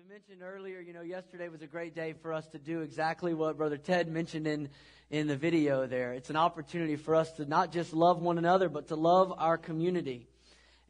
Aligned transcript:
I 0.00 0.12
mentioned 0.12 0.42
earlier, 0.42 0.80
you 0.80 0.94
know, 0.94 1.02
yesterday 1.02 1.48
was 1.48 1.60
a 1.60 1.66
great 1.66 1.94
day 1.94 2.14
for 2.22 2.32
us 2.32 2.46
to 2.48 2.58
do 2.58 2.80
exactly 2.80 3.34
what 3.34 3.58
Brother 3.58 3.76
Ted 3.76 4.08
mentioned 4.08 4.46
in, 4.46 4.70
in 5.10 5.26
the 5.26 5.36
video 5.36 5.86
there. 5.86 6.14
It's 6.14 6.30
an 6.30 6.36
opportunity 6.36 6.96
for 6.96 7.14
us 7.14 7.32
to 7.32 7.44
not 7.44 7.70
just 7.70 7.92
love 7.92 8.22
one 8.22 8.38
another, 8.38 8.70
but 8.70 8.88
to 8.88 8.96
love 8.96 9.34
our 9.36 9.58
community. 9.58 10.26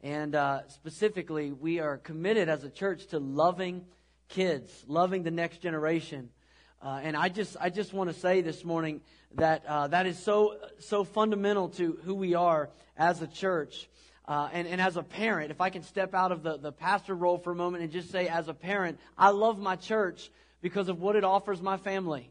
And 0.01 0.33
uh, 0.33 0.61
specifically, 0.69 1.51
we 1.51 1.79
are 1.79 1.97
committed 1.97 2.47
as 2.47 2.63
a 2.63 2.69
church 2.69 3.07
to 3.07 3.19
loving 3.19 3.85
kids, 4.29 4.71
loving 4.87 5.23
the 5.23 5.31
next 5.31 5.57
generation. 5.61 6.29
Uh, 6.81 7.01
and 7.03 7.17
I 7.17 7.27
just, 7.27 7.57
I 7.59 7.69
just 7.69 7.93
want 7.93 8.09
to 8.13 8.17
say 8.17 8.39
this 8.39 8.63
morning 8.63 9.01
that 9.35 9.65
uh, 9.65 9.87
that 9.87 10.05
is 10.05 10.17
so, 10.19 10.55
so 10.79 11.03
fundamental 11.03 11.67
to 11.69 11.99
who 12.05 12.15
we 12.15 12.35
are 12.35 12.69
as 12.95 13.21
a 13.21 13.27
church. 13.27 13.89
Uh, 14.27 14.49
and, 14.53 14.67
and 14.67 14.79
as 14.79 14.97
a 14.97 15.03
parent, 15.03 15.51
if 15.51 15.61
I 15.61 15.69
can 15.69 15.83
step 15.83 16.13
out 16.13 16.31
of 16.31 16.43
the, 16.43 16.57
the 16.57 16.71
pastor 16.71 17.15
role 17.15 17.37
for 17.37 17.51
a 17.51 17.55
moment 17.55 17.83
and 17.83 17.91
just 17.91 18.11
say, 18.11 18.27
as 18.27 18.47
a 18.47 18.53
parent, 18.53 18.99
I 19.17 19.29
love 19.29 19.59
my 19.59 19.75
church 19.75 20.29
because 20.61 20.89
of 20.89 21.01
what 21.01 21.15
it 21.15 21.23
offers 21.23 21.61
my 21.61 21.77
family. 21.77 22.29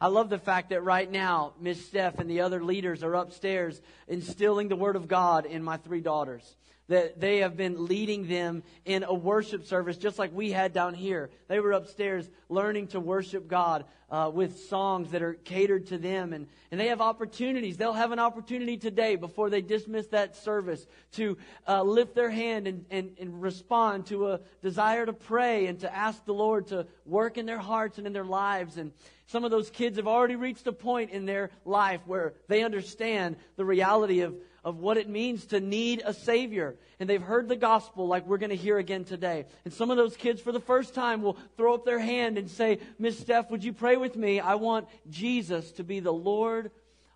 I 0.00 0.08
love 0.08 0.28
the 0.28 0.38
fact 0.38 0.70
that 0.70 0.82
right 0.82 1.10
now, 1.10 1.54
Miss 1.60 1.84
Steph 1.84 2.18
and 2.18 2.28
the 2.28 2.40
other 2.40 2.62
leaders 2.62 3.02
are 3.02 3.14
upstairs 3.14 3.80
instilling 4.08 4.68
the 4.68 4.76
Word 4.76 4.96
of 4.96 5.08
God 5.08 5.46
in 5.46 5.62
my 5.62 5.76
three 5.76 6.00
daughters 6.00 6.56
that 6.88 7.18
they 7.18 7.38
have 7.38 7.56
been 7.56 7.86
leading 7.86 8.28
them 8.28 8.62
in 8.84 9.04
a 9.04 9.14
worship 9.14 9.64
service 9.66 9.96
just 9.96 10.18
like 10.18 10.30
we 10.34 10.52
had 10.52 10.72
down 10.72 10.92
here. 10.92 11.30
They 11.48 11.58
were 11.58 11.72
upstairs 11.72 12.28
learning 12.48 12.88
to 12.88 13.00
worship 13.00 13.48
God 13.48 13.84
uh, 14.10 14.30
with 14.32 14.58
songs 14.66 15.10
that 15.12 15.22
are 15.22 15.32
catered 15.32 15.86
to 15.86 15.98
them. 15.98 16.34
And, 16.34 16.46
and 16.70 16.78
they 16.78 16.88
have 16.88 17.00
opportunities. 17.00 17.78
They'll 17.78 17.94
have 17.94 18.12
an 18.12 18.18
opportunity 18.18 18.76
today 18.76 19.16
before 19.16 19.48
they 19.48 19.62
dismiss 19.62 20.08
that 20.08 20.36
service 20.36 20.86
to 21.12 21.38
uh, 21.66 21.82
lift 21.82 22.14
their 22.14 22.30
hand 22.30 22.66
and, 22.66 22.84
and, 22.90 23.16
and 23.18 23.40
respond 23.40 24.06
to 24.06 24.32
a 24.32 24.40
desire 24.62 25.06
to 25.06 25.14
pray 25.14 25.66
and 25.66 25.80
to 25.80 25.94
ask 25.94 26.22
the 26.26 26.34
Lord 26.34 26.66
to 26.68 26.86
work 27.06 27.38
in 27.38 27.46
their 27.46 27.58
hearts 27.58 27.96
and 27.96 28.06
in 28.06 28.12
their 28.12 28.24
lives. 28.24 28.76
And 28.76 28.92
some 29.34 29.42
of 29.42 29.50
those 29.50 29.68
kids 29.68 29.96
have 29.96 30.06
already 30.06 30.36
reached 30.36 30.64
a 30.68 30.72
point 30.72 31.10
in 31.10 31.26
their 31.26 31.50
life 31.64 32.00
where 32.06 32.34
they 32.46 32.62
understand 32.62 33.34
the 33.56 33.64
reality 33.64 34.20
of 34.20 34.36
of 34.62 34.78
what 34.78 34.96
it 34.96 35.08
means 35.08 35.46
to 35.46 35.58
need 35.58 36.04
a 36.06 36.14
Savior. 36.14 36.76
And 37.00 37.10
they've 37.10 37.20
heard 37.20 37.48
the 37.48 37.56
gospel 37.56 38.06
like 38.06 38.28
we're 38.28 38.38
going 38.38 38.50
to 38.50 38.56
hear 38.56 38.78
again 38.78 39.02
today. 39.02 39.46
And 39.64 39.74
some 39.74 39.90
of 39.90 39.96
those 39.96 40.16
kids, 40.16 40.40
for 40.40 40.52
the 40.52 40.60
first 40.60 40.94
time, 40.94 41.20
will 41.20 41.36
throw 41.56 41.74
up 41.74 41.84
their 41.84 41.98
hand 41.98 42.38
and 42.38 42.48
say, 42.48 42.78
Miss 42.96 43.18
Steph, 43.18 43.50
would 43.50 43.64
you 43.64 43.72
pray 43.72 43.96
with 43.96 44.14
me? 44.14 44.38
I 44.38 44.54
want 44.54 44.86
Jesus 45.10 45.72
to 45.72 45.82
be 45.82 45.98
the 45.98 46.12
Lord 46.12 46.70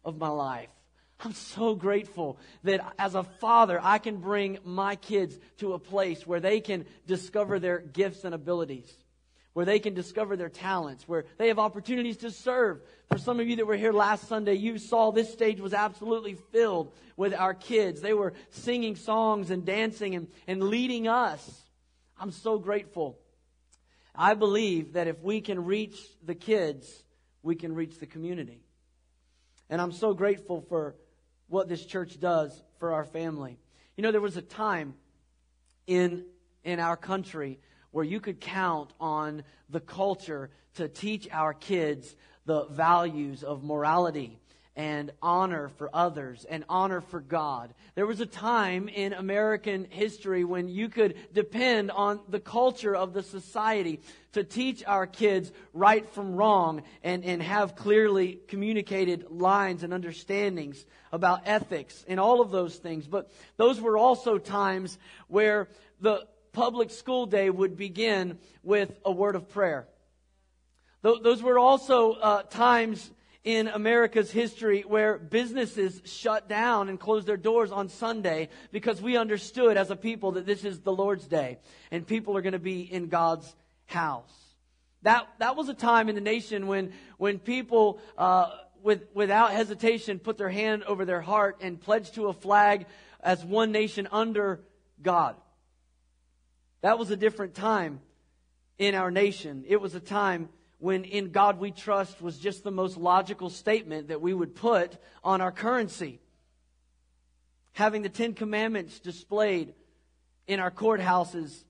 of 0.04 0.18
my 0.18 0.28
life. 0.28 0.70
I'm 1.20 1.34
so 1.34 1.76
grateful 1.76 2.40
that 2.64 2.84
as 2.98 3.14
a 3.14 3.22
father, 3.22 3.78
I 3.80 3.98
can 3.98 4.16
bring 4.16 4.58
my 4.64 4.96
kids 4.96 5.38
to 5.58 5.72
a 5.74 5.78
place 5.78 6.26
where 6.26 6.40
they 6.40 6.58
can 6.58 6.84
discover 7.06 7.60
their 7.60 7.78
gifts 7.78 8.24
and 8.24 8.34
abilities 8.34 8.92
where 9.52 9.64
they 9.64 9.78
can 9.78 9.94
discover 9.94 10.36
their 10.36 10.48
talents, 10.48 11.08
where 11.08 11.24
they 11.36 11.48
have 11.48 11.58
opportunities 11.58 12.18
to 12.18 12.30
serve. 12.30 12.80
For 13.10 13.18
some 13.18 13.40
of 13.40 13.48
you 13.48 13.56
that 13.56 13.66
were 13.66 13.76
here 13.76 13.92
last 13.92 14.28
Sunday, 14.28 14.54
you 14.54 14.78
saw 14.78 15.10
this 15.10 15.32
stage 15.32 15.60
was 15.60 15.74
absolutely 15.74 16.34
filled 16.52 16.92
with 17.16 17.34
our 17.34 17.54
kids. 17.54 18.00
They 18.00 18.14
were 18.14 18.34
singing 18.50 18.94
songs 18.94 19.50
and 19.50 19.64
dancing 19.64 20.14
and, 20.14 20.28
and 20.46 20.62
leading 20.62 21.08
us. 21.08 21.62
I'm 22.18 22.30
so 22.30 22.58
grateful. 22.58 23.18
I 24.14 24.34
believe 24.34 24.94
that 24.94 25.06
if 25.06 25.20
we 25.22 25.40
can 25.40 25.64
reach 25.64 25.98
the 26.24 26.34
kids, 26.34 27.04
we 27.42 27.54
can 27.54 27.74
reach 27.74 27.98
the 27.98 28.06
community. 28.06 28.60
And 29.70 29.80
I'm 29.80 29.92
so 29.92 30.14
grateful 30.14 30.60
for 30.68 30.96
what 31.48 31.68
this 31.68 31.84
church 31.84 32.18
does 32.20 32.62
for 32.78 32.92
our 32.92 33.04
family. 33.04 33.58
You 33.96 34.02
know, 34.02 34.12
there 34.12 34.20
was 34.20 34.36
a 34.36 34.42
time 34.42 34.94
in, 35.86 36.24
in 36.64 36.80
our 36.80 36.96
country 36.96 37.58
where 37.90 38.04
you 38.04 38.20
could 38.20 38.40
count 38.40 38.92
on 39.00 39.42
the 39.70 39.80
culture 39.80 40.50
to 40.74 40.88
teach 40.88 41.28
our 41.32 41.54
kids 41.54 42.14
the 42.46 42.64
values 42.66 43.42
of 43.42 43.62
morality 43.62 44.38
and 44.78 45.10
honor 45.20 45.68
for 45.76 45.90
others 45.92 46.46
and 46.48 46.64
honor 46.68 47.00
for 47.00 47.20
God. 47.20 47.74
There 47.96 48.06
was 48.06 48.20
a 48.20 48.26
time 48.26 48.86
in 48.86 49.12
American 49.12 49.88
history 49.90 50.44
when 50.44 50.68
you 50.68 50.88
could 50.88 51.16
depend 51.34 51.90
on 51.90 52.20
the 52.28 52.38
culture 52.38 52.94
of 52.94 53.12
the 53.12 53.24
society 53.24 54.00
to 54.32 54.44
teach 54.44 54.84
our 54.86 55.04
kids 55.04 55.50
right 55.74 56.08
from 56.08 56.36
wrong 56.36 56.84
and, 57.02 57.24
and 57.24 57.42
have 57.42 57.74
clearly 57.74 58.38
communicated 58.46 59.26
lines 59.30 59.82
and 59.82 59.92
understandings 59.92 60.86
about 61.10 61.42
ethics 61.46 62.04
and 62.06 62.20
all 62.20 62.40
of 62.40 62.52
those 62.52 62.76
things. 62.76 63.08
But 63.08 63.32
those 63.56 63.80
were 63.80 63.98
also 63.98 64.38
times 64.38 64.96
where 65.26 65.68
the 66.00 66.24
public 66.58 66.90
school 66.90 67.24
day 67.24 67.48
would 67.48 67.76
begin 67.76 68.36
with 68.64 68.90
a 69.04 69.12
word 69.12 69.36
of 69.36 69.48
prayer. 69.48 69.86
Those 71.02 71.40
were 71.40 71.56
also 71.56 72.14
uh, 72.14 72.42
times 72.42 73.12
in 73.44 73.68
America's 73.68 74.32
history 74.32 74.82
where 74.82 75.18
businesses 75.18 76.02
shut 76.04 76.48
down 76.48 76.88
and 76.88 76.98
closed 76.98 77.28
their 77.28 77.36
doors 77.36 77.70
on 77.70 77.88
Sunday 77.88 78.48
because 78.72 79.00
we 79.00 79.16
understood 79.16 79.76
as 79.76 79.92
a 79.92 79.94
people 79.94 80.32
that 80.32 80.46
this 80.46 80.64
is 80.64 80.80
the 80.80 80.90
Lord's 80.92 81.28
day 81.28 81.58
and 81.92 82.04
people 82.04 82.36
are 82.36 82.42
going 82.42 82.54
to 82.54 82.58
be 82.58 82.80
in 82.80 83.06
God's 83.06 83.54
house. 83.86 84.34
That, 85.02 85.28
that 85.38 85.54
was 85.54 85.68
a 85.68 85.74
time 85.74 86.08
in 86.08 86.16
the 86.16 86.20
nation 86.20 86.66
when, 86.66 86.92
when 87.18 87.38
people, 87.38 88.00
uh, 88.18 88.50
with, 88.82 89.04
without 89.14 89.52
hesitation, 89.52 90.18
put 90.18 90.36
their 90.36 90.48
hand 90.48 90.82
over 90.82 91.04
their 91.04 91.20
heart 91.20 91.58
and 91.60 91.80
pledged 91.80 92.16
to 92.16 92.26
a 92.26 92.32
flag 92.32 92.86
as 93.20 93.44
one 93.44 93.70
nation 93.70 94.08
under 94.10 94.64
God. 95.00 95.36
That 96.80 96.98
was 96.98 97.10
a 97.10 97.16
different 97.16 97.54
time 97.54 98.00
in 98.78 98.94
our 98.94 99.10
nation. 99.10 99.64
It 99.66 99.80
was 99.80 99.94
a 99.94 100.00
time 100.00 100.48
when 100.78 101.04
in 101.04 101.30
God 101.30 101.58
we 101.58 101.72
trust 101.72 102.22
was 102.22 102.38
just 102.38 102.62
the 102.62 102.70
most 102.70 102.96
logical 102.96 103.50
statement 103.50 104.08
that 104.08 104.20
we 104.20 104.32
would 104.32 104.54
put 104.54 104.96
on 105.24 105.40
our 105.40 105.50
currency. 105.50 106.20
Having 107.72 108.02
the 108.02 108.08
Ten 108.08 108.34
Commandments 108.34 109.00
displayed 109.00 109.74
in 110.46 110.60
our 110.60 110.70
courthouses 110.70 111.64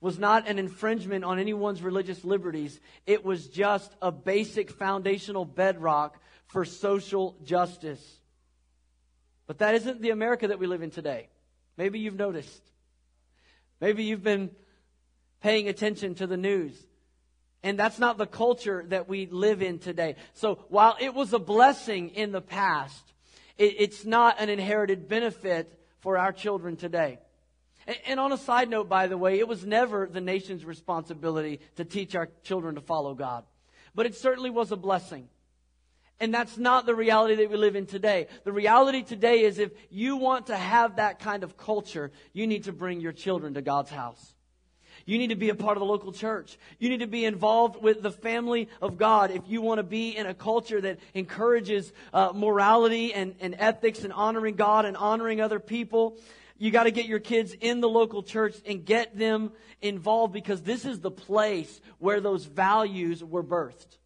was 0.00 0.18
not 0.18 0.48
an 0.48 0.58
infringement 0.58 1.24
on 1.24 1.38
anyone's 1.38 1.82
religious 1.82 2.24
liberties. 2.24 2.80
It 3.06 3.24
was 3.24 3.48
just 3.48 3.94
a 4.00 4.12
basic 4.12 4.70
foundational 4.70 5.44
bedrock 5.44 6.18
for 6.46 6.64
social 6.64 7.36
justice. 7.44 8.02
But 9.46 9.58
that 9.58 9.74
isn't 9.74 10.02
the 10.02 10.10
America 10.10 10.48
that 10.48 10.58
we 10.58 10.66
live 10.66 10.82
in 10.82 10.90
today. 10.90 11.28
Maybe 11.76 11.98
you've 11.98 12.16
noticed. 12.16 12.62
Maybe 13.80 14.04
you've 14.04 14.22
been 14.22 14.50
paying 15.42 15.68
attention 15.68 16.14
to 16.16 16.26
the 16.26 16.36
news. 16.36 16.74
And 17.62 17.78
that's 17.78 17.98
not 17.98 18.16
the 18.16 18.26
culture 18.26 18.84
that 18.88 19.08
we 19.08 19.26
live 19.26 19.60
in 19.62 19.78
today. 19.78 20.16
So 20.34 20.64
while 20.68 20.96
it 21.00 21.14
was 21.14 21.32
a 21.32 21.38
blessing 21.38 22.10
in 22.10 22.32
the 22.32 22.40
past, 22.40 23.12
it, 23.58 23.74
it's 23.78 24.04
not 24.04 24.40
an 24.40 24.48
inherited 24.48 25.08
benefit 25.08 25.72
for 26.00 26.16
our 26.16 26.32
children 26.32 26.76
today. 26.76 27.18
And, 27.86 27.96
and 28.06 28.20
on 28.20 28.32
a 28.32 28.38
side 28.38 28.68
note, 28.68 28.88
by 28.88 29.08
the 29.08 29.18
way, 29.18 29.38
it 29.38 29.48
was 29.48 29.66
never 29.66 30.06
the 30.06 30.20
nation's 30.20 30.64
responsibility 30.64 31.60
to 31.76 31.84
teach 31.84 32.14
our 32.14 32.28
children 32.42 32.76
to 32.76 32.80
follow 32.80 33.14
God. 33.14 33.44
But 33.94 34.06
it 34.06 34.14
certainly 34.14 34.50
was 34.50 34.72
a 34.72 34.76
blessing. 34.76 35.28
And 36.18 36.32
that's 36.32 36.56
not 36.56 36.86
the 36.86 36.94
reality 36.94 37.34
that 37.36 37.50
we 37.50 37.56
live 37.56 37.76
in 37.76 37.86
today. 37.86 38.28
The 38.44 38.52
reality 38.52 39.02
today 39.02 39.42
is 39.42 39.58
if 39.58 39.72
you 39.90 40.16
want 40.16 40.46
to 40.46 40.56
have 40.56 40.96
that 40.96 41.18
kind 41.18 41.44
of 41.44 41.58
culture, 41.58 42.10
you 42.32 42.46
need 42.46 42.64
to 42.64 42.72
bring 42.72 43.00
your 43.00 43.12
children 43.12 43.54
to 43.54 43.62
God's 43.62 43.90
house. 43.90 44.34
You 45.04 45.18
need 45.18 45.28
to 45.28 45.36
be 45.36 45.50
a 45.50 45.54
part 45.54 45.76
of 45.76 45.80
the 45.80 45.86
local 45.86 46.12
church. 46.12 46.58
You 46.78 46.88
need 46.88 47.00
to 47.00 47.06
be 47.06 47.24
involved 47.24 47.80
with 47.80 48.02
the 48.02 48.10
family 48.10 48.68
of 48.80 48.96
God 48.96 49.30
if 49.30 49.42
you 49.46 49.60
want 49.60 49.78
to 49.78 49.84
be 49.84 50.16
in 50.16 50.26
a 50.26 50.34
culture 50.34 50.80
that 50.80 50.98
encourages 51.14 51.92
uh, 52.12 52.32
morality 52.34 53.12
and, 53.12 53.34
and 53.40 53.54
ethics 53.58 54.02
and 54.02 54.12
honoring 54.12 54.56
God 54.56 54.84
and 54.84 54.96
honoring 54.96 55.40
other 55.40 55.60
people. 55.60 56.18
You 56.58 56.70
got 56.70 56.84
to 56.84 56.90
get 56.90 57.06
your 57.06 57.18
kids 57.20 57.52
in 57.52 57.80
the 57.80 57.88
local 57.88 58.22
church 58.22 58.56
and 58.64 58.84
get 58.84 59.16
them 59.16 59.52
involved 59.82 60.32
because 60.32 60.62
this 60.62 60.84
is 60.86 61.00
the 61.00 61.10
place 61.10 61.80
where 61.98 62.20
those 62.20 62.46
values 62.46 63.22
were 63.22 63.44
birthed. 63.44 63.98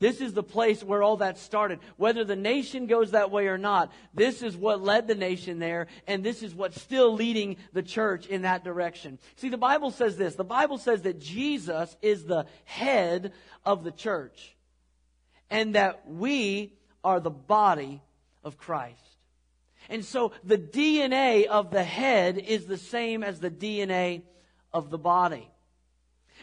This 0.00 0.20
is 0.20 0.34
the 0.34 0.42
place 0.42 0.82
where 0.82 1.02
all 1.02 1.18
that 1.18 1.38
started. 1.38 1.78
Whether 1.96 2.24
the 2.24 2.36
nation 2.36 2.86
goes 2.86 3.12
that 3.12 3.30
way 3.30 3.46
or 3.46 3.58
not, 3.58 3.92
this 4.12 4.42
is 4.42 4.56
what 4.56 4.82
led 4.82 5.06
the 5.06 5.14
nation 5.14 5.58
there, 5.58 5.86
and 6.06 6.24
this 6.24 6.42
is 6.42 6.54
what's 6.54 6.80
still 6.80 7.14
leading 7.14 7.56
the 7.72 7.82
church 7.82 8.26
in 8.26 8.42
that 8.42 8.64
direction. 8.64 9.18
See, 9.36 9.48
the 9.48 9.56
Bible 9.56 9.90
says 9.90 10.16
this. 10.16 10.34
The 10.34 10.44
Bible 10.44 10.78
says 10.78 11.02
that 11.02 11.20
Jesus 11.20 11.96
is 12.02 12.24
the 12.24 12.46
head 12.64 13.32
of 13.64 13.84
the 13.84 13.92
church, 13.92 14.56
and 15.48 15.74
that 15.74 16.08
we 16.08 16.72
are 17.04 17.20
the 17.20 17.30
body 17.30 18.02
of 18.42 18.58
Christ. 18.58 18.98
And 19.88 20.04
so 20.04 20.32
the 20.42 20.58
DNA 20.58 21.46
of 21.46 21.70
the 21.70 21.84
head 21.84 22.38
is 22.38 22.66
the 22.66 22.78
same 22.78 23.22
as 23.22 23.38
the 23.38 23.50
DNA 23.50 24.22
of 24.72 24.90
the 24.90 24.98
body. 24.98 25.48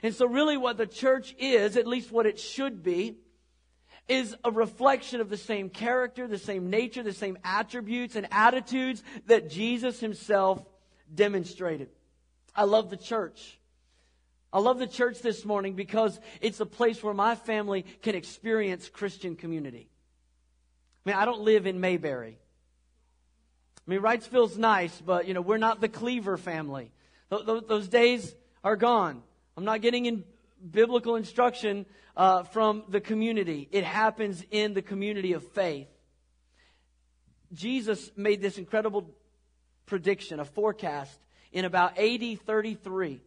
And 0.04 0.16
so 0.16 0.26
really 0.26 0.58
what 0.58 0.78
the 0.78 0.88
church 0.88 1.36
is, 1.38 1.76
at 1.76 1.86
least 1.88 2.12
what 2.12 2.26
it 2.26 2.40
should 2.40 2.82
be, 2.82 3.18
is 4.08 4.36
a 4.44 4.52
reflection 4.52 5.22
of 5.22 5.30
the 5.30 5.38
same 5.38 5.70
character, 5.70 6.28
the 6.28 6.38
same 6.38 6.70
nature, 6.70 7.04
the 7.04 7.14
same 7.14 7.38
attributes 7.44 8.16
and 8.16 8.28
attitudes 8.32 9.04
that 9.28 9.50
Jesus 9.50 10.00
himself 10.00 10.64
demonstrated. 11.14 11.90
I 12.56 12.64
love 12.64 12.90
the 12.90 12.98
church 12.98 13.60
I 14.54 14.60
love 14.60 14.80
the 14.80 14.88
church 14.88 15.22
this 15.22 15.46
morning 15.46 15.76
because 15.76 16.20
it's 16.42 16.60
a 16.60 16.66
place 16.66 17.02
where 17.02 17.14
my 17.14 17.36
family 17.36 17.84
can 18.02 18.16
experience 18.16 18.90
Christian 18.90 19.36
community. 19.36 19.88
I 21.06 21.10
mean, 21.10 21.18
I 21.18 21.26
don't 21.26 21.42
live 21.42 21.66
in 21.66 21.80
Mayberry. 21.80 22.38
I 23.88 23.92
mean, 23.92 24.02
Wrightsville's 24.02 24.58
nice, 24.58 25.00
but, 25.02 25.28
you 25.28 25.34
know, 25.34 25.42
we're 25.42 25.58
not 25.58 25.80
the 25.80 25.88
Cleaver 25.88 26.38
family. 26.38 26.92
Th- 27.30 27.46
th- 27.46 27.64
those 27.68 27.88
days 27.88 28.36
are 28.64 28.76
gone. 28.76 29.24
I'm 29.56 29.64
not 29.64 29.82
getting 29.82 30.06
in 30.06 30.26
biblical 30.70 31.16
instruction 31.16 31.86
uh, 32.16 32.44
from 32.44 32.84
the 32.90 33.02
community. 33.02 33.68
It 33.72 33.84
happens 33.84 34.44
in 34.52 34.74
the 34.74 34.82
community 34.82 35.34
of 35.34 35.44
faith. 35.50 35.88
Jesus 37.54 38.12
made 38.16 38.42
this 38.42 38.58
incredible 38.58 39.10
prediction, 39.86 40.40
a 40.40 40.46
forecast, 40.46 41.20
in 41.52 41.66
about 41.66 41.98
AD 41.98 42.40
33 42.46 43.22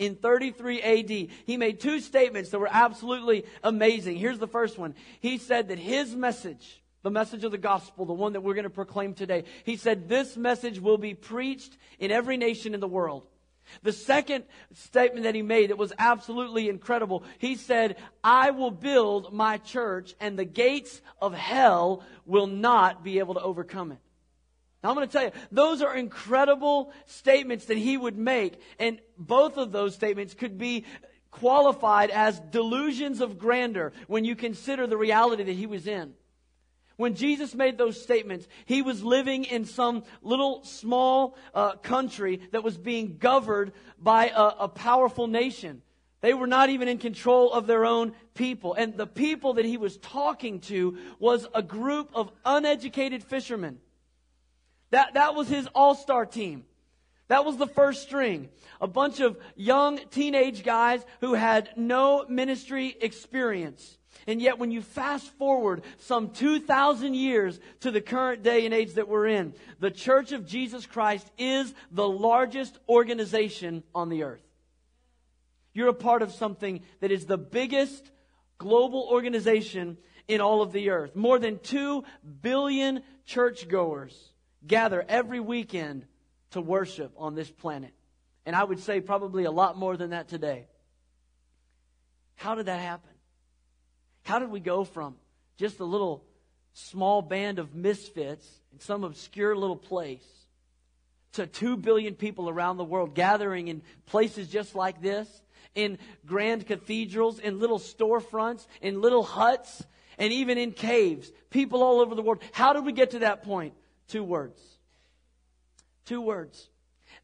in 0.00 0.16
33 0.16 0.80
AD, 0.80 1.10
he 1.44 1.56
made 1.58 1.78
two 1.78 2.00
statements 2.00 2.50
that 2.50 2.58
were 2.58 2.70
absolutely 2.70 3.44
amazing. 3.62 4.16
Here's 4.16 4.38
the 4.38 4.48
first 4.48 4.78
one. 4.78 4.94
He 5.20 5.36
said 5.36 5.68
that 5.68 5.78
his 5.78 6.16
message, 6.16 6.82
the 7.02 7.10
message 7.10 7.44
of 7.44 7.52
the 7.52 7.58
gospel, 7.58 8.06
the 8.06 8.14
one 8.14 8.32
that 8.32 8.40
we're 8.40 8.54
going 8.54 8.64
to 8.64 8.70
proclaim 8.70 9.12
today, 9.12 9.44
he 9.64 9.76
said 9.76 10.08
this 10.08 10.38
message 10.38 10.80
will 10.80 10.96
be 10.96 11.12
preached 11.12 11.76
in 11.98 12.10
every 12.10 12.38
nation 12.38 12.72
in 12.72 12.80
the 12.80 12.88
world. 12.88 13.26
The 13.82 13.92
second 13.92 14.44
statement 14.74 15.24
that 15.24 15.34
he 15.34 15.42
made 15.42 15.70
that 15.70 15.78
was 15.78 15.92
absolutely 15.98 16.68
incredible, 16.68 17.24
he 17.38 17.56
said, 17.56 17.96
I 18.22 18.50
will 18.50 18.70
build 18.70 19.32
my 19.32 19.58
church 19.58 20.14
and 20.20 20.38
the 20.38 20.44
gates 20.44 21.00
of 21.20 21.34
hell 21.34 22.04
will 22.26 22.46
not 22.46 23.02
be 23.04 23.18
able 23.18 23.34
to 23.34 23.42
overcome 23.42 23.92
it. 23.92 23.98
Now 24.82 24.90
I'm 24.90 24.96
going 24.96 25.06
to 25.06 25.12
tell 25.12 25.24
you, 25.24 25.32
those 25.52 25.82
are 25.82 25.94
incredible 25.94 26.92
statements 27.06 27.66
that 27.66 27.76
he 27.76 27.96
would 27.96 28.16
make. 28.16 28.60
And 28.78 29.00
both 29.18 29.56
of 29.58 29.72
those 29.72 29.94
statements 29.94 30.34
could 30.34 30.56
be 30.56 30.84
qualified 31.30 32.10
as 32.10 32.40
delusions 32.40 33.20
of 33.20 33.38
grandeur 33.38 33.92
when 34.06 34.24
you 34.24 34.34
consider 34.34 34.86
the 34.86 34.96
reality 34.96 35.44
that 35.44 35.52
he 35.52 35.66
was 35.66 35.86
in. 35.86 36.14
When 37.00 37.14
Jesus 37.14 37.54
made 37.54 37.78
those 37.78 37.98
statements, 37.98 38.46
he 38.66 38.82
was 38.82 39.02
living 39.02 39.44
in 39.44 39.64
some 39.64 40.04
little 40.20 40.62
small 40.64 41.34
uh, 41.54 41.76
country 41.76 42.42
that 42.52 42.62
was 42.62 42.76
being 42.76 43.16
governed 43.16 43.72
by 43.98 44.28
a, 44.28 44.64
a 44.64 44.68
powerful 44.68 45.26
nation. 45.26 45.80
They 46.20 46.34
were 46.34 46.46
not 46.46 46.68
even 46.68 46.88
in 46.88 46.98
control 46.98 47.54
of 47.54 47.66
their 47.66 47.86
own 47.86 48.12
people. 48.34 48.74
And 48.74 48.98
the 48.98 49.06
people 49.06 49.54
that 49.54 49.64
he 49.64 49.78
was 49.78 49.96
talking 49.96 50.60
to 50.68 50.98
was 51.18 51.46
a 51.54 51.62
group 51.62 52.10
of 52.12 52.30
uneducated 52.44 53.24
fishermen. 53.24 53.78
That, 54.90 55.14
that 55.14 55.34
was 55.34 55.48
his 55.48 55.66
all 55.74 55.94
star 55.94 56.26
team. 56.26 56.66
That 57.28 57.46
was 57.46 57.56
the 57.56 57.66
first 57.66 58.02
string. 58.02 58.50
A 58.78 58.86
bunch 58.86 59.20
of 59.20 59.38
young 59.56 60.00
teenage 60.10 60.64
guys 60.64 61.02
who 61.22 61.32
had 61.32 61.70
no 61.76 62.26
ministry 62.28 62.94
experience. 63.00 63.96
And 64.30 64.40
yet, 64.40 64.60
when 64.60 64.70
you 64.70 64.80
fast 64.80 65.26
forward 65.38 65.82
some 65.98 66.30
2,000 66.30 67.14
years 67.14 67.58
to 67.80 67.90
the 67.90 68.00
current 68.00 68.44
day 68.44 68.64
and 68.64 68.72
age 68.72 68.94
that 68.94 69.08
we're 69.08 69.26
in, 69.26 69.54
the 69.80 69.90
Church 69.90 70.30
of 70.30 70.46
Jesus 70.46 70.86
Christ 70.86 71.28
is 71.36 71.74
the 71.90 72.08
largest 72.08 72.78
organization 72.88 73.82
on 73.92 74.08
the 74.08 74.22
earth. 74.22 74.44
You're 75.74 75.88
a 75.88 75.94
part 75.94 76.22
of 76.22 76.30
something 76.30 76.82
that 77.00 77.10
is 77.10 77.26
the 77.26 77.38
biggest 77.38 78.08
global 78.56 79.08
organization 79.10 79.98
in 80.28 80.40
all 80.40 80.62
of 80.62 80.70
the 80.70 80.90
earth. 80.90 81.16
More 81.16 81.40
than 81.40 81.58
2 81.58 82.04
billion 82.40 83.02
churchgoers 83.26 84.16
gather 84.64 85.04
every 85.08 85.40
weekend 85.40 86.04
to 86.52 86.60
worship 86.60 87.12
on 87.16 87.34
this 87.34 87.50
planet. 87.50 87.94
And 88.46 88.54
I 88.54 88.62
would 88.62 88.78
say 88.78 89.00
probably 89.00 89.42
a 89.42 89.50
lot 89.50 89.76
more 89.76 89.96
than 89.96 90.10
that 90.10 90.28
today. 90.28 90.68
How 92.36 92.54
did 92.54 92.66
that 92.66 92.78
happen? 92.78 93.09
How 94.22 94.38
did 94.38 94.50
we 94.50 94.60
go 94.60 94.84
from 94.84 95.16
just 95.56 95.80
a 95.80 95.84
little 95.84 96.24
small 96.72 97.22
band 97.22 97.58
of 97.58 97.74
misfits 97.74 98.46
in 98.72 98.80
some 98.80 99.04
obscure 99.04 99.56
little 99.56 99.76
place 99.76 100.24
to 101.32 101.46
two 101.46 101.76
billion 101.76 102.14
people 102.14 102.48
around 102.48 102.76
the 102.76 102.84
world 102.84 103.14
gathering 103.14 103.68
in 103.68 103.82
places 104.06 104.48
just 104.48 104.74
like 104.74 105.00
this, 105.00 105.28
in 105.74 105.98
grand 106.26 106.66
cathedrals, 106.66 107.38
in 107.38 107.60
little 107.60 107.78
storefronts, 107.78 108.66
in 108.80 109.00
little 109.00 109.22
huts, 109.22 109.84
and 110.18 110.32
even 110.32 110.58
in 110.58 110.72
caves, 110.72 111.30
people 111.50 111.82
all 111.82 112.00
over 112.00 112.14
the 112.14 112.22
world. 112.22 112.42
How 112.52 112.72
did 112.72 112.84
we 112.84 112.92
get 112.92 113.12
to 113.12 113.20
that 113.20 113.42
point? 113.42 113.74
Two 114.08 114.24
words. 114.24 114.60
Two 116.04 116.20
words. 116.20 116.68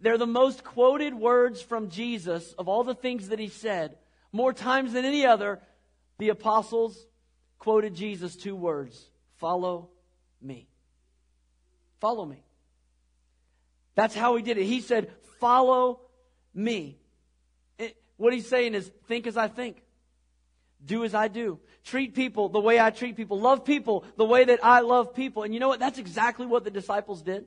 They're 0.00 0.18
the 0.18 0.26
most 0.26 0.62
quoted 0.62 1.14
words 1.14 1.60
from 1.60 1.90
Jesus 1.90 2.52
of 2.52 2.68
all 2.68 2.84
the 2.84 2.94
things 2.94 3.28
that 3.28 3.38
he 3.38 3.48
said. 3.48 3.96
More 4.32 4.52
times 4.52 4.92
than 4.92 5.04
any 5.04 5.26
other, 5.26 5.60
the 6.18 6.30
apostles 6.30 7.06
quoted 7.58 7.94
Jesus 7.94 8.36
two 8.36 8.56
words 8.56 9.10
Follow 9.36 9.90
me. 10.40 10.68
Follow 12.00 12.24
me. 12.24 12.42
That's 13.94 14.14
how 14.14 14.36
he 14.36 14.42
did 14.42 14.58
it. 14.58 14.64
He 14.64 14.80
said, 14.80 15.10
Follow 15.40 16.00
me. 16.54 16.98
It, 17.78 17.96
what 18.16 18.32
he's 18.32 18.48
saying 18.48 18.74
is, 18.74 18.90
Think 19.06 19.26
as 19.26 19.36
I 19.36 19.48
think, 19.48 19.82
do 20.84 21.04
as 21.04 21.14
I 21.14 21.28
do 21.28 21.58
treat 21.86 22.14
people 22.14 22.48
the 22.48 22.60
way 22.60 22.80
I 22.80 22.90
treat 22.90 23.16
people, 23.16 23.40
love 23.40 23.64
people 23.64 24.04
the 24.16 24.24
way 24.24 24.44
that 24.44 24.60
I 24.62 24.80
love 24.80 25.14
people. 25.14 25.44
And 25.44 25.54
you 25.54 25.60
know 25.60 25.68
what? 25.68 25.80
That's 25.80 25.98
exactly 25.98 26.44
what 26.44 26.64
the 26.64 26.70
disciples 26.70 27.22
did. 27.22 27.46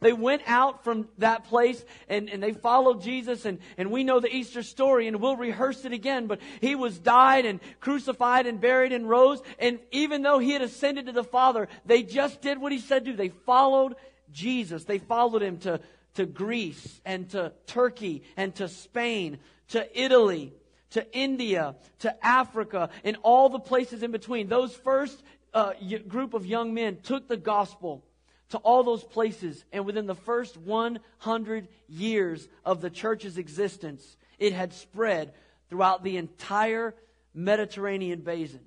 They 0.00 0.12
went 0.12 0.42
out 0.46 0.84
from 0.84 1.08
that 1.18 1.44
place 1.44 1.84
and, 2.08 2.28
and 2.28 2.42
they 2.42 2.52
followed 2.52 3.02
Jesus 3.02 3.44
and, 3.44 3.58
and 3.76 3.90
we 3.90 4.04
know 4.04 4.20
the 4.20 4.34
Easter 4.34 4.62
story 4.62 5.06
and 5.06 5.20
we'll 5.20 5.36
rehearse 5.36 5.84
it 5.84 5.92
again, 5.92 6.26
but 6.26 6.40
he 6.60 6.74
was 6.74 6.98
died 6.98 7.46
and 7.46 7.60
crucified 7.80 8.46
and 8.46 8.60
buried 8.60 8.92
and 8.92 9.08
rose. 9.08 9.40
And 9.58 9.78
even 9.90 10.22
though 10.22 10.38
he 10.38 10.52
had 10.52 10.62
ascended 10.62 11.06
to 11.06 11.12
the 11.12 11.24
Father, 11.24 11.68
they 11.86 12.02
just 12.02 12.40
did 12.40 12.60
what 12.60 12.72
he 12.72 12.78
said 12.78 13.04
to. 13.04 13.12
Do. 13.12 13.16
They 13.16 13.28
followed 13.28 13.96
Jesus. 14.32 14.84
They 14.84 14.98
followed 14.98 15.42
him 15.42 15.58
to, 15.58 15.80
to 16.14 16.26
Greece 16.26 17.00
and 17.04 17.28
to 17.30 17.52
Turkey 17.66 18.22
and 18.36 18.54
to 18.56 18.68
Spain, 18.68 19.38
to 19.68 20.00
Italy, 20.00 20.52
to 20.90 21.10
India, 21.16 21.74
to 22.00 22.26
Africa, 22.26 22.90
and 23.04 23.16
all 23.22 23.48
the 23.48 23.58
places 23.58 24.02
in 24.02 24.10
between. 24.10 24.48
Those 24.48 24.74
first 24.74 25.22
uh, 25.54 25.72
group 26.08 26.34
of 26.34 26.46
young 26.46 26.74
men 26.74 26.98
took 27.02 27.28
the 27.28 27.36
gospel 27.36 28.04
to 28.52 28.58
all 28.58 28.84
those 28.84 29.02
places, 29.02 29.64
and 29.72 29.84
within 29.84 30.06
the 30.06 30.14
first 30.14 30.56
100 30.56 31.68
years 31.88 32.48
of 32.64 32.80
the 32.80 32.90
church's 32.90 33.38
existence, 33.38 34.16
it 34.38 34.52
had 34.52 34.72
spread 34.72 35.32
throughout 35.68 36.04
the 36.04 36.16
entire 36.16 36.94
Mediterranean 37.34 38.20
basin. 38.20 38.60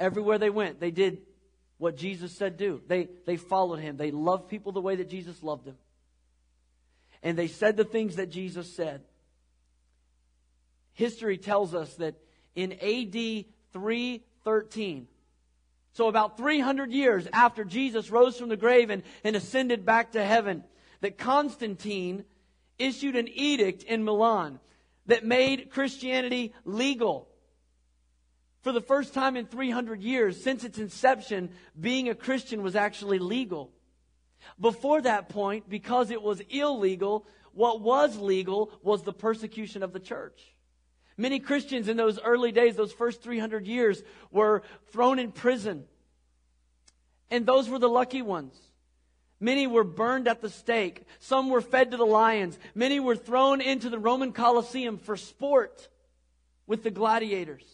Everywhere 0.00 0.38
they 0.38 0.50
went, 0.50 0.80
they 0.80 0.90
did 0.90 1.18
what 1.78 1.96
Jesus 1.96 2.32
said 2.32 2.56
do. 2.56 2.80
They, 2.86 3.08
they 3.26 3.36
followed 3.36 3.80
him. 3.80 3.96
They 3.96 4.10
loved 4.10 4.48
people 4.48 4.72
the 4.72 4.80
way 4.80 4.96
that 4.96 5.10
Jesus 5.10 5.42
loved 5.42 5.66
them. 5.66 5.76
And 7.22 7.38
they 7.38 7.48
said 7.48 7.76
the 7.76 7.84
things 7.84 8.16
that 8.16 8.30
Jesus 8.30 8.74
said 8.74 9.02
history 10.94 11.36
tells 11.36 11.74
us 11.74 11.92
that 11.96 12.14
in 12.54 12.72
AD 12.72 13.44
313, 13.72 15.08
so 15.94 16.08
about 16.08 16.36
300 16.36 16.90
years 16.90 17.28
after 17.32 17.64
Jesus 17.64 18.10
rose 18.10 18.36
from 18.36 18.48
the 18.48 18.56
grave 18.56 18.90
and, 18.90 19.04
and 19.22 19.36
ascended 19.36 19.86
back 19.86 20.12
to 20.12 20.24
heaven, 20.24 20.64
that 21.00 21.18
Constantine 21.18 22.24
issued 22.78 23.14
an 23.14 23.28
edict 23.28 23.84
in 23.84 24.04
Milan 24.04 24.58
that 25.06 25.24
made 25.24 25.70
Christianity 25.70 26.52
legal. 26.64 27.28
For 28.62 28.72
the 28.72 28.80
first 28.80 29.14
time 29.14 29.36
in 29.36 29.46
300 29.46 30.02
years, 30.02 30.42
since 30.42 30.64
its 30.64 30.78
inception, 30.78 31.50
being 31.78 32.08
a 32.08 32.14
Christian 32.14 32.62
was 32.62 32.74
actually 32.74 33.20
legal. 33.20 33.70
Before 34.60 35.00
that 35.02 35.28
point, 35.28 35.68
because 35.68 36.10
it 36.10 36.22
was 36.22 36.40
illegal, 36.50 37.24
what 37.52 37.80
was 37.80 38.16
legal 38.16 38.72
was 38.82 39.04
the 39.04 39.12
persecution 39.12 39.84
of 39.84 39.92
the 39.92 40.00
church. 40.00 40.53
Many 41.16 41.38
Christians 41.38 41.88
in 41.88 41.96
those 41.96 42.18
early 42.18 42.50
days, 42.50 42.76
those 42.76 42.92
first 42.92 43.22
300 43.22 43.66
years, 43.66 44.02
were 44.30 44.62
thrown 44.88 45.18
in 45.18 45.30
prison. 45.30 45.84
And 47.30 47.46
those 47.46 47.68
were 47.68 47.78
the 47.78 47.88
lucky 47.88 48.22
ones. 48.22 48.56
Many 49.40 49.66
were 49.66 49.84
burned 49.84 50.26
at 50.26 50.40
the 50.40 50.50
stake. 50.50 51.04
Some 51.18 51.50
were 51.50 51.60
fed 51.60 51.90
to 51.90 51.96
the 51.96 52.06
lions. 52.06 52.58
Many 52.74 52.98
were 52.98 53.16
thrown 53.16 53.60
into 53.60 53.90
the 53.90 53.98
Roman 53.98 54.32
Colosseum 54.32 54.98
for 54.98 55.16
sport 55.16 55.88
with 56.66 56.82
the 56.82 56.90
gladiators. 56.90 57.64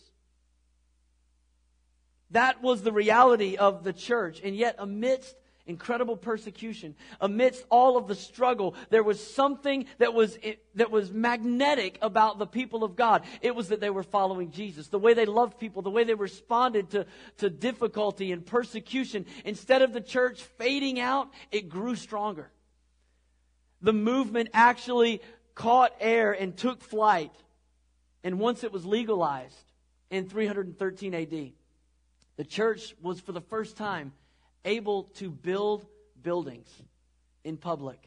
That 2.32 2.62
was 2.62 2.82
the 2.82 2.92
reality 2.92 3.56
of 3.56 3.84
the 3.84 3.92
church. 3.92 4.40
And 4.42 4.56
yet, 4.56 4.76
amidst 4.78 5.36
incredible 5.70 6.16
persecution, 6.16 6.94
amidst 7.20 7.64
all 7.70 7.96
of 7.96 8.06
the 8.06 8.14
struggle, 8.14 8.74
there 8.90 9.02
was 9.02 9.24
something 9.24 9.86
that 9.98 10.12
was, 10.12 10.38
that 10.74 10.90
was 10.90 11.10
magnetic 11.10 11.98
about 12.02 12.38
the 12.38 12.46
people 12.46 12.84
of 12.84 12.96
God. 12.96 13.24
It 13.40 13.54
was 13.54 13.68
that 13.68 13.80
they 13.80 13.88
were 13.88 14.02
following 14.02 14.50
Jesus. 14.50 14.88
The 14.88 14.98
way 14.98 15.14
they 15.14 15.24
loved 15.24 15.58
people, 15.58 15.80
the 15.80 15.90
way 15.90 16.04
they 16.04 16.14
responded 16.14 16.90
to, 16.90 17.06
to 17.38 17.48
difficulty 17.48 18.32
and 18.32 18.44
persecution. 18.44 19.24
Instead 19.44 19.80
of 19.80 19.92
the 19.92 20.00
church 20.00 20.42
fading 20.42 21.00
out, 21.00 21.30
it 21.50 21.68
grew 21.68 21.96
stronger. 21.96 22.50
The 23.80 23.94
movement 23.94 24.50
actually 24.52 25.22
caught 25.54 25.94
air 26.00 26.32
and 26.32 26.56
took 26.56 26.82
flight. 26.82 27.32
And 28.22 28.38
once 28.38 28.64
it 28.64 28.72
was 28.72 28.84
legalized 28.84 29.56
in 30.10 30.28
313 30.28 31.14
AD, 31.14 31.52
the 32.36 32.44
church 32.44 32.94
was 33.00 33.20
for 33.20 33.32
the 33.32 33.40
first 33.40 33.76
time 33.76 34.12
able 34.64 35.04
to 35.14 35.30
build 35.30 35.86
buildings 36.22 36.68
in 37.44 37.56
public 37.56 38.00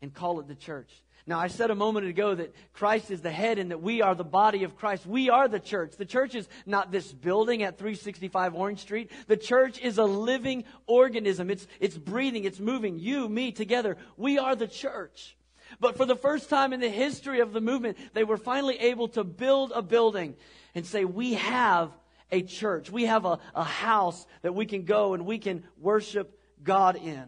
and 0.00 0.12
call 0.12 0.40
it 0.40 0.48
the 0.48 0.54
church. 0.54 0.90
Now, 1.26 1.38
I 1.38 1.48
said 1.48 1.70
a 1.70 1.74
moment 1.74 2.06
ago 2.06 2.34
that 2.34 2.54
Christ 2.72 3.10
is 3.10 3.20
the 3.20 3.30
head 3.30 3.58
and 3.58 3.70
that 3.70 3.82
we 3.82 4.00
are 4.00 4.14
the 4.14 4.24
body 4.24 4.64
of 4.64 4.76
Christ. 4.76 5.04
We 5.04 5.28
are 5.28 5.46
the 5.46 5.60
church. 5.60 5.92
The 5.98 6.06
church 6.06 6.34
is 6.34 6.48
not 6.64 6.90
this 6.90 7.12
building 7.12 7.62
at 7.62 7.76
365 7.76 8.54
Orange 8.54 8.80
Street. 8.80 9.10
The 9.26 9.36
church 9.36 9.78
is 9.78 9.98
a 9.98 10.04
living 10.04 10.64
organism. 10.86 11.50
It's, 11.50 11.66
it's 11.80 11.98
breathing, 11.98 12.44
it's 12.44 12.60
moving. 12.60 12.98
You, 12.98 13.28
me, 13.28 13.52
together. 13.52 13.98
We 14.16 14.38
are 14.38 14.56
the 14.56 14.66
church. 14.66 15.36
But 15.80 15.98
for 15.98 16.06
the 16.06 16.16
first 16.16 16.48
time 16.48 16.72
in 16.72 16.80
the 16.80 16.88
history 16.88 17.40
of 17.40 17.52
the 17.52 17.60
movement, 17.60 17.98
they 18.14 18.24
were 18.24 18.38
finally 18.38 18.78
able 18.78 19.08
to 19.08 19.22
build 19.22 19.72
a 19.74 19.82
building 19.82 20.34
and 20.74 20.86
say, 20.86 21.04
We 21.04 21.34
have 21.34 21.90
a 22.30 22.42
church. 22.42 22.90
We 22.90 23.06
have 23.06 23.24
a, 23.24 23.38
a 23.54 23.64
house 23.64 24.26
that 24.42 24.54
we 24.54 24.66
can 24.66 24.84
go 24.84 25.14
and 25.14 25.26
we 25.26 25.38
can 25.38 25.64
worship 25.78 26.38
God 26.62 26.96
in. 26.96 27.24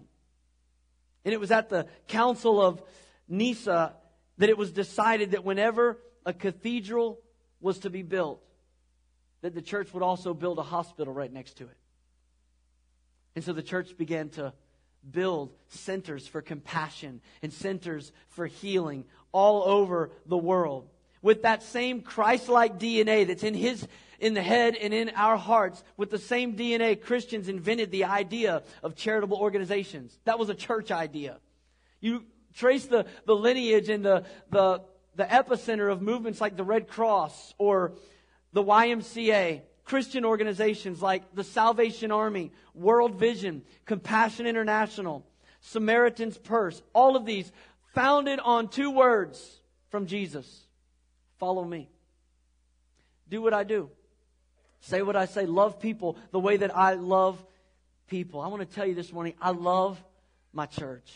And 1.24 1.34
it 1.34 1.40
was 1.40 1.50
at 1.50 1.68
the 1.68 1.86
Council 2.08 2.60
of 2.60 2.82
Nicaea 3.28 3.94
that 4.38 4.48
it 4.48 4.56
was 4.56 4.72
decided 4.72 5.32
that 5.32 5.44
whenever 5.44 5.98
a 6.24 6.32
cathedral 6.32 7.20
was 7.60 7.80
to 7.80 7.90
be 7.90 8.02
built, 8.02 8.42
that 9.42 9.54
the 9.54 9.62
church 9.62 9.92
would 9.92 10.02
also 10.02 10.34
build 10.34 10.58
a 10.58 10.62
hospital 10.62 11.12
right 11.12 11.32
next 11.32 11.58
to 11.58 11.64
it. 11.64 11.76
And 13.36 13.44
so 13.44 13.52
the 13.52 13.62
church 13.62 13.96
began 13.96 14.30
to 14.30 14.52
build 15.08 15.52
centers 15.68 16.26
for 16.26 16.42
compassion 16.42 17.20
and 17.42 17.52
centers 17.52 18.12
for 18.28 18.46
healing 18.46 19.04
all 19.32 19.62
over 19.62 20.10
the 20.26 20.36
world. 20.36 20.88
With 21.22 21.42
that 21.42 21.62
same 21.62 22.02
Christ-like 22.02 22.78
DNA 22.78 23.26
that's 23.26 23.42
in 23.42 23.54
his 23.54 23.86
in 24.20 24.34
the 24.34 24.42
head 24.42 24.76
and 24.76 24.92
in 24.92 25.10
our 25.16 25.36
hearts, 25.36 25.82
with 25.96 26.10
the 26.10 26.18
same 26.18 26.56
DNA, 26.56 27.00
Christians 27.00 27.48
invented 27.48 27.90
the 27.90 28.04
idea 28.04 28.62
of 28.82 28.94
charitable 28.94 29.38
organizations. 29.38 30.18
That 30.24 30.38
was 30.38 30.50
a 30.50 30.54
church 30.54 30.90
idea. 30.90 31.38
You 32.00 32.24
trace 32.54 32.86
the, 32.86 33.06
the 33.26 33.34
lineage 33.34 33.88
and 33.88 34.04
the, 34.04 34.24
the, 34.50 34.82
the 35.16 35.24
epicenter 35.24 35.90
of 35.90 36.02
movements 36.02 36.40
like 36.40 36.56
the 36.56 36.64
Red 36.64 36.88
Cross 36.88 37.54
or 37.58 37.94
the 38.52 38.62
YMCA, 38.62 39.62
Christian 39.84 40.24
organizations 40.24 41.00
like 41.02 41.34
the 41.34 41.44
Salvation 41.44 42.12
Army, 42.12 42.52
World 42.74 43.16
Vision, 43.16 43.62
Compassion 43.86 44.46
International, 44.46 45.26
Samaritan's 45.60 46.38
Purse, 46.38 46.82
all 46.92 47.16
of 47.16 47.24
these 47.24 47.50
founded 47.94 48.38
on 48.38 48.68
two 48.68 48.90
words 48.90 49.60
from 49.90 50.06
Jesus 50.06 50.66
follow 51.38 51.64
me. 51.64 51.88
Do 53.28 53.42
what 53.42 53.54
I 53.54 53.64
do. 53.64 53.90
Say 54.80 55.02
what 55.02 55.16
I 55.16 55.26
say. 55.26 55.46
Love 55.46 55.80
people 55.80 56.16
the 56.30 56.40
way 56.40 56.56
that 56.56 56.76
I 56.76 56.94
love 56.94 57.42
people. 58.08 58.40
I 58.40 58.48
want 58.48 58.68
to 58.68 58.74
tell 58.74 58.86
you 58.86 58.94
this 58.94 59.12
morning, 59.12 59.34
I 59.40 59.50
love 59.50 60.02
my 60.52 60.66
church 60.66 61.10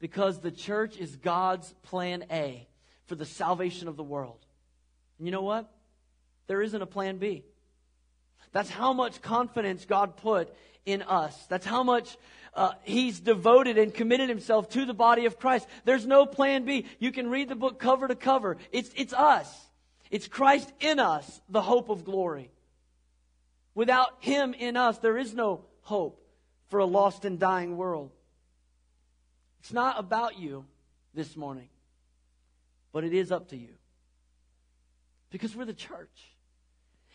because 0.00 0.40
the 0.40 0.50
church 0.50 0.96
is 0.96 1.16
God's 1.16 1.72
plan 1.82 2.24
A 2.30 2.66
for 3.06 3.14
the 3.14 3.26
salvation 3.26 3.88
of 3.88 3.96
the 3.96 4.02
world. 4.02 4.44
And 5.18 5.26
you 5.26 5.32
know 5.32 5.42
what? 5.42 5.70
There 6.46 6.62
isn't 6.62 6.80
a 6.80 6.86
plan 6.86 7.18
B. 7.18 7.44
That's 8.52 8.70
how 8.70 8.92
much 8.92 9.22
confidence 9.22 9.84
God 9.84 10.16
put 10.16 10.54
in 10.86 11.02
us. 11.02 11.36
That's 11.46 11.66
how 11.66 11.82
much 11.82 12.16
uh, 12.54 12.72
He's 12.82 13.20
devoted 13.20 13.78
and 13.78 13.92
committed 13.92 14.28
Himself 14.28 14.68
to 14.70 14.84
the 14.84 14.94
body 14.94 15.26
of 15.26 15.38
Christ. 15.38 15.66
There's 15.84 16.06
no 16.06 16.26
plan 16.26 16.64
B. 16.64 16.86
You 16.98 17.10
can 17.10 17.28
read 17.28 17.48
the 17.48 17.56
book 17.56 17.78
cover 17.78 18.06
to 18.08 18.14
cover. 18.14 18.56
It's, 18.72 18.90
it's 18.96 19.12
us. 19.12 19.52
It's 20.10 20.28
Christ 20.28 20.70
in 20.80 21.00
us, 21.00 21.40
the 21.48 21.62
hope 21.62 21.88
of 21.88 22.04
glory. 22.04 22.50
Without 23.74 24.16
Him 24.20 24.54
in 24.54 24.76
us, 24.76 24.98
there 24.98 25.18
is 25.18 25.34
no 25.34 25.64
hope 25.82 26.20
for 26.68 26.78
a 26.78 26.86
lost 26.86 27.24
and 27.24 27.38
dying 27.38 27.76
world. 27.76 28.10
It's 29.60 29.72
not 29.72 29.98
about 29.98 30.38
you 30.38 30.64
this 31.14 31.36
morning, 31.36 31.68
but 32.92 33.04
it 33.04 33.14
is 33.14 33.32
up 33.32 33.48
to 33.48 33.56
you. 33.56 33.74
Because 35.30 35.56
we're 35.56 35.64
the 35.64 35.72
church. 35.72 36.34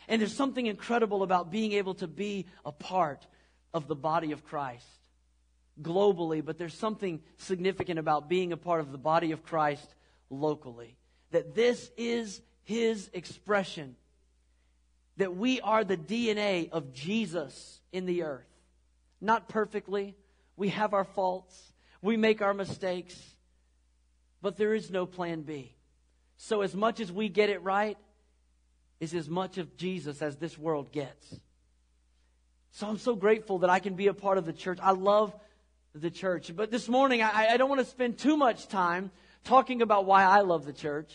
And 0.08 0.20
there's 0.20 0.36
something 0.36 0.66
incredible 0.66 1.24
about 1.24 1.52
being 1.52 1.74
able 1.74 1.94
to 1.96 2.08
be 2.08 2.48
a 2.66 2.72
part 2.72 3.26
of 3.74 3.88
the 3.88 3.96
body 3.96 4.32
of 4.32 4.44
Christ 4.44 4.88
globally, 5.82 6.44
but 6.44 6.58
there's 6.58 6.74
something 6.74 7.22
significant 7.38 8.00
about 8.00 8.28
being 8.28 8.52
a 8.52 8.58
part 8.58 8.82
of 8.82 8.92
the 8.92 8.98
body 8.98 9.32
of 9.32 9.44
Christ 9.44 9.94
locally. 10.30 10.98
That 11.32 11.56
this 11.56 11.92
is 11.98 12.42
his 12.64 13.10
expression. 13.14 13.96
That 15.20 15.36
we 15.36 15.62
are 15.62 15.84
the 15.84 15.98
DNA 15.98 16.70
of 16.72 16.94
Jesus 16.94 17.80
in 17.92 18.06
the 18.06 18.24
earth. 18.24 18.48
Not 19.22 19.48
perfectly, 19.48 20.16
we 20.58 20.70
have 20.70 20.94
our 20.94 21.04
faults. 21.04 21.74
We 22.02 22.16
make 22.16 22.42
our 22.42 22.54
mistakes, 22.54 23.16
but 24.42 24.56
there 24.56 24.74
is 24.74 24.90
no 24.90 25.06
plan 25.06 25.42
B. 25.42 25.76
So, 26.38 26.62
as 26.62 26.74
much 26.74 27.02
as 27.02 27.12
we 27.12 27.28
get 27.28 27.50
it 27.50 27.62
right, 27.62 27.98
is 29.02 29.14
as 29.14 29.28
much 29.30 29.58
of 29.58 29.76
Jesus 29.76 30.22
as 30.22 30.38
this 30.38 30.58
world 30.58 30.94
gets. 30.94 31.40
So, 32.72 32.88
I'm 32.88 32.98
so 32.98 33.16
grateful 33.16 33.60
that 33.60 33.70
I 33.70 33.80
can 33.80 33.96
be 33.96 34.08
a 34.08 34.14
part 34.14 34.38
of 34.38 34.46
the 34.46 34.54
church. 34.54 34.80
I 34.82 34.92
love 34.92 35.36
the 35.94 36.10
church. 36.10 36.56
But 36.56 36.72
this 36.72 36.88
morning, 36.88 37.22
I, 37.22 37.48
I 37.48 37.58
don't 37.58 37.68
want 37.68 37.82
to 37.82 37.92
spend 37.92 38.18
too 38.18 38.38
much 38.38 38.70
time 38.70 39.12
talking 39.44 39.82
about 39.82 40.06
why 40.06 40.24
I 40.24 40.42
love 40.42 40.66
the 40.66 40.74
church. 40.74 41.14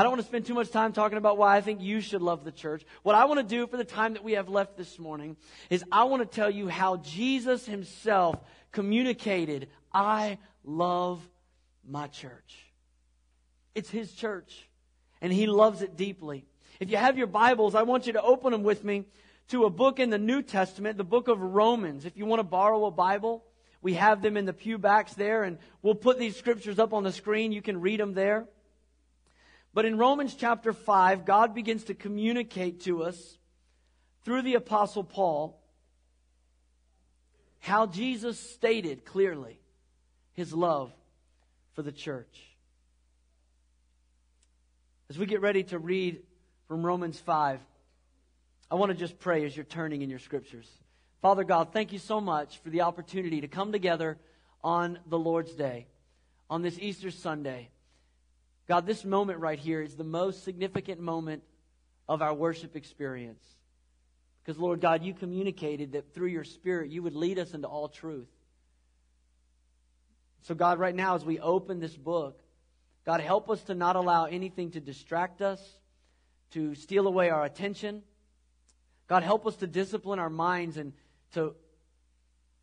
I 0.00 0.02
don't 0.02 0.12
want 0.12 0.22
to 0.22 0.28
spend 0.28 0.46
too 0.46 0.54
much 0.54 0.70
time 0.70 0.94
talking 0.94 1.18
about 1.18 1.36
why 1.36 1.58
I 1.58 1.60
think 1.60 1.82
you 1.82 2.00
should 2.00 2.22
love 2.22 2.42
the 2.42 2.50
church. 2.50 2.86
What 3.02 3.14
I 3.14 3.26
want 3.26 3.38
to 3.38 3.44
do 3.44 3.66
for 3.66 3.76
the 3.76 3.84
time 3.84 4.14
that 4.14 4.24
we 4.24 4.32
have 4.32 4.48
left 4.48 4.78
this 4.78 4.98
morning 4.98 5.36
is 5.68 5.84
I 5.92 6.04
want 6.04 6.22
to 6.22 6.34
tell 6.34 6.48
you 6.48 6.68
how 6.68 6.96
Jesus 6.96 7.66
himself 7.66 8.36
communicated 8.72 9.68
I 9.92 10.38
love 10.64 11.20
my 11.86 12.06
church. 12.06 12.64
It's 13.74 13.90
His 13.90 14.10
church, 14.14 14.70
and 15.20 15.30
He 15.30 15.46
loves 15.46 15.82
it 15.82 15.98
deeply. 15.98 16.46
If 16.80 16.90
you 16.90 16.96
have 16.96 17.18
your 17.18 17.26
Bibles, 17.26 17.74
I 17.74 17.82
want 17.82 18.06
you 18.06 18.14
to 18.14 18.22
open 18.22 18.52
them 18.52 18.62
with 18.62 18.82
me 18.82 19.04
to 19.48 19.66
a 19.66 19.70
book 19.70 20.00
in 20.00 20.08
the 20.08 20.16
New 20.16 20.40
Testament, 20.40 20.96
the 20.96 21.04
book 21.04 21.28
of 21.28 21.42
Romans. 21.42 22.06
If 22.06 22.16
you 22.16 22.24
want 22.24 22.40
to 22.40 22.44
borrow 22.44 22.86
a 22.86 22.90
Bible, 22.90 23.44
we 23.82 23.92
have 23.94 24.22
them 24.22 24.38
in 24.38 24.46
the 24.46 24.54
pew 24.54 24.78
backs 24.78 25.12
there, 25.12 25.44
and 25.44 25.58
we'll 25.82 25.94
put 25.94 26.18
these 26.18 26.36
scriptures 26.36 26.78
up 26.78 26.94
on 26.94 27.02
the 27.02 27.12
screen. 27.12 27.52
You 27.52 27.60
can 27.60 27.82
read 27.82 28.00
them 28.00 28.14
there. 28.14 28.46
But 29.72 29.84
in 29.84 29.98
Romans 29.98 30.34
chapter 30.34 30.72
5, 30.72 31.24
God 31.24 31.54
begins 31.54 31.84
to 31.84 31.94
communicate 31.94 32.80
to 32.82 33.04
us 33.04 33.38
through 34.24 34.42
the 34.42 34.54
Apostle 34.54 35.04
Paul 35.04 35.60
how 37.60 37.86
Jesus 37.86 38.38
stated 38.38 39.04
clearly 39.04 39.60
his 40.32 40.52
love 40.52 40.92
for 41.74 41.82
the 41.82 41.92
church. 41.92 42.42
As 45.08 45.18
we 45.18 45.26
get 45.26 45.40
ready 45.40 45.62
to 45.64 45.78
read 45.78 46.22
from 46.66 46.84
Romans 46.84 47.18
5, 47.20 47.60
I 48.70 48.74
want 48.74 48.90
to 48.90 48.98
just 48.98 49.18
pray 49.18 49.44
as 49.44 49.56
you're 49.56 49.64
turning 49.64 50.02
in 50.02 50.10
your 50.10 50.18
scriptures. 50.18 50.68
Father 51.20 51.44
God, 51.44 51.72
thank 51.72 51.92
you 51.92 51.98
so 51.98 52.20
much 52.20 52.58
for 52.58 52.70
the 52.70 52.82
opportunity 52.82 53.40
to 53.40 53.48
come 53.48 53.72
together 53.72 54.18
on 54.62 54.98
the 55.06 55.18
Lord's 55.18 55.52
Day, 55.52 55.86
on 56.48 56.62
this 56.62 56.78
Easter 56.78 57.10
Sunday. 57.10 57.68
God, 58.70 58.86
this 58.86 59.04
moment 59.04 59.40
right 59.40 59.58
here 59.58 59.82
is 59.82 59.96
the 59.96 60.04
most 60.04 60.44
significant 60.44 61.00
moment 61.00 61.42
of 62.08 62.22
our 62.22 62.32
worship 62.32 62.76
experience. 62.76 63.42
Because, 64.44 64.60
Lord 64.60 64.80
God, 64.80 65.02
you 65.02 65.12
communicated 65.12 65.94
that 65.94 66.14
through 66.14 66.28
your 66.28 66.44
Spirit 66.44 66.92
you 66.92 67.02
would 67.02 67.16
lead 67.16 67.40
us 67.40 67.52
into 67.52 67.66
all 67.66 67.88
truth. 67.88 68.28
So, 70.42 70.54
God, 70.54 70.78
right 70.78 70.94
now, 70.94 71.16
as 71.16 71.24
we 71.24 71.40
open 71.40 71.80
this 71.80 71.96
book, 71.96 72.40
God, 73.04 73.20
help 73.20 73.50
us 73.50 73.60
to 73.62 73.74
not 73.74 73.96
allow 73.96 74.26
anything 74.26 74.70
to 74.70 74.80
distract 74.80 75.42
us, 75.42 75.60
to 76.52 76.76
steal 76.76 77.08
away 77.08 77.28
our 77.28 77.44
attention. 77.44 78.04
God, 79.08 79.24
help 79.24 79.48
us 79.48 79.56
to 79.56 79.66
discipline 79.66 80.20
our 80.20 80.30
minds 80.30 80.76
and 80.76 80.92
to 81.32 81.56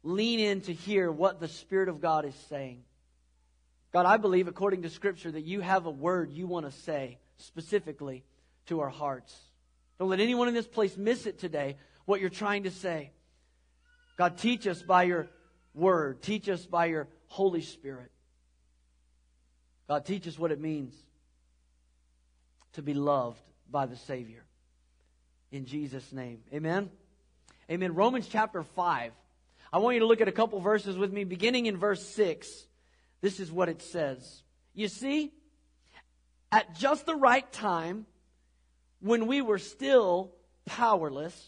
lean 0.03 0.39
in 0.39 0.61
to 0.61 0.73
hear 0.73 1.11
what 1.11 1.41
the 1.41 1.49
Spirit 1.49 1.89
of 1.89 1.99
God 1.99 2.23
is 2.23 2.35
saying. 2.49 2.85
God, 3.93 4.05
I 4.05 4.17
believe, 4.17 4.47
according 4.47 4.81
to 4.83 4.89
Scripture, 4.89 5.31
that 5.31 5.45
you 5.45 5.61
have 5.61 5.85
a 5.85 5.91
word 5.91 6.31
you 6.31 6.47
want 6.47 6.65
to 6.65 6.71
say 6.71 7.19
specifically 7.37 8.23
to 8.67 8.81
our 8.81 8.89
hearts. 8.89 9.35
Don't 9.99 10.09
let 10.09 10.19
anyone 10.19 10.47
in 10.47 10.53
this 10.53 10.67
place 10.67 10.97
miss 10.97 11.25
it 11.25 11.39
today, 11.39 11.77
what 12.05 12.19
you're 12.19 12.29
trying 12.29 12.63
to 12.63 12.71
say. 12.71 13.11
God, 14.17 14.37
teach 14.37 14.67
us 14.67 14.81
by 14.81 15.03
your 15.03 15.29
word. 15.73 16.21
Teach 16.21 16.49
us 16.49 16.65
by 16.65 16.87
your 16.87 17.07
Holy 17.27 17.61
Spirit. 17.61 18.11
God, 19.87 20.05
teach 20.05 20.27
us 20.27 20.37
what 20.37 20.51
it 20.51 20.59
means 20.59 20.93
to 22.73 22.81
be 22.81 22.93
loved 22.93 23.41
by 23.69 23.85
the 23.85 23.95
Savior. 23.95 24.43
In 25.51 25.65
Jesus' 25.65 26.11
name. 26.11 26.39
Amen. 26.53 26.89
Amen. 27.71 27.95
Romans 27.95 28.27
chapter 28.27 28.63
5. 28.63 29.13
I 29.71 29.77
want 29.79 29.95
you 29.95 30.01
to 30.01 30.07
look 30.07 30.21
at 30.21 30.27
a 30.27 30.33
couple 30.33 30.59
verses 30.59 30.97
with 30.97 31.11
me, 31.11 31.23
beginning 31.23 31.67
in 31.67 31.77
verse 31.77 32.05
6. 32.05 32.66
This 33.21 33.39
is 33.39 33.51
what 33.51 33.69
it 33.69 33.81
says 33.81 34.43
You 34.73 34.87
see, 34.87 35.31
at 36.51 36.75
just 36.75 37.05
the 37.05 37.15
right 37.15 37.51
time, 37.51 38.05
when 38.99 39.27
we 39.27 39.41
were 39.41 39.59
still 39.59 40.31
powerless, 40.65 41.47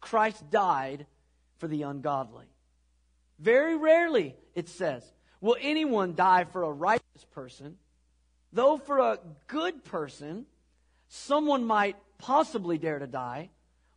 Christ 0.00 0.50
died 0.50 1.06
for 1.58 1.68
the 1.68 1.82
ungodly. 1.82 2.46
Very 3.38 3.76
rarely, 3.76 4.36
it 4.54 4.68
says, 4.68 5.04
will 5.40 5.56
anyone 5.60 6.14
die 6.14 6.44
for 6.44 6.62
a 6.62 6.72
righteous 6.72 7.24
person, 7.32 7.76
though 8.52 8.78
for 8.78 8.98
a 8.98 9.18
good 9.46 9.84
person, 9.84 10.46
someone 11.08 11.64
might 11.64 11.96
possibly 12.18 12.78
dare 12.78 12.98
to 12.98 13.06
die. 13.06 13.50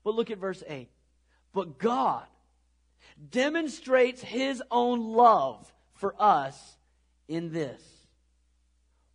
But 0.03 0.15
look 0.15 0.31
at 0.31 0.37
verse 0.37 0.63
8. 0.67 0.89
But 1.53 1.77
God 1.77 2.25
demonstrates 3.29 4.21
his 4.21 4.63
own 4.71 5.13
love 5.13 5.71
for 6.01 6.15
us 6.19 6.59
in 7.27 7.53
this. 7.53 7.79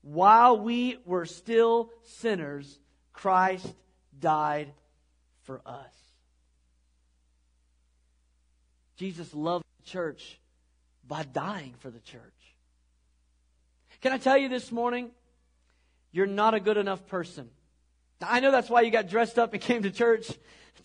While 0.03 0.61
we 0.61 0.99
were 1.05 1.27
still 1.27 1.91
sinners, 2.05 2.79
Christ 3.13 3.67
died 4.19 4.73
for 5.43 5.61
us. 5.67 5.93
Jesus 8.97 9.35
loved 9.35 9.65
the 9.81 9.91
church 9.91 10.39
by 11.07 11.25
dying 11.25 11.75
for 11.81 11.91
the 11.91 11.99
church. 11.99 12.23
Can 14.01 14.13
I 14.13 14.19
tell 14.19 14.39
you 14.39 14.49
this 14.49 14.71
morning? 14.71 15.11
You're 16.13 16.27
not 16.27 16.55
a 16.55 16.61
good 16.61 16.77
enough 16.77 17.05
person. 17.09 17.51
I 18.23 18.39
know 18.39 18.53
that's 18.53 18.71
why 18.71 18.83
you 18.83 18.93
got 18.93 19.09
dressed 19.09 19.41
up 19.41 19.53
and 19.55 19.61
came 19.71 19.83
to 19.83 19.91
church 19.91 20.31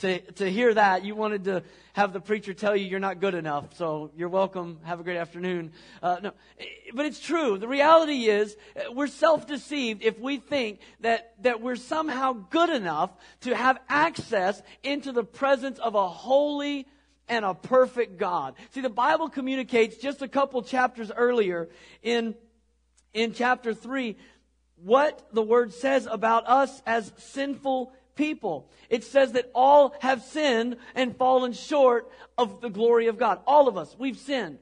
to, 0.01 0.20
to 0.34 0.51
hear 0.51 0.74
that. 0.74 1.03
You 1.05 1.15
wanted 1.15 1.46
to 1.46 1.63
have 1.93 2.13
the 2.13 2.20
preacher 2.20 2.53
tell 2.53 2.75
you 2.75 2.86
you're 2.86 3.00
not 3.00 3.20
good 3.20 3.34
enough. 3.34 3.75
So 3.77 4.12
you're 4.15 4.29
welcome. 4.29 4.79
Have 4.84 5.00
a 5.00 5.03
great 5.03 5.17
afternoon. 5.17 5.72
Uh, 6.03 6.17
no, 6.22 6.31
but 6.93 7.05
it's 7.05 7.20
true. 7.20 7.58
The 7.58 7.67
reality 7.67 8.25
is 8.25 8.58
uh, 8.75 8.91
we're 8.91 9.08
self-deceived 9.08 10.03
if 10.03 10.20
we 10.20 10.38
think 10.38 10.79
that, 11.00 11.34
that 11.43 11.62
we're 11.62 11.75
somehow 11.75 12.34
good 12.34 12.70
enough 12.70 13.12
to 13.41 13.55
have 13.55 13.79
access 13.89 14.62
into 14.84 15.12
the 15.12 15.24
presence 15.24 15.79
of 15.79 15.96
a 15.96 16.08
holy, 16.08 16.88
and 17.29 17.46
a 17.46 17.53
perfect 17.53 18.17
God. 18.17 18.55
See, 18.72 18.81
the 18.81 18.89
Bible 18.89 19.29
communicates 19.29 19.96
just 19.96 20.22
a 20.22 20.27
couple 20.27 20.62
chapters 20.63 21.10
earlier 21.15 21.70
in, 22.03 22.36
in 23.13 23.31
chapter 23.31 23.74
3 23.74 24.17
what 24.84 25.27
the 25.31 25.41
word 25.41 25.74
says 25.74 26.08
about 26.12 26.48
us 26.48 26.81
as 26.86 27.13
sinful 27.17 27.93
people. 28.15 28.70
It 28.89 29.03
says 29.03 29.34
that 29.34 29.51
all 29.53 29.96
have 30.00 30.24
sinned 30.24 30.77
and 30.96 31.15
fallen 31.15 31.53
short 31.53 32.10
of 32.38 32.62
the 32.62 32.70
glory 32.70 33.08
of 33.08 33.18
God. 33.18 33.39
All 33.48 33.68
of 33.68 33.77
us, 33.77 33.96
we've 33.98 34.18
sinned. 34.18 34.60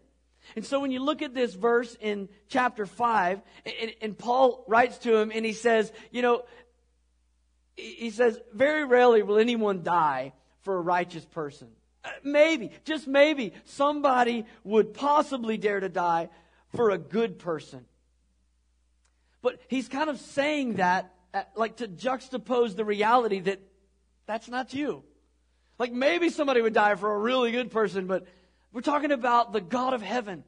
And 0.56 0.65
so 0.65 0.79
when 0.79 0.91
you 0.91 1.01
look 1.03 1.22
at 1.22 1.34
this 1.34 1.53
verse 1.53 1.96
in 2.00 2.29
chapter 2.48 2.86
5, 2.86 3.41
and, 3.65 3.94
and, 4.01 4.18
Paul 4.18 4.63
writes 4.68 4.98
to 5.00 5.15
him 5.15 5.32
and 5.34 5.46
he 5.46 5.53
says, 5.53 5.91
you 6.12 6.22
know, 6.22 6.44
he 7.75 8.10
says, 8.10 8.39
very 8.53 8.84
rarely 8.84 9.22
will 9.22 9.38
anyone 9.38 9.84
die 9.84 10.34
for 10.62 10.77
a 10.77 10.82
righteous 10.82 11.25
person. 11.25 11.70
Uh, 12.03 12.10
maybe, 12.24 12.72
just 12.84 13.08
maybe, 13.08 13.53
somebody 13.65 14.46
would 14.63 14.94
possibly 14.94 15.58
dare 15.58 15.79
to 15.79 15.89
die 15.89 16.29
for 16.75 16.89
a 16.89 16.98
good 16.98 17.39
person. 17.39 17.86
But 19.41 19.60
he's 19.68 19.88
kind 19.88 20.10
of 20.10 20.20
saying 20.20 20.75
that, 20.75 21.13
Uh, 21.33 21.43
like 21.55 21.77
to 21.77 21.88
juxtapose 21.88 22.75
the 22.75 22.86
reality 22.86 23.39
that 23.39 23.59
that's 24.25 24.48
not 24.48 24.74
you. 24.74 25.03
Like 25.77 25.91
maybe 25.91 26.29
somebody 26.29 26.62
would 26.62 26.74
die 26.74 26.95
for 26.95 27.13
a 27.13 27.17
really 27.17 27.51
good 27.51 27.71
person, 27.71 28.07
but 28.07 28.25
we're 28.71 28.81
talking 28.81 29.12
about 29.12 29.53
the 29.53 29.62
God 29.62 29.93
of 29.93 30.01
heaven 30.01 30.43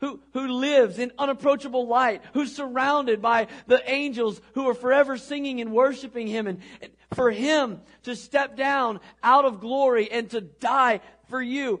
who, 0.00 0.20
who 0.32 0.46
lives 0.48 0.98
in 0.98 1.12
unapproachable 1.18 1.86
light, 1.86 2.22
who's 2.32 2.54
surrounded 2.54 3.20
by 3.20 3.48
the 3.66 3.88
angels 3.90 4.40
who 4.54 4.68
are 4.68 4.74
forever 4.74 5.16
singing 5.16 5.60
and 5.60 5.72
worshiping 5.72 6.26
him. 6.26 6.46
And, 6.46 6.60
and 6.80 6.90
for 7.14 7.30
him 7.30 7.80
to 8.04 8.16
step 8.16 8.56
down 8.56 9.00
out 9.22 9.44
of 9.44 9.60
glory 9.60 10.10
and 10.10 10.28
to 10.30 10.40
die 10.40 11.00
for 11.28 11.40
you, 11.40 11.80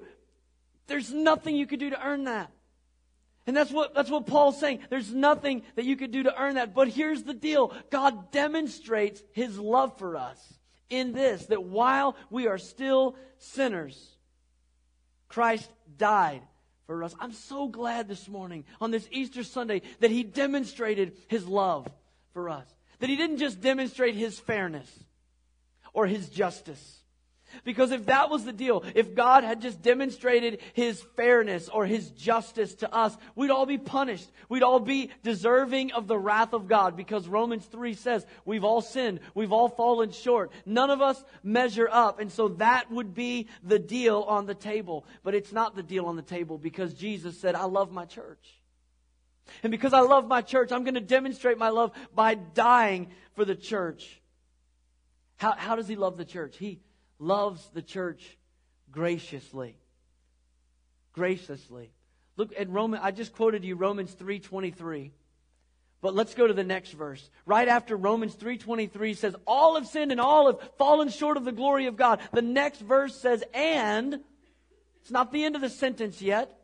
there's 0.86 1.12
nothing 1.12 1.56
you 1.56 1.66
could 1.66 1.80
do 1.80 1.90
to 1.90 2.06
earn 2.06 2.24
that. 2.24 2.50
And 3.50 3.56
that's 3.56 3.72
what, 3.72 3.96
that's 3.96 4.12
what 4.12 4.28
Paul's 4.28 4.60
saying. 4.60 4.78
There's 4.90 5.12
nothing 5.12 5.62
that 5.74 5.84
you 5.84 5.96
could 5.96 6.12
do 6.12 6.22
to 6.22 6.40
earn 6.40 6.54
that. 6.54 6.72
But 6.72 6.86
here's 6.86 7.24
the 7.24 7.34
deal. 7.34 7.74
God 7.90 8.30
demonstrates 8.30 9.20
his 9.32 9.58
love 9.58 9.98
for 9.98 10.16
us 10.16 10.38
in 10.88 11.10
this, 11.10 11.46
that 11.46 11.64
while 11.64 12.14
we 12.30 12.46
are 12.46 12.58
still 12.58 13.16
sinners, 13.38 14.00
Christ 15.26 15.68
died 15.98 16.42
for 16.86 17.02
us. 17.02 17.12
I'm 17.18 17.32
so 17.32 17.66
glad 17.66 18.06
this 18.06 18.28
morning 18.28 18.66
on 18.80 18.92
this 18.92 19.08
Easter 19.10 19.42
Sunday 19.42 19.82
that 19.98 20.12
he 20.12 20.22
demonstrated 20.22 21.16
his 21.26 21.44
love 21.44 21.88
for 22.32 22.50
us. 22.50 22.68
That 23.00 23.10
he 23.10 23.16
didn't 23.16 23.38
just 23.38 23.60
demonstrate 23.60 24.14
his 24.14 24.38
fairness 24.38 24.88
or 25.92 26.06
his 26.06 26.28
justice 26.28 26.99
because 27.64 27.90
if 27.90 28.06
that 28.06 28.30
was 28.30 28.44
the 28.44 28.52
deal, 28.52 28.84
if 28.94 29.14
God 29.14 29.44
had 29.44 29.60
just 29.60 29.82
demonstrated 29.82 30.60
his 30.72 31.00
fairness 31.16 31.68
or 31.68 31.86
his 31.86 32.10
justice 32.10 32.74
to 32.76 32.94
us, 32.94 33.16
we'd 33.34 33.50
all 33.50 33.66
be 33.66 33.78
punished. 33.78 34.30
We'd 34.48 34.62
all 34.62 34.80
be 34.80 35.10
deserving 35.22 35.92
of 35.92 36.06
the 36.06 36.18
wrath 36.18 36.52
of 36.52 36.68
God 36.68 36.96
because 36.96 37.28
Romans 37.28 37.64
3 37.66 37.94
says 37.94 38.26
we've 38.44 38.64
all 38.64 38.80
sinned. 38.80 39.20
We've 39.34 39.52
all 39.52 39.68
fallen 39.68 40.12
short. 40.12 40.50
None 40.66 40.90
of 40.90 41.00
us 41.00 41.22
measure 41.42 41.88
up. 41.90 42.20
And 42.20 42.30
so 42.30 42.48
that 42.48 42.90
would 42.90 43.14
be 43.14 43.48
the 43.62 43.78
deal 43.78 44.22
on 44.22 44.46
the 44.46 44.54
table. 44.54 45.04
But 45.22 45.34
it's 45.34 45.52
not 45.52 45.76
the 45.76 45.82
deal 45.82 46.06
on 46.06 46.16
the 46.16 46.22
table 46.22 46.58
because 46.58 46.94
Jesus 46.94 47.38
said, 47.38 47.54
I 47.54 47.64
love 47.64 47.92
my 47.92 48.04
church. 48.04 48.60
And 49.62 49.70
because 49.70 49.92
I 49.92 50.00
love 50.00 50.26
my 50.28 50.42
church, 50.42 50.72
I'm 50.72 50.84
going 50.84 50.94
to 50.94 51.00
demonstrate 51.00 51.58
my 51.58 51.70
love 51.70 51.92
by 52.14 52.34
dying 52.34 53.10
for 53.34 53.44
the 53.44 53.54
church. 53.54 54.20
How, 55.36 55.52
how 55.52 55.76
does 55.76 55.88
he 55.88 55.96
love 55.96 56.16
the 56.16 56.24
church? 56.24 56.56
He 56.56 56.80
loves 57.20 57.68
the 57.74 57.82
church 57.82 58.36
graciously. 58.90 59.76
Graciously. 61.12 61.92
Look 62.36 62.52
at 62.58 62.68
Roman 62.68 63.00
I 63.02 63.10
just 63.10 63.34
quoted 63.34 63.64
you 63.64 63.76
Romans 63.76 64.14
3:23. 64.14 65.12
But 66.00 66.14
let's 66.14 66.34
go 66.34 66.46
to 66.46 66.54
the 66.54 66.64
next 66.64 66.92
verse. 66.92 67.28
Right 67.44 67.68
after 67.68 67.94
Romans 67.94 68.34
3:23 68.34 69.14
says 69.14 69.36
all 69.46 69.74
have 69.74 69.86
sinned 69.86 70.10
and 70.10 70.20
all 70.20 70.46
have 70.46 70.72
fallen 70.78 71.10
short 71.10 71.36
of 71.36 71.44
the 71.44 71.52
glory 71.52 71.86
of 71.86 71.96
God. 71.96 72.20
The 72.32 72.42
next 72.42 72.80
verse 72.80 73.14
says 73.14 73.44
and 73.52 74.20
it's 75.02 75.10
not 75.10 75.32
the 75.32 75.44
end 75.44 75.56
of 75.56 75.62
the 75.62 75.70
sentence 75.70 76.20
yet. 76.22 76.56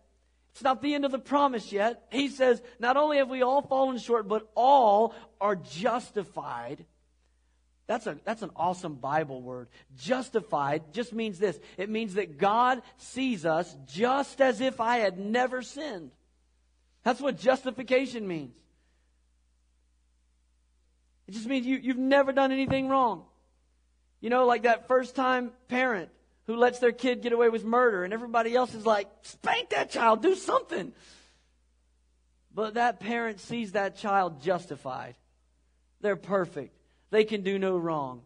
It's 0.53 0.63
not 0.63 0.81
the 0.81 0.95
end 0.95 1.05
of 1.05 1.13
the 1.13 1.19
promise 1.19 1.71
yet. 1.71 2.07
He 2.11 2.29
says, 2.29 2.63
not 2.79 2.97
only 2.97 3.19
have 3.19 3.29
we 3.29 3.43
all 3.43 3.61
fallen 3.61 3.99
short, 3.99 4.27
but 4.27 4.51
all 4.55 5.15
are 5.39 5.55
justified 5.55 6.87
that's, 7.87 8.07
a, 8.07 8.19
that's 8.25 8.43
an 8.43 8.51
awesome 8.57 8.95
Bible 8.95 9.41
word. 9.41 9.69
Justified 9.97 10.93
just 10.93 11.13
means 11.13 11.39
this 11.39 11.59
it 11.77 11.89
means 11.89 12.15
that 12.15 12.39
God 12.39 12.83
sees 12.97 13.47
us 13.47 13.75
just 13.87 14.41
as 14.41 14.61
if 14.61 14.81
I 14.81 14.99
had 14.99 15.19
never 15.19 15.63
sinned. 15.63 16.11
That's 17.05 17.21
what 17.21 17.39
justification 17.39 18.27
means. 18.27 18.57
It 21.29 21.33
just 21.33 21.47
means 21.47 21.67
you, 21.67 21.77
you've 21.77 21.97
never 21.97 22.33
done 22.33 22.53
anything 22.53 22.89
wrong. 22.89 23.25
You 24.21 24.31
know, 24.31 24.47
like 24.47 24.63
that 24.63 24.89
first 24.89 25.15
time 25.15 25.53
parent 25.69 26.11
who 26.47 26.57
lets 26.57 26.79
their 26.79 26.93
kid 26.93 27.23
get 27.23 27.33
away 27.33 27.49
with 27.49 27.65
murder, 27.65 28.05
and 28.05 28.13
everybody 28.13 28.55
else 28.55 28.75
is 28.75 28.87
like, 28.87 29.09
spank 29.23 29.71
that 29.71 29.91
child, 29.91 30.23
do 30.23 30.35
something. 30.35 30.93
But 32.55 32.75
that 32.75 33.01
parent 33.01 33.41
sees 33.41 33.73
that 33.73 33.97
child 33.97 34.41
justified. 34.41 35.17
They're 36.01 36.17
perfect. 36.17 36.76
They 37.11 37.25
can 37.25 37.43
do 37.43 37.59
no 37.59 37.77
wrong. 37.77 38.23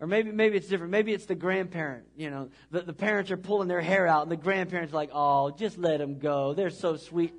Or 0.00 0.06
maybe, 0.06 0.32
maybe 0.32 0.56
it's 0.56 0.66
different. 0.66 0.90
Maybe 0.90 1.12
it's 1.12 1.26
the 1.26 1.36
grandparent. 1.36 2.06
You 2.16 2.30
know, 2.30 2.50
the, 2.72 2.80
the 2.80 2.92
parents 2.92 3.30
are 3.30 3.36
pulling 3.36 3.68
their 3.68 3.80
hair 3.80 4.06
out, 4.06 4.22
and 4.22 4.32
the 4.32 4.36
grandparents 4.36 4.92
are 4.92 4.96
like, 4.96 5.10
oh, 5.12 5.50
just 5.50 5.78
let 5.78 5.98
them 5.98 6.18
go. 6.18 6.54
They're 6.54 6.70
so 6.70 6.96
sweet. 6.96 7.32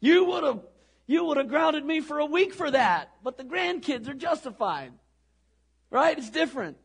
You 0.00 0.24
would 0.24 0.42
have, 0.42 0.60
you 1.06 1.24
would 1.24 1.36
have 1.36 1.48
grounded 1.48 1.84
me 1.84 2.00
for 2.00 2.18
a 2.18 2.26
week 2.26 2.52
for 2.52 2.68
that. 2.70 3.12
But 3.22 3.38
the 3.38 3.44
grandkids 3.44 4.08
are 4.08 4.14
justified. 4.14 4.92
Right? 5.90 6.18
It's 6.18 6.30
different. 6.30 6.76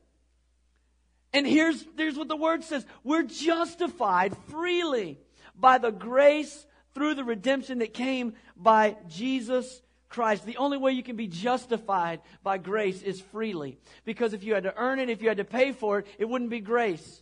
And 1.33 1.47
here's, 1.47 1.83
here's 1.97 2.15
what 2.15 2.27
the 2.27 2.35
word 2.35 2.63
says. 2.63 2.85
We're 3.03 3.23
justified 3.23 4.37
freely 4.49 5.19
by 5.55 5.79
the 5.79 5.91
grace 5.91 6.67
through 6.93 7.15
the 7.15 7.23
redemption 7.23 7.79
that 7.79 7.93
came 7.93 8.33
by 8.55 8.95
Jesus 9.07 9.81
Christ. 10.13 10.45
The 10.45 10.57
only 10.57 10.77
way 10.77 10.91
you 10.91 11.01
can 11.01 11.15
be 11.15 11.27
justified 11.27 12.21
by 12.43 12.59
grace 12.59 13.01
is 13.01 13.19
freely. 13.19 13.79
Because 14.05 14.33
if 14.33 14.43
you 14.43 14.53
had 14.53 14.63
to 14.63 14.77
earn 14.77 14.99
it, 14.99 15.09
if 15.09 15.23
you 15.23 15.27
had 15.27 15.37
to 15.37 15.43
pay 15.43 15.71
for 15.71 15.99
it, 15.99 16.07
it 16.19 16.29
wouldn't 16.29 16.51
be 16.51 16.59
grace. 16.59 17.21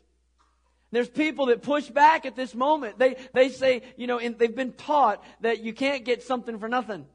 There's 0.91 1.07
people 1.07 1.45
that 1.45 1.61
push 1.61 1.87
back 1.87 2.25
at 2.25 2.35
this 2.35 2.53
moment. 2.53 2.99
They, 2.99 3.15
they 3.33 3.47
say, 3.47 3.83
you 3.95 4.07
know, 4.07 4.19
they've 4.19 4.53
been 4.53 4.73
taught 4.73 5.23
that 5.39 5.61
you 5.61 5.73
can't 5.73 6.03
get 6.03 6.21
something 6.21 6.59
for 6.59 6.67
nothing. 6.67 7.05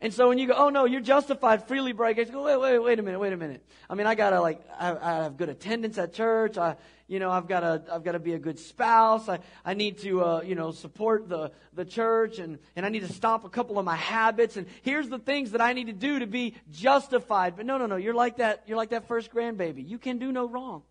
And 0.00 0.14
so 0.14 0.28
when 0.28 0.38
you 0.38 0.46
go, 0.46 0.54
oh 0.54 0.68
no, 0.68 0.84
you're 0.84 1.00
justified 1.00 1.66
freely 1.66 1.92
by 1.92 2.12
grace, 2.12 2.30
go, 2.30 2.44
wait, 2.44 2.56
wait, 2.56 2.78
wait 2.78 2.98
a 3.00 3.02
minute, 3.02 3.18
wait 3.18 3.32
a 3.32 3.36
minute. 3.36 3.64
I 3.90 3.96
mean, 3.96 4.06
I 4.06 4.14
gotta 4.14 4.40
like, 4.40 4.60
I, 4.78 4.96
I 4.96 5.24
have 5.24 5.36
good 5.36 5.48
attendance 5.48 5.98
at 5.98 6.14
church. 6.14 6.56
I, 6.56 6.76
you 7.08 7.18
know, 7.18 7.30
I've 7.30 7.48
gotta, 7.48 7.82
I've 7.90 8.04
gotta 8.04 8.18
be 8.18 8.34
a 8.34 8.38
good 8.38 8.58
spouse. 8.58 9.28
I, 9.28 9.40
I 9.64 9.74
need 9.74 9.98
to, 9.98 10.22
uh, 10.22 10.42
you 10.42 10.54
know, 10.54 10.70
support 10.70 11.28
the, 11.28 11.50
the 11.72 11.84
church 11.84 12.38
and, 12.38 12.58
and 12.76 12.86
I 12.86 12.90
need 12.90 13.00
to 13.00 13.12
stop 13.12 13.44
a 13.44 13.48
couple 13.48 13.78
of 13.78 13.84
my 13.84 13.96
habits. 13.96 14.56
And 14.56 14.66
here's 14.82 15.08
the 15.08 15.18
things 15.18 15.52
that 15.52 15.60
I 15.60 15.72
need 15.72 15.86
to 15.86 15.92
do 15.92 16.18
to 16.18 16.26
be 16.26 16.54
justified. 16.70 17.56
But 17.56 17.66
no, 17.66 17.78
no, 17.78 17.86
no, 17.86 17.96
you're 17.96 18.14
like 18.14 18.36
that, 18.36 18.64
you're 18.66 18.76
like 18.76 18.90
that 18.90 19.08
first 19.08 19.32
grandbaby. 19.32 19.88
You 19.88 19.98
can 19.98 20.18
do 20.18 20.30
no 20.30 20.46
wrong. 20.46 20.82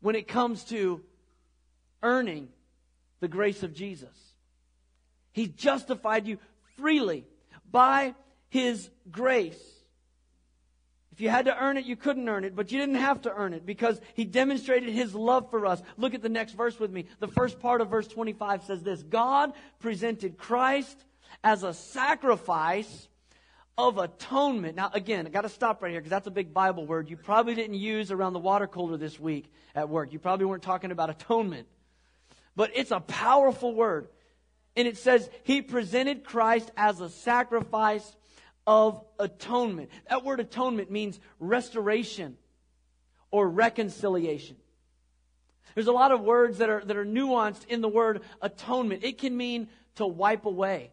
When 0.00 0.14
it 0.14 0.28
comes 0.28 0.64
to 0.64 1.02
earning 2.02 2.48
the 3.20 3.28
grace 3.28 3.62
of 3.62 3.74
Jesus. 3.74 4.16
He's 5.32 5.48
justified 5.48 6.26
you 6.26 6.38
freely 6.76 7.24
by 7.70 8.14
His 8.48 8.90
grace. 9.10 9.58
If 11.18 11.22
you 11.22 11.30
had 11.30 11.46
to 11.46 11.60
earn 11.60 11.76
it, 11.76 11.84
you 11.84 11.96
couldn't 11.96 12.28
earn 12.28 12.44
it, 12.44 12.54
but 12.54 12.70
you 12.70 12.78
didn't 12.78 12.94
have 12.94 13.22
to 13.22 13.34
earn 13.34 13.52
it 13.52 13.66
because 13.66 14.00
He 14.14 14.24
demonstrated 14.24 14.90
His 14.90 15.16
love 15.16 15.50
for 15.50 15.66
us. 15.66 15.82
Look 15.96 16.14
at 16.14 16.22
the 16.22 16.28
next 16.28 16.52
verse 16.52 16.78
with 16.78 16.92
me. 16.92 17.06
The 17.18 17.26
first 17.26 17.58
part 17.58 17.80
of 17.80 17.90
verse 17.90 18.06
25 18.06 18.62
says 18.62 18.84
this 18.84 19.02
God 19.02 19.52
presented 19.80 20.38
Christ 20.38 20.96
as 21.42 21.64
a 21.64 21.74
sacrifice 21.74 23.08
of 23.76 23.98
atonement. 23.98 24.76
Now, 24.76 24.92
again, 24.94 25.26
I 25.26 25.30
got 25.30 25.40
to 25.40 25.48
stop 25.48 25.82
right 25.82 25.90
here 25.90 25.98
because 25.98 26.10
that's 26.10 26.28
a 26.28 26.30
big 26.30 26.54
Bible 26.54 26.86
word 26.86 27.10
you 27.10 27.16
probably 27.16 27.56
didn't 27.56 27.74
use 27.74 28.12
around 28.12 28.32
the 28.32 28.38
water 28.38 28.68
cooler 28.68 28.96
this 28.96 29.18
week 29.18 29.52
at 29.74 29.88
work. 29.88 30.12
You 30.12 30.20
probably 30.20 30.46
weren't 30.46 30.62
talking 30.62 30.92
about 30.92 31.10
atonement. 31.10 31.66
But 32.54 32.70
it's 32.76 32.92
a 32.92 33.00
powerful 33.00 33.74
word 33.74 34.06
and 34.78 34.86
it 34.86 34.96
says 34.96 35.28
he 35.42 35.62
presented 35.62 36.22
Christ 36.22 36.70
as 36.76 37.00
a 37.00 37.10
sacrifice 37.10 38.14
of 38.68 39.02
atonement. 39.18 39.88
That 40.10 40.26
word 40.26 40.40
atonement 40.40 40.90
means 40.90 41.18
restoration 41.40 42.36
or 43.30 43.48
reconciliation. 43.48 44.56
There's 45.74 45.86
a 45.86 45.92
lot 45.92 46.12
of 46.12 46.20
words 46.20 46.58
that 46.58 46.68
are, 46.68 46.84
that 46.84 46.94
are 46.94 47.06
nuanced 47.06 47.66
in 47.68 47.80
the 47.80 47.88
word 47.88 48.20
atonement. 48.42 49.04
It 49.04 49.16
can 49.16 49.34
mean 49.34 49.68
to 49.94 50.06
wipe 50.06 50.44
away, 50.44 50.90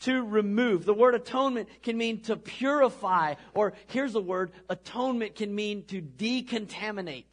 to 0.00 0.24
remove. 0.24 0.84
The 0.84 0.92
word 0.92 1.14
atonement 1.14 1.68
can 1.84 1.96
mean 1.96 2.22
to 2.22 2.34
purify, 2.36 3.34
or 3.54 3.74
here's 3.86 4.14
the 4.14 4.20
word 4.20 4.50
atonement 4.68 5.36
can 5.36 5.54
mean 5.54 5.84
to 5.84 6.02
decontaminate. 6.02 7.26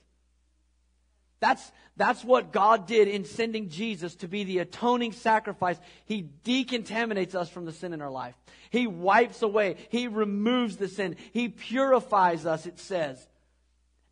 That's, 1.44 1.74
that's 1.98 2.24
what 2.24 2.54
God 2.54 2.88
did 2.88 3.10
in 3.10 3.26
sending 3.26 3.68
Jesus 3.68 4.16
to 4.16 4.30
be 4.30 4.46
the 4.46 4.60
atoning 4.60 5.12
sacrifice. 5.12 5.78
He 6.06 6.30
decontaminates 6.46 7.36
us 7.36 7.50
from 7.50 7.66
the 7.66 7.74
sin 7.74 7.92
in 7.92 8.02
our 8.02 8.10
life. 8.10 8.34
He 8.70 8.88
wipes 8.88 9.42
away. 9.42 9.76
He 9.90 10.08
removes 10.08 10.78
the 10.78 10.88
sin. 10.88 11.18
He 11.34 11.50
purifies 11.50 12.46
us, 12.46 12.66
it 12.66 12.80
says. 12.80 13.28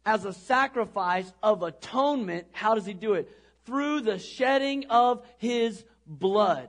As 0.05 0.25
a 0.25 0.33
sacrifice 0.33 1.31
of 1.41 1.63
atonement, 1.63 2.47
how 2.51 2.75
does 2.75 2.85
he 2.85 2.93
do 2.93 3.13
it? 3.13 3.33
Through 3.65 4.01
the 4.01 4.19
shedding 4.19 4.87
of 4.89 5.25
his 5.37 5.85
blood. 6.05 6.67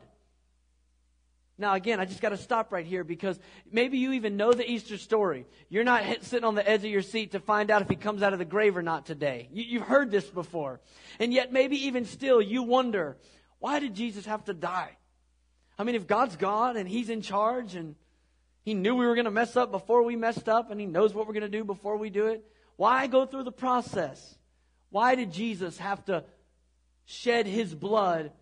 Now, 1.63 1.75
again, 1.75 2.01
I 2.01 2.07
just 2.07 2.21
got 2.21 2.31
to 2.31 2.37
stop 2.37 2.73
right 2.73 2.85
here 2.85 3.05
because 3.05 3.39
maybe 3.71 3.97
you 3.97 4.15
even 4.15 4.37
know 4.37 4.53
the 4.53 4.69
Easter 4.69 4.99
story. 4.99 5.47
You're 5.69 5.85
not 5.85 6.03
sitting 6.23 6.45
on 6.45 6.57
the 6.57 6.69
edge 6.69 6.81
of 6.81 6.91
your 6.91 7.03
seat 7.03 7.33
to 7.33 7.39
find 7.41 7.71
out 7.71 7.83
if 7.83 7.89
he 7.89 7.95
comes 7.95 8.21
out 8.21 8.33
of 8.33 8.41
the 8.41 8.45
grave 8.45 8.77
or 8.77 8.83
not 8.83 9.07
today. 9.07 9.49
You, 9.53 9.79
have 9.79 9.87
heard 9.87 10.11
this 10.11 10.29
before. 10.29 10.81
And 11.21 11.33
yet, 11.33 11.53
maybe 11.53 11.87
even 11.87 12.05
still, 12.05 12.43
you 12.43 12.65
wonder, 12.65 13.17
why 13.61 13.79
did 13.79 13.95
Jesus 13.95 14.27
have 14.27 14.45
to 14.47 14.55
die? 14.55 14.97
I 15.79 15.85
mean, 15.85 15.95
if 15.95 16.09
God's 16.09 16.35
God 16.35 16.77
and 16.77 16.89
he's 16.89 17.09
in 17.09 17.23
charge 17.23 17.77
and 17.77 17.95
he 18.65 18.75
knew 18.75 18.97
we 18.97 19.07
were 19.07 19.15
going 19.15 19.27
to 19.27 19.31
mess 19.31 19.57
up 19.57 19.71
before 19.71 20.03
we 20.03 20.17
messed 20.17 20.49
up 20.49 20.73
and 20.73 20.81
he 20.81 20.87
knows 20.87 21.15
what 21.15 21.29
we're 21.29 21.33
going 21.33 21.43
to 21.43 21.59
do 21.59 21.63
before 21.63 21.97
we 21.97 22.11
do 22.11 22.27
it, 22.27 22.45
why 22.75 23.07
go 23.07 23.25
through 23.25 23.45
the 23.45 23.53
process? 23.53 24.37
Why 24.91 25.15
did 25.15 25.33
Jesus 25.33 25.79
have 25.79 26.05
to 26.07 26.25
shed 27.05 27.47
his 27.47 27.73
blood 27.73 28.33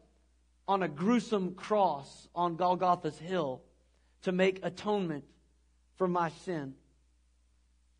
on 0.71 0.85
a 0.85 0.89
gruesome 0.89 1.53
cross 1.55 2.29
on 2.33 2.55
Golgotha's 2.55 3.19
hill 3.19 3.61
to 4.23 4.31
make 4.31 4.61
atonement 4.63 5.25
for 5.97 6.07
my 6.07 6.31
sin. 6.45 6.75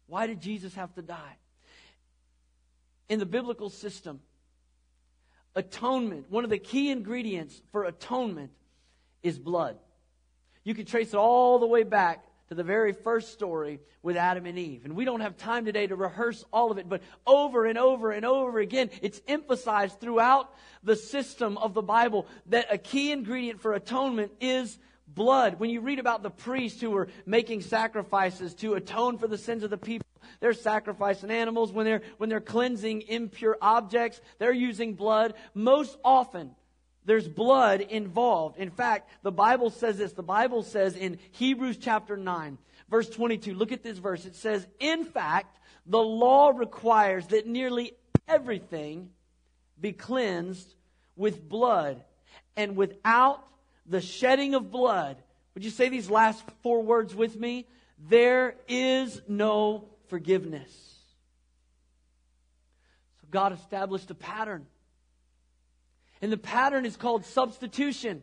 Why 0.07 0.29
did 0.29 0.41
Jesus 0.41 0.77
have 0.77 0.95
to 0.95 1.03
die? 1.03 1.37
In 3.09 3.19
the 3.19 3.27
biblical 3.27 3.71
system, 3.71 4.21
atonement, 5.57 6.31
one 6.31 6.45
of 6.45 6.51
the 6.51 6.61
key 6.61 6.93
ingredients 6.93 7.61
for 7.73 7.87
atonement 7.87 8.53
is 9.21 9.37
blood. 9.37 9.77
You 10.63 10.77
can 10.77 10.85
trace 10.85 11.09
it 11.09 11.17
all 11.17 11.59
the 11.59 11.67
way 11.67 11.83
back 11.83 12.25
to 12.51 12.57
the 12.57 12.65
very 12.65 12.93
first 12.93 13.33
story 13.33 13.79
with 14.03 14.17
Adam 14.17 14.45
and 14.45 14.59
Eve. 14.59 14.85
And 14.85 14.97
we 14.97 15.05
don't 15.05 15.21
have 15.21 15.37
time 15.37 15.65
today 15.65 15.87
to 15.87 15.95
rehearse 15.95 16.45
all 16.53 16.73
of 16.73 16.79
it, 16.79 16.89
but 16.89 17.01
over 17.25 17.65
and 17.65 17.79
over 17.79 18.11
and 18.11 18.27
over 18.27 18.59
again, 18.59 18.91
it's 19.03 19.21
emphasized 19.29 20.01
throughout 20.01 20.53
the 20.83 20.97
system 20.97 21.57
of 21.59 21.75
the 21.75 21.83
Bible 21.83 22.27
that 22.47 22.67
a 22.69 22.77
key 22.77 23.13
ingredient 23.13 23.61
for 23.61 23.73
atonement 23.75 24.33
is 24.41 24.81
blood. 25.07 25.61
When 25.61 25.71
you 25.71 25.81
read 25.81 26.01
about 26.01 26.25
the 26.25 26.31
priests 26.31 26.81
who 26.81 26.91
were 26.91 27.07
making 27.25 27.61
sacrifices 27.61 28.53
to 28.57 28.75
atone 28.75 29.19
for 29.19 29.29
the 29.29 29.39
sins 29.39 29.63
of 29.63 29.71
the 29.71 29.79
people, 29.79 30.09
they're 30.41 30.53
sacrificing 30.53 31.31
animals. 31.31 31.71
When 31.71 31.87
they're, 31.87 32.03
when 32.19 32.29
they're 32.29 32.41
cleansing 32.41 33.03
impure 33.03 33.59
objects, 33.63 34.21
they're 34.41 34.53
using 34.53 34.95
blood. 34.95 35.35
Most 35.55 35.97
often, 36.05 36.57
there's 37.05 37.27
blood 37.27 37.81
involved. 37.81 38.59
In 38.59 38.71
fact, 38.71 39.11
the 39.23 39.33
Bible 39.33 39.71
says 39.71 39.99
this. 39.99 40.13
The 40.13 40.23
Bible 40.23 40.63
says 40.63 40.97
in 40.97 41.19
Hebrews 41.33 41.79
chapter 41.79 42.17
9, 42.17 42.59
verse 42.91 43.09
22, 43.09 43.55
look 43.55 43.73
at 43.73 43.83
this 43.83 43.99
verse. 43.99 44.27
It 44.27 44.37
says, 44.37 44.67
In 44.79 45.05
fact, 45.05 45.59
the 45.87 45.99
law 45.99 46.51
requires 46.51 47.27
that 47.29 47.47
nearly 47.47 47.93
everything 48.29 49.11
be 49.81 49.93
cleansed 49.93 50.75
with 51.17 51.49
blood. 51.49 52.03
And 52.57 52.77
without 52.77 53.45
the 53.87 54.01
shedding 54.01 54.55
of 54.55 54.71
blood, 54.71 55.17
would 55.55 55.65
you 55.65 55.71
say 55.71 55.89
these 55.89 56.11
last 56.11 56.45
four 56.63 56.83
words 56.83 57.15
with 57.15 57.35
me? 57.39 57.67
There 57.99 58.57
is 58.69 59.21
no 59.27 59.89
forgiveness. 60.09 60.71
So 63.21 63.27
God 63.31 63.53
established 63.53 64.11
a 64.11 64.15
pattern 64.15 64.67
and 66.23 66.33
the 66.33 66.37
pattern 66.37 66.85
is 66.85 66.97
called 66.97 67.25
substitution. 67.25 68.23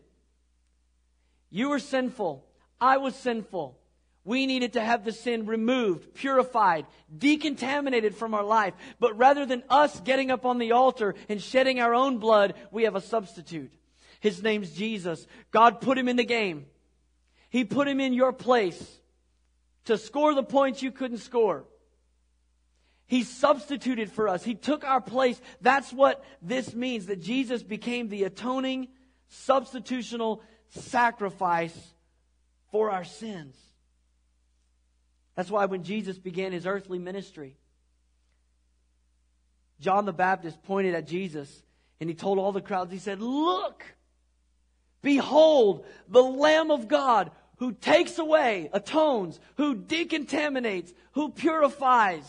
You 1.49 1.69
were 1.69 1.79
sinful. 1.79 2.45
I 2.79 2.97
was 2.97 3.15
sinful. 3.15 3.77
We 4.23 4.45
needed 4.45 4.73
to 4.73 4.81
have 4.81 5.05
the 5.05 5.13
sin 5.13 5.45
removed, 5.45 6.13
purified, 6.13 6.85
decontaminated 7.17 8.13
from 8.13 8.33
our 8.33 8.43
life. 8.43 8.73
But 8.99 9.17
rather 9.17 9.45
than 9.45 9.63
us 9.69 9.99
getting 10.01 10.31
up 10.31 10.45
on 10.45 10.57
the 10.57 10.73
altar 10.73 11.15
and 11.29 11.41
shedding 11.41 11.79
our 11.79 11.95
own 11.95 12.17
blood, 12.17 12.55
we 12.69 12.83
have 12.83 12.95
a 12.95 13.01
substitute. 13.01 13.71
His 14.19 14.43
name's 14.43 14.71
Jesus. 14.71 15.25
God 15.51 15.79
put 15.79 15.97
him 15.97 16.09
in 16.09 16.17
the 16.17 16.25
game. 16.25 16.65
He 17.49 17.63
put 17.63 17.87
him 17.87 18.01
in 18.01 18.11
your 18.11 18.33
place 18.33 18.99
to 19.85 19.97
score 19.97 20.35
the 20.35 20.43
points 20.43 20.83
you 20.83 20.91
couldn't 20.91 21.19
score. 21.19 21.63
He 23.07 23.23
substituted 23.23 24.11
for 24.11 24.27
us. 24.27 24.43
He 24.43 24.53
took 24.53 24.83
our 24.83 25.01
place. 25.01 25.41
That's 25.61 25.91
what 25.93 26.23
this 26.41 26.75
means 26.75 27.05
that 27.07 27.21
Jesus 27.21 27.63
became 27.63 28.09
the 28.09 28.25
atoning, 28.25 28.89
substitutional 29.31 30.41
sacrifice 30.69 31.75
for 32.69 32.91
our 32.91 33.05
sins. 33.05 33.55
That's 35.35 35.49
why 35.49 35.65
when 35.65 35.83
Jesus 35.83 36.17
began 36.17 36.51
his 36.51 36.65
earthly 36.65 36.99
ministry, 36.99 37.55
John 39.79 40.05
the 40.05 40.13
Baptist 40.13 40.61
pointed 40.63 40.93
at 40.93 41.07
Jesus 41.07 41.63
and 42.01 42.09
he 42.09 42.15
told 42.15 42.39
all 42.39 42.51
the 42.51 42.61
crowds, 42.61 42.91
he 42.91 42.99
said, 42.99 43.21
Look, 43.21 43.85
behold, 45.01 45.85
the 46.09 46.23
Lamb 46.23 46.71
of 46.71 46.87
God 46.87 47.31
who 47.57 47.71
takes 47.71 48.19
away, 48.19 48.69
atones, 48.73 49.39
who 49.55 49.75
decontaminates, 49.75 50.93
who 51.13 51.29
purifies 51.29 52.25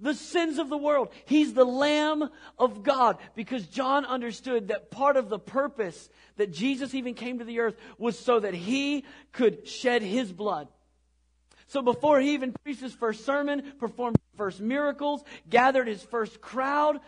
the 0.00 0.14
sins 0.14 0.58
of 0.58 0.68
the 0.68 0.76
world. 0.76 1.08
He's 1.26 1.52
the 1.52 1.64
Lamb 1.64 2.30
of 2.58 2.82
God 2.82 3.18
because 3.34 3.66
John 3.66 4.04
understood 4.04 4.68
that 4.68 4.90
part 4.90 5.16
of 5.16 5.28
the 5.28 5.38
purpose 5.38 6.08
that 6.36 6.52
Jesus 6.52 6.94
even 6.94 7.14
came 7.14 7.38
to 7.38 7.44
the 7.44 7.60
earth 7.60 7.76
was 7.98 8.18
so 8.18 8.40
that 8.40 8.54
he 8.54 9.04
could 9.32 9.68
shed 9.68 10.02
his 10.02 10.32
blood. 10.32 10.68
So 11.66 11.82
before 11.82 12.18
he 12.20 12.34
even 12.34 12.52
preached 12.64 12.80
his 12.80 12.94
first 12.94 13.24
sermon, 13.24 13.74
performed 13.78 14.16
first 14.36 14.60
miracles, 14.60 15.22
gathered 15.48 15.86
his 15.86 16.02
first 16.02 16.40
crowd, 16.40 16.98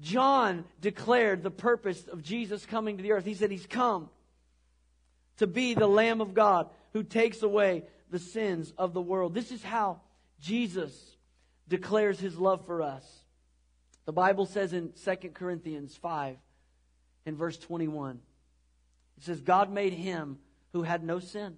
John 0.00 0.64
declared 0.80 1.42
the 1.42 1.50
purpose 1.50 2.06
of 2.06 2.22
Jesus 2.22 2.64
coming 2.66 2.96
to 2.96 3.02
the 3.02 3.12
earth. 3.12 3.24
He 3.24 3.34
said 3.34 3.50
he's 3.50 3.66
come 3.66 4.10
to 5.38 5.46
be 5.46 5.74
the 5.74 5.88
Lamb 5.88 6.20
of 6.20 6.34
God 6.34 6.68
who 6.92 7.02
takes 7.02 7.42
away 7.42 7.84
the 8.10 8.18
sins 8.18 8.72
of 8.78 8.92
the 8.92 9.00
world. 9.00 9.34
This 9.34 9.50
is 9.50 9.62
how 9.62 10.00
Jesus 10.40 11.11
declares 11.68 12.20
his 12.20 12.38
love 12.38 12.66
for 12.66 12.82
us. 12.82 13.04
The 14.04 14.12
Bible 14.12 14.46
says 14.46 14.72
in 14.72 14.92
2 15.04 15.30
Corinthians 15.30 15.96
5 15.96 16.36
in 17.26 17.36
verse 17.36 17.56
21, 17.58 18.20
it 19.16 19.24
says, 19.24 19.40
God 19.40 19.70
made 19.70 19.92
him 19.92 20.38
who 20.72 20.82
had 20.82 21.04
no 21.04 21.20
sin 21.20 21.56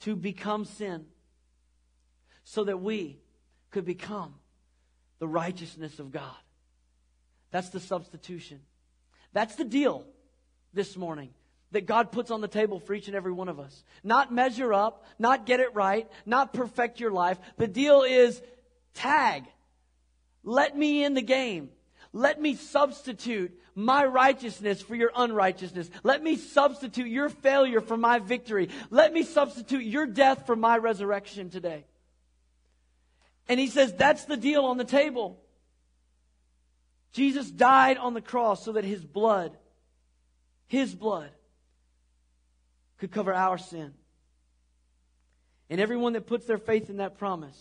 to 0.00 0.16
become 0.16 0.64
sin 0.64 1.04
so 2.44 2.64
that 2.64 2.80
we 2.80 3.18
could 3.70 3.84
become 3.84 4.34
the 5.18 5.28
righteousness 5.28 5.98
of 5.98 6.12
God. 6.12 6.36
That's 7.50 7.70
the 7.70 7.80
substitution. 7.80 8.60
That's 9.32 9.56
the 9.56 9.64
deal 9.64 10.04
this 10.72 10.96
morning 10.96 11.30
that 11.72 11.86
God 11.86 12.12
puts 12.12 12.30
on 12.30 12.40
the 12.40 12.48
table 12.48 12.78
for 12.80 12.94
each 12.94 13.08
and 13.08 13.16
every 13.16 13.32
one 13.32 13.48
of 13.48 13.58
us. 13.58 13.84
Not 14.04 14.32
measure 14.32 14.72
up, 14.72 15.04
not 15.18 15.46
get 15.46 15.60
it 15.60 15.74
right, 15.74 16.08
not 16.24 16.52
perfect 16.52 17.00
your 17.00 17.10
life. 17.10 17.38
The 17.56 17.66
deal 17.66 18.02
is 18.02 18.40
tag. 18.94 19.44
Let 20.44 20.76
me 20.76 21.04
in 21.04 21.14
the 21.14 21.22
game. 21.22 21.70
Let 22.12 22.40
me 22.40 22.54
substitute 22.54 23.52
my 23.74 24.06
righteousness 24.06 24.80
for 24.80 24.94
your 24.94 25.10
unrighteousness. 25.14 25.90
Let 26.02 26.22
me 26.22 26.36
substitute 26.36 27.08
your 27.08 27.28
failure 27.28 27.80
for 27.80 27.96
my 27.96 28.20
victory. 28.20 28.70
Let 28.90 29.12
me 29.12 29.22
substitute 29.22 29.84
your 29.84 30.06
death 30.06 30.46
for 30.46 30.56
my 30.56 30.78
resurrection 30.78 31.50
today. 31.50 31.84
And 33.48 33.60
he 33.60 33.66
says 33.66 33.92
that's 33.92 34.24
the 34.24 34.36
deal 34.36 34.64
on 34.64 34.78
the 34.78 34.84
table. 34.84 35.42
Jesus 37.12 37.50
died 37.50 37.98
on 37.98 38.14
the 38.14 38.20
cross 38.20 38.64
so 38.64 38.72
that 38.72 38.84
his 38.84 39.04
blood, 39.04 39.56
his 40.68 40.94
blood, 40.94 41.30
could 42.98 43.10
cover 43.10 43.32
our 43.32 43.58
sin. 43.58 43.92
And 45.68 45.80
everyone 45.80 46.12
that 46.14 46.26
puts 46.26 46.46
their 46.46 46.58
faith 46.58 46.90
in 46.90 46.98
that 46.98 47.18
promise, 47.18 47.58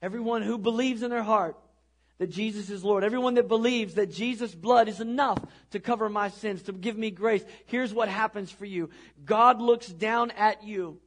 everyone 0.00 0.42
who 0.42 0.58
believes 0.58 1.02
in 1.02 1.10
their 1.10 1.22
heart 1.22 1.56
that 2.18 2.30
Jesus 2.30 2.68
is 2.68 2.82
Lord, 2.82 3.04
everyone 3.04 3.34
that 3.34 3.46
believes 3.46 3.94
that 3.94 4.12
Jesus' 4.12 4.54
blood 4.54 4.88
is 4.88 5.00
enough 5.00 5.38
to 5.70 5.80
cover 5.80 6.08
my 6.08 6.30
sins, 6.30 6.62
to 6.62 6.72
give 6.72 6.98
me 6.98 7.10
grace, 7.10 7.44
here's 7.66 7.94
what 7.94 8.08
happens 8.08 8.50
for 8.50 8.64
you 8.64 8.90
God 9.24 9.60
looks 9.60 9.86
down 9.86 10.30
at 10.32 10.64
you. 10.64 11.00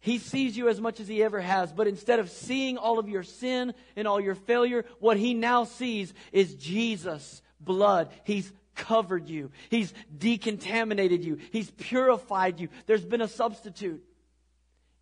He 0.00 0.18
sees 0.18 0.54
you 0.54 0.68
as 0.68 0.82
much 0.82 1.00
as 1.00 1.08
he 1.08 1.22
ever 1.22 1.40
has, 1.40 1.72
but 1.72 1.86
instead 1.86 2.18
of 2.18 2.28
seeing 2.30 2.76
all 2.76 2.98
of 2.98 3.08
your 3.08 3.22
sin 3.22 3.72
and 3.96 4.06
all 4.06 4.20
your 4.20 4.34
failure, 4.34 4.84
what 5.00 5.16
he 5.16 5.32
now 5.32 5.64
sees 5.64 6.12
is 6.30 6.54
Jesus' 6.56 7.40
blood. 7.58 8.10
He's 8.22 8.52
covered 8.74 9.28
you. 9.28 9.50
He's 9.70 9.92
decontaminated 10.16 11.24
you. 11.24 11.38
He's 11.52 11.70
purified 11.70 12.60
you. 12.60 12.68
There's 12.86 13.04
been 13.04 13.20
a 13.20 13.28
substitute. 13.28 14.02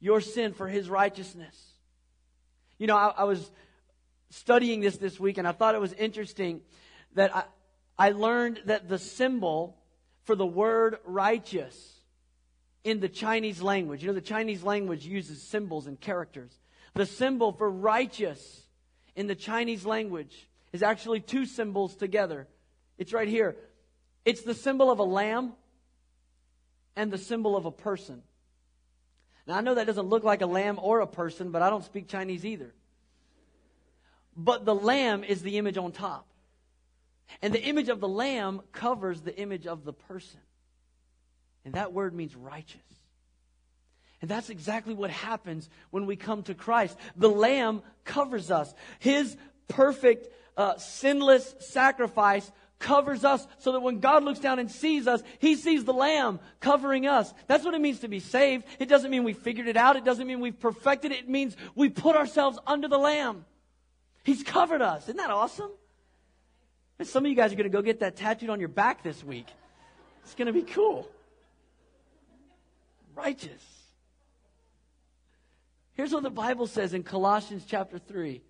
Your 0.01 0.21
sin 0.21 0.53
for 0.53 0.69
his 0.69 0.89
righteousness. 0.91 1.57
You 2.79 2.87
know, 2.89 2.97
I, 2.97 3.15
I 3.19 3.25
was 3.25 3.51
studying 4.31 4.81
this 4.81 4.97
this 4.97 5.21
week 5.21 5.39
and 5.39 5.47
I 5.47 5.53
thought 5.53 5.75
it 5.75 5.81
was 5.81 5.93
interesting 5.93 6.63
that 7.15 7.35
I, 7.37 7.45
I 7.99 8.11
learned 8.11 8.63
that 8.67 8.89
the 8.89 8.99
symbol 8.99 9.77
for 10.25 10.35
the 10.35 10.47
word 10.47 10.97
righteous 11.05 11.77
in 12.85 13.01
the 13.01 13.09
Chinese 13.09 13.63
language, 13.63 14.03
you 14.03 14.09
know, 14.09 14.15
the 14.15 14.21
Chinese 14.21 14.63
language 14.63 15.07
uses 15.07 15.43
symbols 15.43 15.87
and 15.87 16.01
characters. 16.01 16.51
The 16.95 17.07
symbol 17.07 17.53
for 17.53 17.71
righteous 17.71 18.63
in 19.15 19.27
the 19.27 19.35
Chinese 19.35 19.87
language 19.87 20.49
is 20.73 20.83
actually 20.83 21.21
two 21.21 21.47
symbols 21.47 21.95
together. 21.95 22.49
It's 23.03 23.13
right 23.13 23.27
here. 23.27 23.57
It's 24.25 24.43
the 24.43 24.55
symbol 24.55 24.89
of 24.89 25.01
a 25.01 25.03
lamb 25.03 25.55
and 26.95 27.11
the 27.11 27.19
symbol 27.19 27.57
of 27.57 27.65
a 27.65 27.73
person. 27.73 28.23
Now, 29.45 29.57
I 29.57 29.61
know 29.61 29.75
that 29.75 29.89
doesn't 29.89 30.07
look 30.07 30.23
like 30.23 30.41
a 30.41 30.47
lamb 30.47 30.79
or 30.81 31.01
a 31.01 31.07
person, 31.09 31.51
but 31.51 31.63
I 31.63 31.69
don't 31.69 31.85
speak 31.85 32.07
Chinese 32.07 32.47
either. 32.47 32.73
But 34.37 34.65
the 34.65 34.75
lamb 34.75 35.25
is 35.25 35.43
the 35.43 35.59
image 35.59 35.77
on 35.79 35.91
top. 35.91 36.29
And 37.43 37.53
the 37.53 37.61
image 37.61 37.89
of 37.89 37.99
the 37.99 38.07
lamb 38.07 38.61
covers 38.71 39.21
the 39.21 39.37
image 39.37 39.67
of 39.67 39.85
the 39.85 39.93
person. 39.93 40.39
And 41.65 41.75
that 41.75 41.93
word 41.93 42.15
means 42.15 42.37
righteous. 42.37 42.81
And 44.21 44.31
that's 44.31 44.49
exactly 44.49 44.95
what 44.95 45.11
happens 45.11 45.69
when 45.91 46.07
we 46.07 46.15
come 46.15 46.45
to 46.45 46.55
Christ. 46.55 46.97
The 47.17 47.29
lamb 47.29 47.83
covers 48.05 48.53
us. 48.53 48.73
His 49.01 49.37
perfect, 49.67 50.29
uh, 50.57 50.77
sinless 50.77 51.57
sacrifice 51.59 52.53
covers 52.83 53.25
us 53.25 53.47
so 53.59 53.73
that 53.73 53.81
when 53.81 54.01
God 54.01 54.25
looks 54.25 54.41
down 54.41 54.59
and 54.59 54.71
sees 54.71 55.07
us, 55.07 55.23
He 55.39 55.55
sees 55.55 55.85
the 55.85 55.95
Lamb 55.95 56.41
covering 56.61 57.07
us. 57.07 57.33
That's 57.47 57.65
what 57.65 57.73
it 57.73 57.81
means 57.81 58.01
to 58.01 58.09
be 58.09 58.21
saved. 58.21 58.67
It 58.79 58.91
doesn't 58.91 59.11
mean 59.11 59.25
we 59.25 59.33
figured 59.33 59.69
it 59.69 59.79
out. 59.79 59.97
It 59.97 60.05
doesn't 60.05 60.27
mean 60.27 60.41
we've 60.41 60.59
perfected 60.59 61.13
it. 61.13 61.21
It 61.21 61.29
means 61.29 61.57
we 61.75 61.89
put 61.89 62.17
ourselves 62.17 62.59
under 62.67 62.89
the 62.89 62.99
Lamb. 62.99 63.47
He's 64.25 64.43
covered 64.43 64.83
us. 64.83 65.05
Isn't 65.05 65.17
that 65.17 65.31
awesome? 65.31 65.71
And 66.99 67.09
some 67.09 67.25
of 67.25 67.31
you 67.31 67.37
guys 67.37 67.53
are 67.53 67.57
going 67.57 67.71
to 67.71 67.77
go 67.77 67.83
get 67.83 68.01
that 68.01 68.17
tattooed 68.17 68.51
on 68.51 68.61
your 68.61 68.69
back 68.69 69.03
this 69.03 69.25
week. 69.25 69.47
It's 70.25 70.35
going 70.35 70.47
to 70.47 70.53
be 70.53 70.63
cool. 70.63 71.09
Righteous. 73.15 73.63
Here's 75.95 76.13
what 76.13 76.23
the 76.23 76.31
Bible 76.31 76.67
says 76.67 76.95
in 76.95 77.03
Colossians 77.03 77.65
chapter 77.67 77.99
3. 77.99 78.43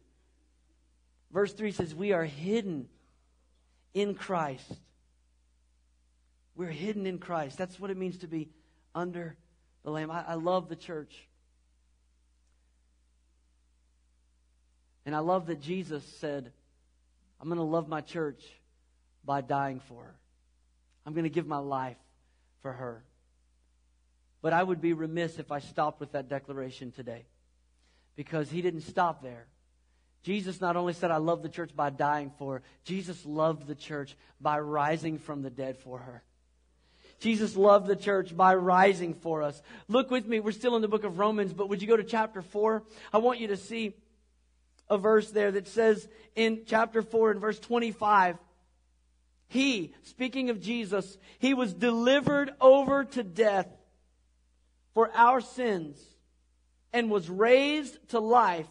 Verse 1.32 1.52
3 1.52 1.72
says, 1.72 1.94
We 1.94 2.12
are 2.12 2.24
hidden 2.24 2.88
in 3.94 4.14
Christ. 4.14 4.72
We're 6.54 6.70
hidden 6.70 7.06
in 7.06 7.18
Christ. 7.18 7.58
That's 7.58 7.78
what 7.80 7.90
it 7.90 7.96
means 7.96 8.18
to 8.18 8.26
be 8.26 8.48
under 8.94 9.36
the 9.84 9.90
Lamb. 9.90 10.10
I, 10.10 10.24
I 10.28 10.34
love 10.34 10.68
the 10.68 10.76
church. 10.76 11.28
And 15.04 15.16
I 15.16 15.18
love 15.18 15.46
that 15.46 15.60
Jesus 15.60 16.04
said, 16.20 16.52
I'm 17.40 17.48
going 17.48 17.58
to 17.58 17.64
love 17.64 17.88
my 17.88 18.00
church 18.00 18.42
by 19.24 19.40
dying 19.40 19.80
for 19.88 20.04
her. 20.04 20.14
I'm 21.04 21.14
going 21.14 21.24
to 21.24 21.30
give 21.30 21.46
my 21.46 21.58
life 21.58 21.96
for 22.60 22.72
her. 22.72 23.02
But 24.42 24.52
I 24.52 24.62
would 24.62 24.80
be 24.80 24.92
remiss 24.92 25.38
if 25.38 25.50
I 25.50 25.58
stopped 25.58 26.00
with 26.00 26.12
that 26.12 26.28
declaration 26.28 26.92
today 26.92 27.24
because 28.16 28.50
he 28.50 28.62
didn't 28.62 28.82
stop 28.82 29.22
there. 29.22 29.46
Jesus 30.22 30.60
not 30.60 30.76
only 30.76 30.92
said, 30.92 31.10
I 31.10 31.16
love 31.16 31.42
the 31.42 31.48
church 31.48 31.74
by 31.74 31.90
dying 31.90 32.30
for 32.38 32.54
her, 32.54 32.62
Jesus 32.84 33.24
loved 33.26 33.66
the 33.66 33.74
church 33.74 34.16
by 34.40 34.58
rising 34.60 35.18
from 35.18 35.42
the 35.42 35.50
dead 35.50 35.78
for 35.78 35.98
her. 35.98 36.22
Jesus 37.18 37.56
loved 37.56 37.86
the 37.86 37.96
church 37.96 38.36
by 38.36 38.54
rising 38.54 39.14
for 39.14 39.42
us. 39.42 39.62
Look 39.88 40.10
with 40.10 40.26
me, 40.26 40.40
we're 40.40 40.52
still 40.52 40.76
in 40.76 40.82
the 40.82 40.88
book 40.88 41.04
of 41.04 41.18
Romans, 41.18 41.52
but 41.52 41.68
would 41.68 41.80
you 41.80 41.88
go 41.88 41.96
to 41.96 42.04
chapter 42.04 42.42
4? 42.42 42.82
I 43.12 43.18
want 43.18 43.40
you 43.40 43.48
to 43.48 43.56
see 43.56 43.94
a 44.88 44.98
verse 44.98 45.30
there 45.30 45.52
that 45.52 45.68
says 45.68 46.08
in 46.34 46.62
chapter 46.66 47.02
4 47.02 47.32
and 47.32 47.40
verse 47.40 47.58
25, 47.58 48.36
He, 49.48 49.94
speaking 50.02 50.50
of 50.50 50.60
Jesus, 50.60 51.16
He 51.38 51.54
was 51.54 51.72
delivered 51.72 52.52
over 52.60 53.04
to 53.04 53.22
death 53.22 53.68
for 54.94 55.10
our 55.14 55.40
sins 55.40 56.00
and 56.92 57.10
was 57.10 57.30
raised 57.30 57.96
to 58.10 58.20
life 58.20 58.66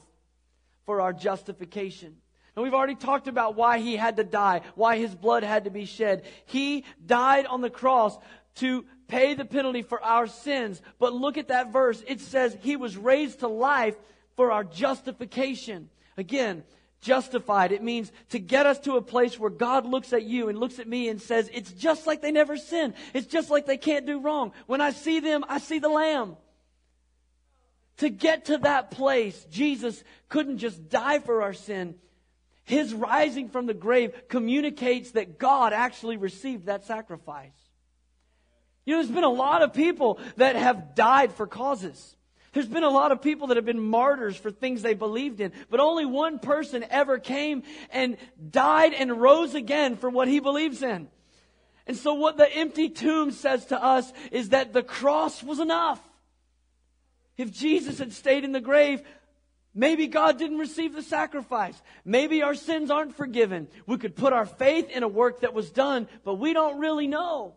for 0.85 1.01
our 1.01 1.13
justification. 1.13 2.17
And 2.55 2.63
we've 2.63 2.73
already 2.73 2.95
talked 2.95 3.27
about 3.27 3.55
why 3.55 3.79
he 3.79 3.95
had 3.95 4.17
to 4.17 4.23
die, 4.23 4.61
why 4.75 4.97
his 4.97 5.15
blood 5.15 5.43
had 5.43 5.63
to 5.63 5.69
be 5.69 5.85
shed. 5.85 6.23
He 6.45 6.83
died 7.05 7.45
on 7.45 7.61
the 7.61 7.69
cross 7.69 8.17
to 8.55 8.85
pay 9.07 9.33
the 9.33 9.45
penalty 9.45 9.81
for 9.81 10.03
our 10.03 10.27
sins. 10.27 10.81
But 10.99 11.13
look 11.13 11.37
at 11.37 11.47
that 11.47 11.71
verse. 11.71 12.03
It 12.07 12.19
says 12.19 12.57
he 12.61 12.75
was 12.75 12.97
raised 12.97 13.39
to 13.39 13.47
life 13.47 13.95
for 14.35 14.51
our 14.51 14.63
justification. 14.63 15.89
Again, 16.17 16.63
justified. 17.01 17.71
It 17.71 17.83
means 17.83 18.11
to 18.29 18.39
get 18.39 18.65
us 18.65 18.79
to 18.79 18.95
a 18.95 19.01
place 19.01 19.39
where 19.39 19.49
God 19.49 19.85
looks 19.85 20.13
at 20.13 20.23
you 20.23 20.49
and 20.49 20.57
looks 20.57 20.79
at 20.79 20.87
me 20.87 21.09
and 21.09 21.21
says, 21.21 21.49
it's 21.53 21.71
just 21.71 22.05
like 22.05 22.21
they 22.21 22.31
never 22.31 22.57
sin. 22.57 22.93
It's 23.13 23.27
just 23.27 23.49
like 23.49 23.65
they 23.65 23.77
can't 23.77 24.05
do 24.05 24.19
wrong. 24.19 24.51
When 24.67 24.81
I 24.81 24.91
see 24.91 25.19
them, 25.19 25.43
I 25.47 25.59
see 25.59 25.79
the 25.79 25.89
Lamb. 25.89 26.35
To 28.01 28.09
get 28.09 28.45
to 28.45 28.57
that 28.57 28.89
place, 28.89 29.45
Jesus 29.51 30.03
couldn't 30.27 30.57
just 30.57 30.89
die 30.89 31.19
for 31.19 31.43
our 31.43 31.53
sin. 31.53 31.93
His 32.63 32.95
rising 32.95 33.47
from 33.47 33.67
the 33.67 33.75
grave 33.75 34.27
communicates 34.27 35.11
that 35.11 35.37
God 35.37 35.71
actually 35.71 36.17
received 36.17 36.65
that 36.65 36.83
sacrifice. 36.85 37.53
You 38.85 38.95
know, 38.95 39.03
there's 39.03 39.13
been 39.13 39.23
a 39.23 39.29
lot 39.29 39.61
of 39.61 39.75
people 39.75 40.19
that 40.37 40.55
have 40.55 40.95
died 40.95 41.31
for 41.33 41.45
causes. 41.45 42.15
There's 42.53 42.67
been 42.67 42.81
a 42.81 42.89
lot 42.89 43.11
of 43.11 43.21
people 43.21 43.45
that 43.47 43.57
have 43.57 43.67
been 43.67 43.79
martyrs 43.79 44.35
for 44.35 44.49
things 44.49 44.81
they 44.81 44.95
believed 44.95 45.39
in, 45.39 45.51
but 45.69 45.79
only 45.79 46.05
one 46.05 46.39
person 46.39 46.83
ever 46.89 47.19
came 47.19 47.61
and 47.91 48.17
died 48.49 48.95
and 48.95 49.21
rose 49.21 49.53
again 49.53 49.95
for 49.95 50.09
what 50.09 50.27
he 50.27 50.39
believes 50.39 50.81
in. 50.81 51.07
And 51.85 51.95
so 51.95 52.15
what 52.15 52.37
the 52.37 52.51
empty 52.51 52.89
tomb 52.89 53.29
says 53.29 53.67
to 53.67 53.79
us 53.79 54.11
is 54.31 54.49
that 54.49 54.73
the 54.73 54.81
cross 54.81 55.43
was 55.43 55.59
enough. 55.59 56.01
If 57.37 57.51
Jesus 57.51 57.99
had 57.99 58.13
stayed 58.13 58.43
in 58.43 58.51
the 58.51 58.61
grave, 58.61 59.01
maybe 59.73 60.07
God 60.07 60.37
didn't 60.37 60.59
receive 60.59 60.93
the 60.93 61.01
sacrifice. 61.01 61.81
Maybe 62.05 62.43
our 62.43 62.55
sins 62.55 62.91
aren't 62.91 63.15
forgiven. 63.15 63.67
We 63.87 63.97
could 63.97 64.15
put 64.15 64.33
our 64.33 64.45
faith 64.45 64.89
in 64.89 65.03
a 65.03 65.07
work 65.07 65.41
that 65.41 65.53
was 65.53 65.71
done, 65.71 66.07
but 66.23 66.35
we 66.35 66.53
don't 66.53 66.79
really 66.79 67.07
know. 67.07 67.55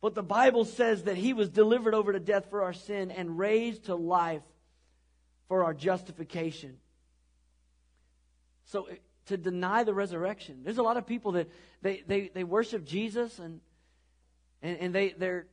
But 0.00 0.14
the 0.14 0.22
Bible 0.22 0.64
says 0.64 1.04
that 1.04 1.16
he 1.16 1.32
was 1.32 1.48
delivered 1.48 1.94
over 1.94 2.12
to 2.12 2.20
death 2.20 2.50
for 2.50 2.62
our 2.62 2.72
sin 2.72 3.10
and 3.10 3.38
raised 3.38 3.86
to 3.86 3.94
life 3.94 4.42
for 5.48 5.64
our 5.64 5.74
justification. 5.74 6.76
So 8.66 8.88
to 9.26 9.36
deny 9.36 9.84
the 9.84 9.94
resurrection, 9.94 10.60
there's 10.62 10.78
a 10.78 10.82
lot 10.82 10.96
of 10.96 11.06
people 11.06 11.32
that 11.32 11.50
they, 11.82 12.02
they, 12.06 12.30
they 12.32 12.44
worship 12.44 12.84
Jesus 12.84 13.38
and, 13.38 13.60
and, 14.62 14.78
and 14.78 14.94
they, 14.94 15.14
they're 15.18 15.46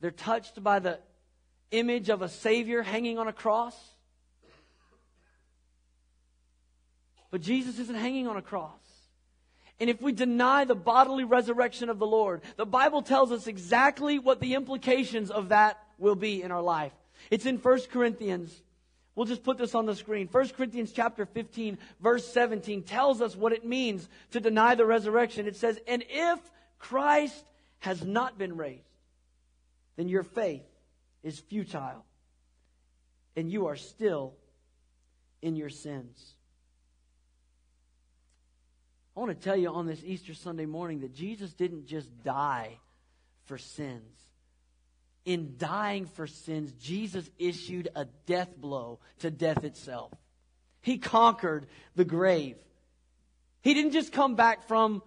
They're 0.00 0.10
touched 0.10 0.62
by 0.62 0.80
the 0.80 0.98
image 1.70 2.08
of 2.08 2.22
a 2.22 2.28
Savior 2.28 2.82
hanging 2.82 3.18
on 3.18 3.28
a 3.28 3.32
cross. 3.32 3.76
But 7.30 7.40
Jesus 7.40 7.78
isn't 7.78 7.96
hanging 7.96 8.28
on 8.28 8.36
a 8.36 8.42
cross. 8.42 8.78
And 9.80 9.90
if 9.90 10.00
we 10.00 10.12
deny 10.12 10.64
the 10.64 10.76
bodily 10.76 11.24
resurrection 11.24 11.88
of 11.88 11.98
the 11.98 12.06
Lord, 12.06 12.42
the 12.56 12.66
Bible 12.66 13.02
tells 13.02 13.32
us 13.32 13.46
exactly 13.46 14.18
what 14.18 14.40
the 14.40 14.54
implications 14.54 15.30
of 15.30 15.48
that 15.48 15.78
will 15.98 16.14
be 16.14 16.42
in 16.42 16.52
our 16.52 16.62
life. 16.62 16.92
It's 17.30 17.46
in 17.46 17.58
1 17.58 17.80
Corinthians. 17.90 18.62
We'll 19.14 19.26
just 19.26 19.42
put 19.42 19.58
this 19.58 19.74
on 19.74 19.86
the 19.86 19.94
screen. 19.94 20.28
1 20.30 20.48
Corinthians 20.50 20.92
chapter 20.92 21.26
15 21.26 21.78
verse 22.00 22.26
17 22.32 22.82
tells 22.82 23.20
us 23.20 23.36
what 23.36 23.52
it 23.52 23.64
means 23.64 24.08
to 24.32 24.40
deny 24.40 24.74
the 24.74 24.86
resurrection. 24.86 25.46
It 25.46 25.56
says, 25.56 25.80
"And 25.86 26.04
if 26.08 26.38
Christ 26.78 27.44
has 27.80 28.04
not 28.04 28.38
been 28.38 28.56
raised, 28.56 28.82
then 29.96 30.08
your 30.08 30.22
faith 30.22 30.64
is 31.24 31.40
futile 31.40 32.04
and 33.34 33.50
you 33.50 33.66
are 33.66 33.74
still 33.74 34.36
in 35.42 35.56
your 35.56 35.70
sins." 35.70 36.36
I 39.16 39.20
want 39.20 39.30
to 39.36 39.44
tell 39.44 39.56
you 39.56 39.68
on 39.68 39.86
this 39.86 40.02
Easter 40.04 40.34
Sunday 40.34 40.66
morning 40.66 41.00
that 41.00 41.14
Jesus 41.14 41.52
didn't 41.54 41.86
just 41.86 42.08
die 42.22 42.78
for 43.44 43.58
sins. 43.58 44.20
In 45.24 45.56
dying 45.56 46.06
for 46.06 46.26
sins, 46.26 46.72
Jesus 46.72 47.30
issued 47.38 47.88
a 47.94 48.04
death 48.26 48.56
blow 48.56 49.00
to 49.20 49.30
death 49.30 49.64
itself. 49.64 50.12
He 50.80 50.98
conquered 50.98 51.66
the 51.94 52.04
grave. 52.04 52.56
He 53.62 53.72
didn't 53.72 53.92
just 53.92 54.12
come 54.12 54.34
back 54.34 54.68
from 54.68 55.02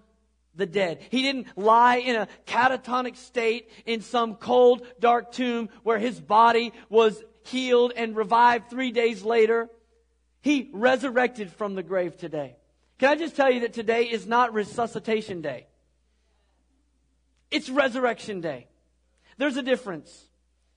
the 0.57 0.65
dead. 0.65 0.99
He 1.09 1.21
didn't 1.21 1.47
lie 1.55 1.97
in 1.97 2.15
a 2.15 2.27
catatonic 2.45 3.15
state 3.15 3.69
in 3.85 4.01
some 4.01 4.35
cold, 4.35 4.85
dark 4.99 5.31
tomb 5.31 5.69
where 5.83 5.99
his 5.99 6.19
body 6.19 6.73
was 6.89 7.23
healed 7.45 7.93
and 7.95 8.15
revived 8.15 8.69
three 8.69 8.91
days 8.91 9.23
later. 9.23 9.69
He 10.41 10.69
resurrected 10.73 11.51
from 11.51 11.75
the 11.75 11.83
grave 11.83 12.17
today. 12.17 12.57
Can 12.99 13.09
I 13.09 13.15
just 13.15 13.35
tell 13.35 13.51
you 13.51 13.61
that 13.61 13.73
today 13.73 14.03
is 14.03 14.25
not 14.25 14.53
resuscitation 14.53 15.41
day? 15.41 15.67
It's 17.51 17.69
resurrection 17.69 18.41
day. 18.41 18.67
There's 19.37 19.57
a 19.57 19.61
difference. 19.61 20.25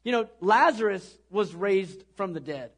You 0.05 0.13
know, 0.13 0.29
Lazarus 0.41 1.19
was 1.31 1.55
raised 1.55 2.05
from 2.17 2.33
the 2.33 2.41
dead. 2.41 2.71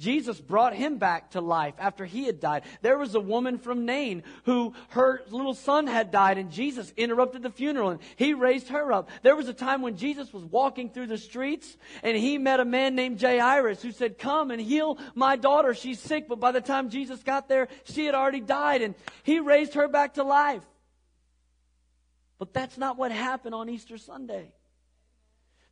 Jesus 0.00 0.40
brought 0.40 0.74
him 0.74 0.96
back 0.96 1.32
to 1.32 1.42
life 1.42 1.74
after 1.78 2.06
he 2.06 2.24
had 2.24 2.40
died. 2.40 2.62
There 2.80 2.96
was 2.96 3.14
a 3.14 3.20
woman 3.20 3.58
from 3.58 3.84
Nain 3.84 4.22
who 4.44 4.72
her 4.88 5.22
little 5.28 5.52
son 5.52 5.86
had 5.86 6.10
died 6.10 6.38
and 6.38 6.50
Jesus 6.50 6.90
interrupted 6.96 7.42
the 7.42 7.50
funeral 7.50 7.90
and 7.90 8.00
he 8.16 8.32
raised 8.32 8.68
her 8.68 8.92
up. 8.92 9.10
There 9.22 9.36
was 9.36 9.48
a 9.48 9.52
time 9.52 9.82
when 9.82 9.98
Jesus 9.98 10.32
was 10.32 10.42
walking 10.42 10.88
through 10.88 11.08
the 11.08 11.18
streets 11.18 11.76
and 12.02 12.16
he 12.16 12.38
met 12.38 12.60
a 12.60 12.64
man 12.64 12.94
named 12.94 13.20
Jairus 13.20 13.82
who 13.82 13.92
said, 13.92 14.18
come 14.18 14.50
and 14.50 14.60
heal 14.60 14.98
my 15.14 15.36
daughter. 15.36 15.74
She's 15.74 16.00
sick. 16.00 16.28
But 16.28 16.40
by 16.40 16.52
the 16.52 16.62
time 16.62 16.88
Jesus 16.88 17.22
got 17.22 17.46
there, 17.46 17.68
she 17.84 18.06
had 18.06 18.14
already 18.14 18.40
died 18.40 18.80
and 18.80 18.94
he 19.22 19.38
raised 19.38 19.74
her 19.74 19.86
back 19.86 20.14
to 20.14 20.24
life. 20.24 20.64
But 22.38 22.54
that's 22.54 22.78
not 22.78 22.96
what 22.96 23.12
happened 23.12 23.54
on 23.54 23.68
Easter 23.68 23.98
Sunday. 23.98 24.52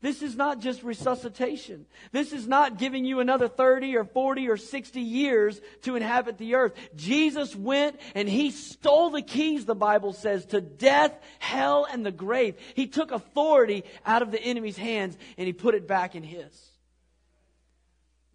This 0.01 0.23
is 0.23 0.37
not 0.37 0.61
just 0.61 0.85
resuscitation. 0.85 1.85
This 2.13 2.33
is 2.33 2.47
not 2.47 2.79
giving 2.79 3.05
you 3.05 3.19
another 3.19 3.49
30 3.49 3.97
or 3.97 4.05
40 4.05 4.49
or 4.49 4.57
60 4.57 5.01
years 5.01 5.61
to 5.83 5.97
inhabit 5.97 6.39
the 6.39 6.55
earth. 6.55 6.75
Jesus 6.95 7.57
went 7.57 7.99
and 8.15 8.29
he 8.29 8.53
stole 8.53 9.11
the 9.11 9.23
keys, 9.23 9.65
the 9.65 9.75
Bible 9.75 10.13
says, 10.13 10.47
to 10.47 10.61
death, 10.61 11.19
hell, 11.41 11.85
and 11.91 12.07
the 12.07 12.13
grave. 12.13 12.55
He 12.75 12.87
took 12.87 13.11
authority 13.11 13.83
out 14.07 14.23
of 14.23 14.31
the 14.31 14.41
enemy's 14.41 14.77
hands 14.77 15.19
and 15.37 15.49
he 15.49 15.53
put 15.53 15.75
it 15.75 15.89
back 15.89 16.15
in 16.15 16.23
his. 16.23 16.71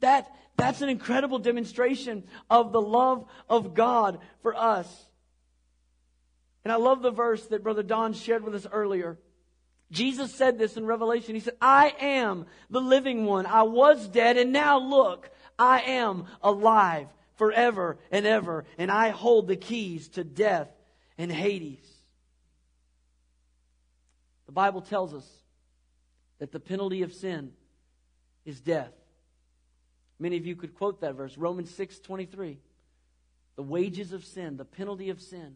That, 0.02 0.30
that's 0.58 0.82
an 0.82 0.90
incredible 0.90 1.40
demonstration 1.40 2.24
of 2.50 2.74
the 2.74 2.82
love 2.82 3.26
of 3.50 3.74
God 3.74 4.20
for 4.42 4.54
us. 4.54 5.06
And 6.66 6.74
I 6.74 6.76
love 6.76 7.02
the 7.02 7.12
verse 7.12 7.46
that 7.48 7.64
Brother 7.64 7.84
Don 7.84 8.12
shared 8.12 8.44
with 8.44 8.54
us 8.54 8.68
earlier. 8.70 9.18
Jesus 9.94 10.34
said 10.34 10.58
this 10.58 10.76
in 10.76 10.86
Revelation. 10.86 11.36
He 11.36 11.42
said, 11.42 11.56
I 11.62 11.94
am 12.02 12.48
the 12.70 12.82
living 12.82 13.26
one. 13.26 13.46
I 13.46 13.62
was 13.62 14.08
dead 14.08 14.38
and 14.38 14.52
now 14.52 14.80
look, 14.80 15.30
I 15.58 15.82
am 15.82 16.26
alive 16.42 17.08
forever 17.36 17.98
and 18.12 18.26
ever 18.26 18.66
and 18.78 18.92
I 18.92 19.10
hold 19.10 19.48
the 19.48 19.56
keys 19.56 20.10
to 20.10 20.24
death 20.24 20.70
and 21.18 21.32
Hades. 21.32 21.88
The 24.48 24.52
Bible 24.52 24.82
tells 24.82 25.14
us 25.14 25.28
that 26.40 26.52
the 26.52 26.60
penalty 26.60 27.04
of 27.04 27.14
sin 27.14 27.52
is 28.46 28.60
death. 28.60 28.92
Many 30.20 30.38
of 30.38 30.46
you 30.46 30.56
could 30.56 30.76
quote 30.76 31.02
that 31.02 31.16
verse, 31.16 31.38
Romans 31.38 31.74
6 31.74 32.00
23. 32.00 32.58
The 33.56 33.64
wages 33.64 34.12
of 34.12 34.26
sin, 34.26 34.58
the 34.58 34.66
penalty 34.66 35.12
of 35.12 35.22
sin 35.22 35.56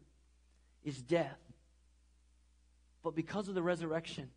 is 0.83 1.01
death. 1.01 1.39
But 3.07 3.15
because 3.15 3.47
of 3.47 3.55
the 3.55 3.61
resurrection, 3.61 4.29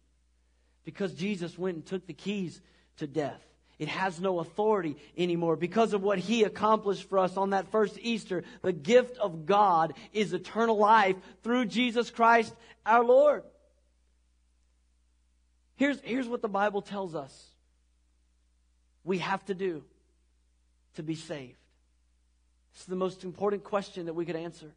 because 0.84 1.12
Jesus 1.12 1.58
went 1.58 1.74
and 1.74 1.84
took 1.84 2.06
the 2.06 2.12
keys 2.12 2.60
to 2.98 3.08
death, 3.08 3.42
it 3.80 3.88
has 3.88 4.20
no 4.20 4.38
authority 4.38 4.96
anymore. 5.18 5.56
Because 5.56 5.92
of 5.92 6.04
what 6.04 6.20
he 6.20 6.44
accomplished 6.44 7.08
for 7.08 7.18
us 7.18 7.36
on 7.36 7.50
that 7.50 7.66
first 7.72 7.98
Easter, 8.00 8.44
the 8.62 8.72
gift 8.72 9.18
of 9.18 9.44
God 9.44 9.94
is 10.12 10.32
eternal 10.32 10.78
life 10.78 11.16
through 11.42 11.64
Jesus 11.64 12.10
Christ 12.10 12.54
our 12.86 13.02
Lord. 13.02 13.42
Here's, 15.74 15.98
here's 16.02 16.28
what 16.28 16.40
the 16.40 16.48
Bible 16.48 16.80
tells 16.80 17.16
us 17.16 17.48
we 19.02 19.18
have 19.18 19.44
to 19.46 19.54
do 19.54 19.82
to 20.94 21.02
be 21.02 21.16
saved. 21.16 21.58
It's 22.76 22.84
the 22.84 22.94
most 22.94 23.24
important 23.24 23.64
question 23.64 24.06
that 24.06 24.14
we 24.14 24.24
could 24.24 24.36
answer. 24.36 24.70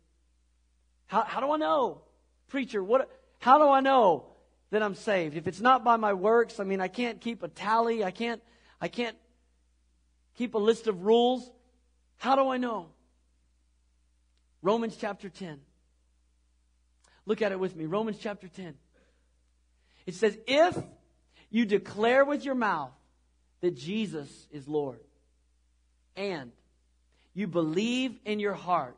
How, 1.05 1.21
how 1.21 1.41
do 1.41 1.51
I 1.51 1.57
know? 1.57 2.01
Preacher, 2.47 2.83
what, 2.83 3.07
how 3.43 3.57
do 3.57 3.67
I 3.67 3.81
know 3.81 4.23
that 4.71 4.81
I'm 4.81 4.95
saved? 4.95 5.35
If 5.35 5.47
it's 5.47 5.59
not 5.59 5.83
by 5.83 5.97
my 5.97 6.13
works, 6.13 6.61
I 6.61 6.63
mean, 6.63 6.79
I 6.79 6.87
can't 6.87 7.19
keep 7.19 7.43
a 7.43 7.49
tally. 7.49 8.01
I 8.01 8.09
can't, 8.09 8.41
I 8.79 8.87
can't 8.87 9.17
keep 10.37 10.55
a 10.55 10.57
list 10.57 10.87
of 10.87 11.03
rules. 11.03 11.51
How 12.15 12.37
do 12.37 12.47
I 12.47 12.55
know? 12.55 12.87
Romans 14.61 14.95
chapter 14.95 15.27
10. 15.27 15.59
Look 17.25 17.41
at 17.41 17.51
it 17.51 17.59
with 17.59 17.75
me. 17.75 17.83
Romans 17.83 18.15
chapter 18.17 18.47
10. 18.47 18.75
It 20.05 20.15
says, 20.15 20.37
if 20.47 20.77
you 21.49 21.65
declare 21.65 22.23
with 22.23 22.45
your 22.45 22.55
mouth 22.55 22.93
that 23.59 23.75
Jesus 23.75 24.29
is 24.51 24.69
Lord 24.69 25.01
and 26.15 26.53
you 27.33 27.47
believe 27.47 28.17
in 28.23 28.39
your 28.39 28.53
heart 28.53 28.95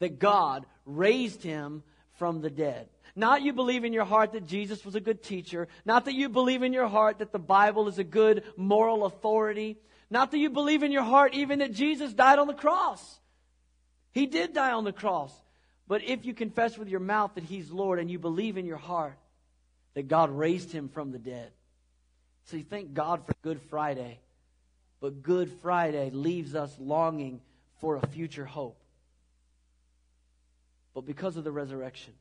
that 0.00 0.18
God 0.18 0.66
raised 0.84 1.44
him 1.44 1.84
from 2.18 2.40
the 2.40 2.50
dead. 2.50 2.88
Not 3.16 3.42
you 3.42 3.52
believe 3.52 3.84
in 3.84 3.92
your 3.92 4.04
heart 4.04 4.32
that 4.32 4.46
Jesus 4.46 4.84
was 4.84 4.94
a 4.94 5.00
good 5.00 5.22
teacher. 5.22 5.66
Not 5.84 6.04
that 6.04 6.14
you 6.14 6.28
believe 6.28 6.62
in 6.62 6.72
your 6.72 6.86
heart 6.86 7.18
that 7.18 7.32
the 7.32 7.38
Bible 7.38 7.88
is 7.88 7.98
a 7.98 8.04
good 8.04 8.44
moral 8.56 9.04
authority. 9.04 9.76
Not 10.10 10.30
that 10.30 10.38
you 10.38 10.50
believe 10.50 10.82
in 10.82 10.92
your 10.92 11.02
heart 11.02 11.34
even 11.34 11.58
that 11.58 11.72
Jesus 11.72 12.12
died 12.12 12.38
on 12.38 12.46
the 12.46 12.54
cross. 12.54 13.20
He 14.12 14.26
did 14.26 14.52
die 14.52 14.72
on 14.72 14.84
the 14.84 14.92
cross. 14.92 15.32
But 15.86 16.04
if 16.04 16.24
you 16.24 16.34
confess 16.34 16.76
with 16.76 16.88
your 16.88 17.00
mouth 17.00 17.32
that 17.34 17.44
He's 17.44 17.70
Lord 17.70 17.98
and 17.98 18.10
you 18.10 18.18
believe 18.18 18.56
in 18.56 18.66
your 18.66 18.76
heart 18.76 19.18
that 19.94 20.06
God 20.06 20.30
raised 20.30 20.70
Him 20.70 20.88
from 20.88 21.10
the 21.10 21.18
dead. 21.18 21.50
So 22.44 22.56
you 22.56 22.64
thank 22.64 22.94
God 22.94 23.26
for 23.26 23.34
Good 23.42 23.60
Friday. 23.62 24.20
But 25.00 25.22
Good 25.22 25.50
Friday 25.62 26.10
leaves 26.10 26.54
us 26.54 26.74
longing 26.78 27.40
for 27.80 27.96
a 27.96 28.06
future 28.06 28.44
hope. 28.44 28.80
But 30.98 31.06
because 31.06 31.36
of 31.36 31.44
the 31.44 31.52
resurrection, 31.52 32.12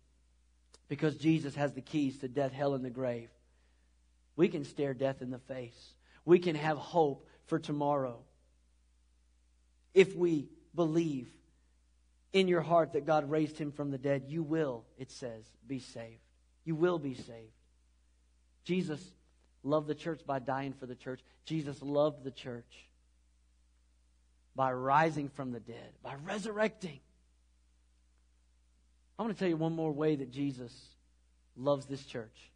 because 0.87 1.15
Jesus 1.15 1.55
has 1.55 1.73
the 1.73 1.81
keys 1.81 2.19
to 2.19 2.27
death, 2.27 2.53
hell, 2.53 2.75
and 2.75 2.85
the 2.85 2.91
grave. 2.91 3.31
We 4.35 4.49
can 4.49 4.65
stare 4.65 4.93
death 4.93 5.23
in 5.23 5.31
the 5.31 5.39
face. 5.39 5.93
We 6.25 6.37
can 6.37 6.53
have 6.53 6.77
hope 6.77 7.27
for 7.47 7.57
tomorrow. 7.57 8.19
If 9.95 10.15
we 10.15 10.49
believe 10.75 11.27
in 12.33 12.47
your 12.47 12.61
heart 12.61 12.93
that 12.93 13.07
God 13.07 13.31
raised 13.31 13.57
him 13.57 13.71
from 13.71 13.89
the 13.89 13.97
dead, 13.97 14.25
you 14.27 14.43
will, 14.43 14.83
it 14.99 15.09
says, 15.09 15.43
be 15.65 15.79
saved. 15.79 16.21
You 16.63 16.75
will 16.75 16.99
be 16.99 17.15
saved. 17.15 17.55
Jesus 18.63 19.03
loved 19.63 19.87
the 19.87 19.95
church 19.95 20.21
by 20.23 20.37
dying 20.37 20.73
for 20.73 20.85
the 20.85 20.93
church. 20.93 21.21
Jesus 21.45 21.81
loved 21.81 22.23
the 22.23 22.29
church 22.29 22.85
by 24.55 24.71
rising 24.71 25.29
from 25.29 25.51
the 25.51 25.59
dead, 25.59 25.93
by 26.03 26.13
resurrecting. 26.23 26.99
I 29.17 29.23
want 29.23 29.35
to 29.35 29.39
tell 29.39 29.49
you 29.49 29.57
one 29.57 29.73
more 29.73 29.91
way 29.91 30.15
that 30.15 30.31
Jesus 30.31 30.71
loves 31.55 31.85
this 31.85 32.05
church, 32.05 32.51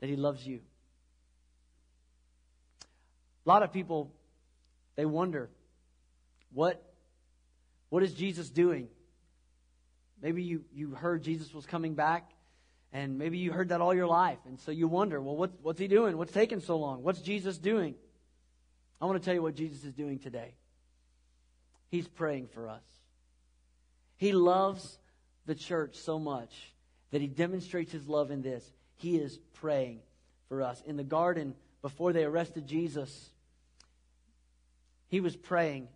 that 0.00 0.08
he 0.08 0.16
loves 0.16 0.46
you. 0.46 0.60
A 3.44 3.48
lot 3.48 3.62
of 3.62 3.72
people, 3.72 4.10
they 4.96 5.04
wonder, 5.04 5.50
what, 6.52 6.82
what 7.90 8.02
is 8.02 8.14
Jesus 8.14 8.48
doing? 8.48 8.88
Maybe 10.22 10.42
you, 10.42 10.64
you 10.72 10.90
heard 10.90 11.22
Jesus 11.22 11.52
was 11.52 11.66
coming 11.66 11.94
back, 11.94 12.30
And 12.92 13.18
maybe 13.18 13.38
you 13.38 13.52
heard 13.52 13.68
that 13.68 13.80
all 13.80 13.94
your 13.94 14.06
life. 14.06 14.38
And 14.46 14.58
so 14.58 14.72
you 14.72 14.88
wonder, 14.88 15.20
well, 15.20 15.36
what, 15.36 15.52
what's 15.62 15.78
he 15.78 15.86
doing? 15.86 16.16
What's 16.18 16.32
taking 16.32 16.60
so 16.60 16.76
long? 16.76 17.02
What's 17.02 17.20
Jesus 17.20 17.56
doing? 17.56 17.94
I 19.00 19.06
want 19.06 19.20
to 19.20 19.24
tell 19.24 19.34
you 19.34 19.42
what 19.42 19.54
Jesus 19.54 19.84
is 19.84 19.94
doing 19.94 20.18
today. 20.18 20.54
He's 21.88 22.08
praying 22.08 22.48
for 22.48 22.68
us. 22.68 22.82
He 24.16 24.32
loves 24.32 24.98
the 25.46 25.54
church 25.54 25.96
so 25.96 26.18
much 26.18 26.72
that 27.10 27.20
he 27.20 27.26
demonstrates 27.26 27.92
his 27.92 28.06
love 28.06 28.30
in 28.30 28.42
this. 28.42 28.64
He 28.96 29.16
is 29.16 29.38
praying 29.54 30.00
for 30.48 30.62
us. 30.62 30.82
In 30.86 30.96
the 30.96 31.04
garden, 31.04 31.54
before 31.82 32.12
they 32.12 32.24
arrested 32.24 32.66
Jesus, 32.66 33.30
he 35.08 35.20
was 35.20 35.36
praying 35.36 35.88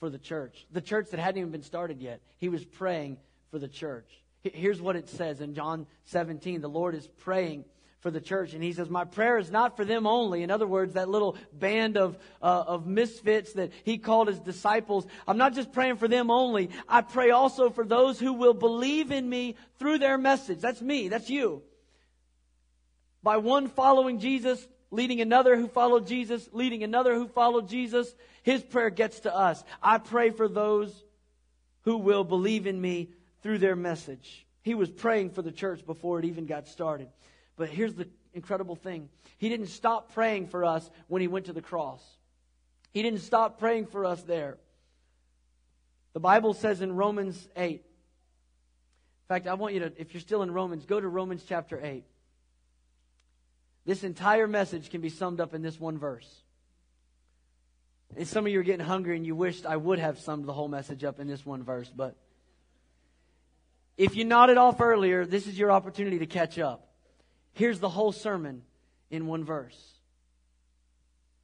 for 0.00 0.10
the 0.10 0.18
church. 0.18 0.66
The 0.72 0.80
church 0.80 1.10
that 1.10 1.20
hadn't 1.20 1.38
even 1.38 1.52
been 1.52 1.62
started 1.62 2.00
yet. 2.00 2.20
He 2.38 2.48
was 2.48 2.64
praying 2.64 3.18
for 3.50 3.58
the 3.58 3.68
church. 3.68 4.08
Here's 4.42 4.80
what 4.80 4.96
it 4.96 5.08
says 5.08 5.40
in 5.40 5.54
John 5.54 5.86
17. 6.06 6.60
The 6.60 6.68
Lord 6.68 6.94
is 6.94 7.06
praying 7.06 7.64
for 8.08 8.12
the 8.12 8.20
church, 8.22 8.54
and 8.54 8.62
he 8.62 8.72
says, 8.72 8.88
My 8.88 9.04
prayer 9.04 9.36
is 9.36 9.50
not 9.50 9.76
for 9.76 9.84
them 9.84 10.06
only. 10.06 10.42
In 10.42 10.50
other 10.50 10.66
words, 10.66 10.94
that 10.94 11.10
little 11.10 11.36
band 11.52 11.98
of, 11.98 12.16
uh, 12.40 12.64
of 12.66 12.86
misfits 12.86 13.52
that 13.52 13.70
he 13.84 13.98
called 13.98 14.28
his 14.28 14.38
disciples. 14.38 15.06
I'm 15.26 15.36
not 15.36 15.52
just 15.52 15.72
praying 15.72 15.96
for 15.96 16.08
them 16.08 16.30
only. 16.30 16.70
I 16.88 17.02
pray 17.02 17.32
also 17.32 17.68
for 17.68 17.84
those 17.84 18.18
who 18.18 18.32
will 18.32 18.54
believe 18.54 19.10
in 19.10 19.28
me 19.28 19.56
through 19.78 19.98
their 19.98 20.16
message. 20.16 20.60
That's 20.60 20.80
me. 20.80 21.08
That's 21.08 21.28
you. 21.28 21.62
By 23.22 23.36
one 23.36 23.68
following 23.68 24.20
Jesus, 24.20 24.66
leading 24.90 25.20
another 25.20 25.54
who 25.54 25.68
followed 25.68 26.06
Jesus, 26.06 26.48
leading 26.52 26.82
another 26.82 27.14
who 27.14 27.28
followed 27.28 27.68
Jesus, 27.68 28.14
his 28.42 28.62
prayer 28.62 28.88
gets 28.88 29.20
to 29.20 29.36
us. 29.36 29.62
I 29.82 29.98
pray 29.98 30.30
for 30.30 30.48
those 30.48 30.94
who 31.82 31.98
will 31.98 32.24
believe 32.24 32.66
in 32.66 32.80
me 32.80 33.10
through 33.42 33.58
their 33.58 33.76
message. 33.76 34.46
He 34.62 34.74
was 34.74 34.88
praying 34.88 35.32
for 35.32 35.42
the 35.42 35.52
church 35.52 35.84
before 35.84 36.18
it 36.18 36.24
even 36.24 36.46
got 36.46 36.68
started. 36.68 37.08
But 37.58 37.68
here's 37.68 37.92
the 37.92 38.08
incredible 38.32 38.76
thing 38.76 39.10
He 39.36 39.50
didn't 39.50 39.66
stop 39.66 40.14
praying 40.14 40.46
for 40.46 40.64
us 40.64 40.88
when 41.08 41.20
He 41.20 41.28
went 41.28 41.46
to 41.46 41.52
the 41.52 41.60
cross, 41.60 42.02
He 42.92 43.02
didn't 43.02 43.20
stop 43.20 43.58
praying 43.58 43.86
for 43.86 44.06
us 44.06 44.22
there. 44.22 44.56
The 46.14 46.20
Bible 46.20 46.54
says 46.54 46.80
in 46.80 46.96
Romans 46.96 47.48
8, 47.54 47.72
in 47.72 47.80
fact, 49.28 49.46
I 49.46 49.54
want 49.54 49.74
you 49.74 49.80
to, 49.80 49.92
if 49.98 50.14
you're 50.14 50.22
still 50.22 50.42
in 50.42 50.50
Romans, 50.50 50.86
go 50.86 50.98
to 50.98 51.06
Romans 51.06 51.44
chapter 51.46 51.78
8. 51.80 52.02
This 53.84 54.02
entire 54.02 54.46
message 54.46 54.90
can 54.90 55.02
be 55.02 55.10
summed 55.10 55.38
up 55.38 55.52
in 55.52 55.60
this 55.60 55.78
one 55.78 55.98
verse. 55.98 56.28
And 58.16 58.26
some 58.26 58.46
of 58.46 58.52
you 58.52 58.60
are 58.60 58.64
getting 58.64 58.84
hungry 58.84 59.16
and 59.16 59.26
you 59.26 59.36
wished 59.36 59.66
I 59.66 59.76
would 59.76 59.98
have 59.98 60.18
summed 60.18 60.46
the 60.46 60.52
whole 60.54 60.68
message 60.68 61.04
up 61.04 61.20
in 61.20 61.28
this 61.28 61.44
one 61.44 61.62
verse, 61.62 61.90
but 61.94 62.16
if 63.98 64.16
you 64.16 64.24
nodded 64.24 64.56
off 64.56 64.80
earlier, 64.80 65.26
this 65.26 65.46
is 65.46 65.58
your 65.58 65.70
opportunity 65.70 66.20
to 66.20 66.26
catch 66.26 66.58
up. 66.58 66.87
Here's 67.58 67.80
the 67.80 67.88
whole 67.88 68.12
sermon 68.12 68.62
in 69.10 69.26
one 69.26 69.44
verse 69.44 69.76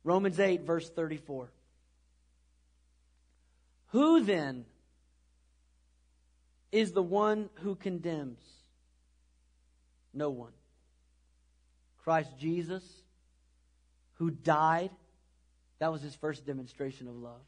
Romans 0.04 0.38
8, 0.38 0.62
verse 0.62 0.88
34. 0.88 1.50
Who 3.88 4.22
then 4.22 4.64
is 6.70 6.92
the 6.92 7.02
one 7.02 7.50
who 7.62 7.74
condemns? 7.74 8.38
No 10.12 10.30
one. 10.30 10.52
Christ 12.04 12.30
Jesus, 12.38 12.84
who 14.18 14.30
died, 14.30 14.90
that 15.80 15.90
was 15.90 16.00
his 16.00 16.14
first 16.14 16.46
demonstration 16.46 17.08
of 17.08 17.16
love. 17.16 17.40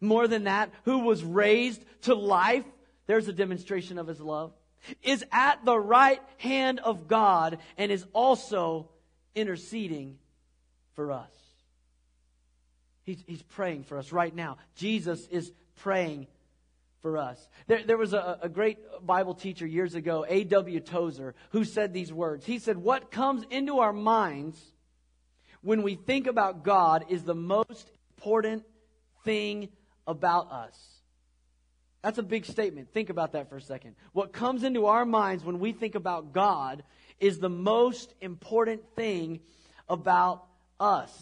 More 0.00 0.26
than 0.26 0.44
that, 0.44 0.70
who 0.84 1.00
was 1.00 1.22
raised 1.22 1.84
to 2.02 2.14
life 2.16 2.64
there's 3.06 3.26
a 3.26 3.32
demonstration 3.32 3.98
of 3.98 4.06
his 4.06 4.20
love. 4.20 4.52
Is 5.02 5.24
at 5.30 5.64
the 5.64 5.78
right 5.78 6.20
hand 6.38 6.80
of 6.80 7.06
God 7.06 7.58
and 7.76 7.92
is 7.92 8.04
also 8.12 8.88
interceding 9.34 10.18
for 10.94 11.12
us. 11.12 11.30
He's, 13.04 13.22
he's 13.26 13.42
praying 13.42 13.84
for 13.84 13.98
us 13.98 14.12
right 14.12 14.34
now. 14.34 14.58
Jesus 14.74 15.26
is 15.28 15.52
praying 15.76 16.26
for 17.00 17.16
us. 17.16 17.48
There, 17.66 17.82
there 17.84 17.96
was 17.96 18.12
a, 18.12 18.38
a 18.42 18.48
great 18.48 18.78
Bible 19.04 19.34
teacher 19.34 19.66
years 19.66 19.94
ago, 19.94 20.24
A.W. 20.28 20.80
Tozer, 20.80 21.34
who 21.50 21.64
said 21.64 21.92
these 21.92 22.12
words. 22.12 22.44
He 22.44 22.58
said, 22.58 22.76
What 22.78 23.10
comes 23.10 23.44
into 23.50 23.78
our 23.78 23.92
minds 23.92 24.60
when 25.62 25.82
we 25.82 25.94
think 25.94 26.26
about 26.26 26.62
God 26.62 27.06
is 27.08 27.24
the 27.24 27.34
most 27.34 27.90
important 28.16 28.64
thing 29.24 29.68
about 30.06 30.50
us. 30.50 30.99
That's 32.02 32.18
a 32.18 32.22
big 32.22 32.46
statement. 32.46 32.92
Think 32.92 33.10
about 33.10 33.32
that 33.32 33.50
for 33.50 33.56
a 33.56 33.62
second. 33.62 33.94
What 34.12 34.32
comes 34.32 34.64
into 34.64 34.86
our 34.86 35.04
minds 35.04 35.44
when 35.44 35.58
we 35.58 35.72
think 35.72 35.94
about 35.94 36.32
God 36.32 36.82
is 37.18 37.38
the 37.38 37.50
most 37.50 38.14
important 38.20 38.82
thing 38.96 39.40
about 39.88 40.44
us. 40.78 41.12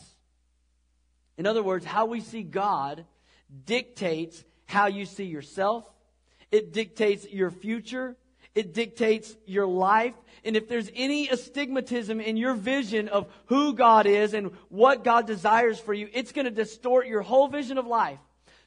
In 1.37 1.47
other 1.47 1.63
words, 1.63 1.85
how 1.85 2.07
we 2.07 2.21
see 2.21 2.43
God 2.43 3.05
dictates 3.65 4.45
how 4.67 4.87
you 4.87 5.05
see 5.05 5.25
yourself. 5.25 5.85
It 6.51 6.73
dictates 6.73 7.27
your 7.29 7.51
future. 7.51 8.17
It 8.55 8.75
dictates 8.75 9.37
your 9.47 9.67
life. 9.67 10.15
And 10.45 10.57
if 10.57 10.69
there's 10.69 10.91
any 10.95 11.29
astigmatism 11.29 12.21
in 12.21 12.37
your 12.37 12.55
vision 12.55 13.09
of 13.09 13.27
who 13.47 13.75
God 13.75 14.07
is 14.07 14.35
and 14.35 14.53
what 14.69 15.05
God 15.05 15.27
desires 15.27 15.81
for 15.81 15.95
you, 15.95 16.09
it's 16.13 16.33
going 16.33 16.45
to 16.45 16.51
distort 16.51 17.07
your 17.07 17.23
whole 17.23 17.49
vision 17.49 17.79
of 17.79 17.87
life. 17.87 18.21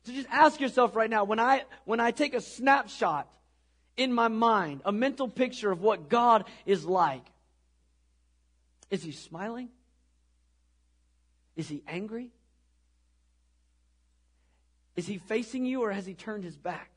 So 0.03 0.13
just 0.13 0.27
ask 0.31 0.59
yourself 0.59 0.95
right 0.95 1.09
now 1.09 1.23
when 1.23 1.39
I, 1.39 1.63
when 1.85 1.99
I 1.99 2.11
take 2.11 2.33
a 2.33 2.41
snapshot 2.41 3.31
in 3.97 4.11
my 4.11 4.27
mind, 4.27 4.81
a 4.85 4.91
mental 4.91 5.27
picture 5.27 5.71
of 5.71 5.81
what 5.81 6.09
God 6.09 6.45
is 6.65 6.85
like, 6.85 7.25
is 8.89 9.03
he 9.03 9.11
smiling? 9.11 9.69
Is 11.55 11.69
he 11.69 11.83
angry? 11.87 12.31
Is 14.95 15.07
he 15.07 15.17
facing 15.17 15.65
you 15.65 15.83
or 15.83 15.91
has 15.91 16.05
he 16.05 16.13
turned 16.13 16.43
his 16.43 16.57
back? 16.57 16.89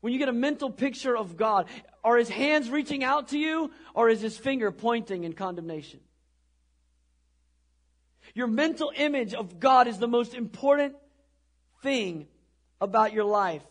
When 0.00 0.12
you 0.12 0.18
get 0.18 0.28
a 0.28 0.32
mental 0.32 0.70
picture 0.70 1.16
of 1.16 1.36
God, 1.36 1.66
are 2.04 2.16
his 2.16 2.28
hands 2.28 2.70
reaching 2.70 3.02
out 3.02 3.28
to 3.28 3.38
you 3.38 3.72
or 3.94 4.08
is 4.08 4.20
his 4.20 4.38
finger 4.38 4.70
pointing 4.70 5.24
in 5.24 5.32
condemnation? 5.32 6.00
Your 8.34 8.46
mental 8.46 8.92
image 8.96 9.34
of 9.34 9.58
God 9.58 9.88
is 9.88 9.98
the 9.98 10.08
most 10.08 10.34
important 10.34 10.94
thing 11.82 12.26
about 12.80 13.12
your 13.12 13.24
life. 13.24 13.62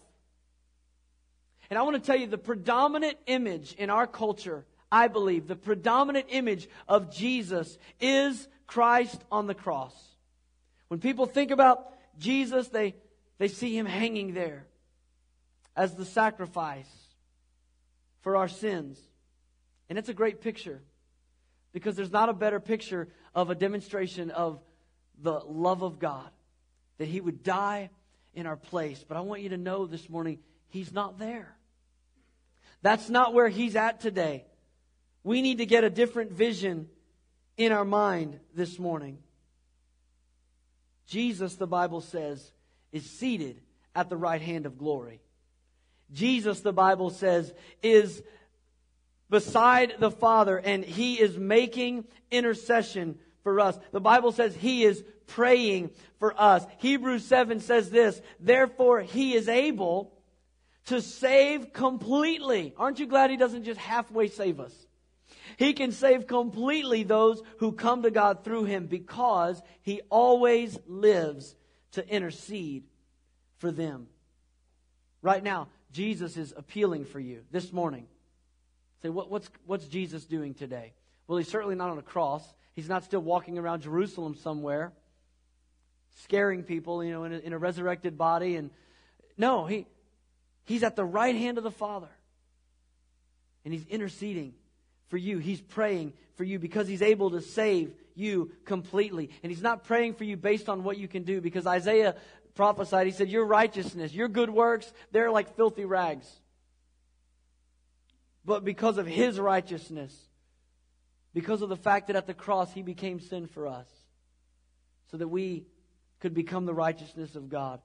And 1.70 1.78
I 1.78 1.82
want 1.82 1.95
to 1.95 2.01
tell 2.01 2.18
you 2.18 2.28
the 2.28 2.38
predominant 2.38 3.18
image 3.26 3.74
in 3.74 3.89
our 3.89 4.08
culture, 4.08 4.66
I 4.91 5.08
believe, 5.08 5.47
the 5.47 5.55
predominant 5.55 6.28
image 6.30 6.70
of 6.88 7.14
Jesus 7.14 7.78
is 7.99 8.47
Christ 8.66 9.22
on 9.32 9.47
the 9.47 9.53
cross. 9.53 9.95
When 10.88 10.99
people 10.99 11.26
think 11.26 11.51
about 11.51 11.93
Jesus, 12.18 12.70
they, 12.70 12.95
they 13.38 13.49
see 13.49 13.78
him 13.78 13.86
hanging 13.86 14.34
there 14.34 14.66
as 15.76 15.93
the 15.95 16.05
sacrifice 16.05 16.89
for 18.22 18.38
our 18.38 18.47
sins. 18.47 18.99
And 19.89 19.97
it's 19.99 20.10
a 20.10 20.14
great 20.14 20.41
picture 20.41 20.82
because 21.74 21.95
there's 21.95 22.12
not 22.12 22.30
a 22.30 22.34
better 22.34 22.60
picture 22.60 23.10
of 23.36 23.49
a 23.49 23.55
demonstration 23.55 24.32
of 24.32 24.60
the 25.22 25.34
love 25.34 25.82
of 25.84 25.99
God 25.99 26.30
that 26.97 27.08
he 27.08 27.22
would 27.22 27.43
die 27.43 27.89
in 28.38 28.46
our 28.46 28.56
place. 28.56 29.04
But 29.06 29.18
I 29.18 29.22
want 29.22 29.42
you 29.42 29.50
to 29.50 29.58
know 29.58 29.88
this 29.88 30.08
morning, 30.10 30.38
he's 30.70 30.94
not 30.94 31.18
there. 31.18 31.58
That's 32.84 33.10
not 33.10 33.34
where 33.34 33.50
he's 33.50 33.76
at 33.76 34.00
today. 34.00 34.46
We 35.24 35.42
need 35.42 35.58
to 35.58 35.66
get 35.66 35.84
a 35.84 35.90
different 35.90 36.32
vision 36.32 36.88
in 37.58 37.72
our 37.72 37.84
mind 37.84 38.40
this 38.54 38.78
morning. 38.78 39.18
Jesus, 41.08 41.56
the 41.56 41.66
Bible 41.66 42.00
says, 42.00 42.54
is 42.92 43.10
seated 43.10 43.60
at 43.96 44.08
the 44.08 44.16
right 44.16 44.42
hand 44.42 44.68
of 44.68 44.78
glory. 44.78 45.20
Jesus, 46.14 46.60
the 46.60 46.72
Bible 46.72 47.10
says, 47.10 47.52
is 47.82 48.22
beside 49.32 49.96
the 49.98 50.12
Father 50.12 50.58
and 50.58 50.86
he 50.86 51.20
is 51.20 51.36
making 51.40 52.06
intercession 52.30 53.18
for 53.42 53.60
us. 53.60 53.80
The 53.92 54.00
Bible 54.00 54.32
says 54.32 54.56
he 54.56 54.84
is 54.84 55.04
praying 55.28 55.91
for 56.19 56.39
us. 56.39 56.65
Hebrews 56.80 57.25
7 57.25 57.59
says 57.59 57.89
this, 57.89 58.21
therefore 58.39 59.01
he 59.01 59.34
is 59.34 59.47
able 59.47 60.13
to 60.86 61.01
save 61.01 61.73
completely. 61.73 62.73
Aren't 62.78 62.99
you 62.99 63.07
glad 63.07 63.30
he 63.30 63.38
doesn't 63.38 63.65
just 63.65 63.80
halfway 63.80 64.30
save 64.30 64.59
us? 64.59 64.73
He 65.57 65.73
can 65.73 65.91
save 65.91 66.28
completely 66.28 67.03
those 67.03 67.41
who 67.59 67.71
come 67.71 68.03
to 68.03 68.11
God 68.11 68.43
through 68.43 68.65
him 68.65 68.88
because 68.88 69.61
he 69.82 70.01
always 70.09 70.78
lives 70.88 71.55
to 71.91 72.07
intercede 72.07 72.84
for 73.57 73.71
them. 73.71 74.07
Right 75.21 75.43
now, 75.43 75.67
Jesus 75.91 76.38
is 76.38 76.53
appealing 76.55 77.05
for 77.05 77.19
you 77.19 77.43
this 77.51 77.73
morning. 77.73 78.07
Say, 79.01 79.09
what, 79.09 79.30
what's, 79.30 79.49
what's 79.65 79.88
Jesus 79.88 80.25
doing 80.25 80.53
today? 80.53 80.93
Well, 81.28 81.38
he's 81.38 81.47
certainly 81.47 81.75
not 81.75 81.89
on 81.89 81.97
a 81.97 82.03
cross. 82.03 82.43
He's 82.73 82.89
not 82.89 83.03
still 83.03 83.19
walking 83.19 83.57
around 83.57 83.82
Jerusalem 83.82 84.36
somewhere 84.36 84.93
scaring 86.24 86.63
people, 86.63 87.03
you 87.03 87.11
know, 87.11 87.24
in 87.24 87.34
a, 87.34 87.38
in 87.39 87.53
a 87.53 87.57
resurrected 87.57 88.18
body. 88.18 88.55
And 88.55 88.72
no, 89.38 89.65
he, 89.65 89.86
he's 90.65 90.84
at 90.84 90.95
the 90.95 91.05
right 91.05 91.36
hand 91.36 91.57
of 91.57 91.63
the 91.63 91.72
Father. 91.72 92.09
and 93.65 93.74
He's 93.74 93.86
interceding 93.88 94.53
for 95.09 95.18
you. 95.18 95.38
He's 95.38 95.61
praying 95.61 96.13
for 96.36 96.43
you 96.43 96.59
because 96.59 96.88
He's 96.88 97.01
able 97.01 97.32
to 97.32 97.41
save 97.41 97.93
you 98.15 98.51
completely. 98.65 99.30
And 99.43 99.51
He's 99.51 99.61
not 99.61 99.84
praying 99.84 100.15
for 100.15 100.24
you 100.24 100.38
based 100.38 100.70
on 100.70 100.84
what 100.84 100.97
you 100.97 101.07
can 101.07 101.24
do 101.24 101.41
because 101.41 101.68
Isaiah 101.68 102.15
prophesied, 102.55 103.05
he 103.05 103.13
said, 103.13 103.30
Your 103.30 103.45
righteousness, 103.45 104.13
your 104.13 104.28
good 104.28 104.49
works, 104.49 104.91
they're 105.11 105.32
like 105.32 105.55
filthy 105.55 105.86
rags. 105.86 106.28
But 108.43 108.65
because 108.65 108.97
of 108.97 109.05
His 109.05 109.39
righteousness, 109.39 110.15
because 111.34 111.61
of 111.61 111.70
the 111.70 111.76
fact 111.76 112.07
that 112.07 112.15
at 112.15 112.26
the 112.26 112.34
cross 112.34 112.74
He 112.74 112.82
became 112.82 113.20
sin 113.20 113.45
for 113.45 113.68
us, 113.68 113.88
so 115.11 115.18
that 115.18 115.28
we 115.28 115.68
could 116.20 116.34
become 116.34 116.65
the 116.65 116.74
righteousness 116.74 117.36
of 117.36 117.49
God, 117.49 117.80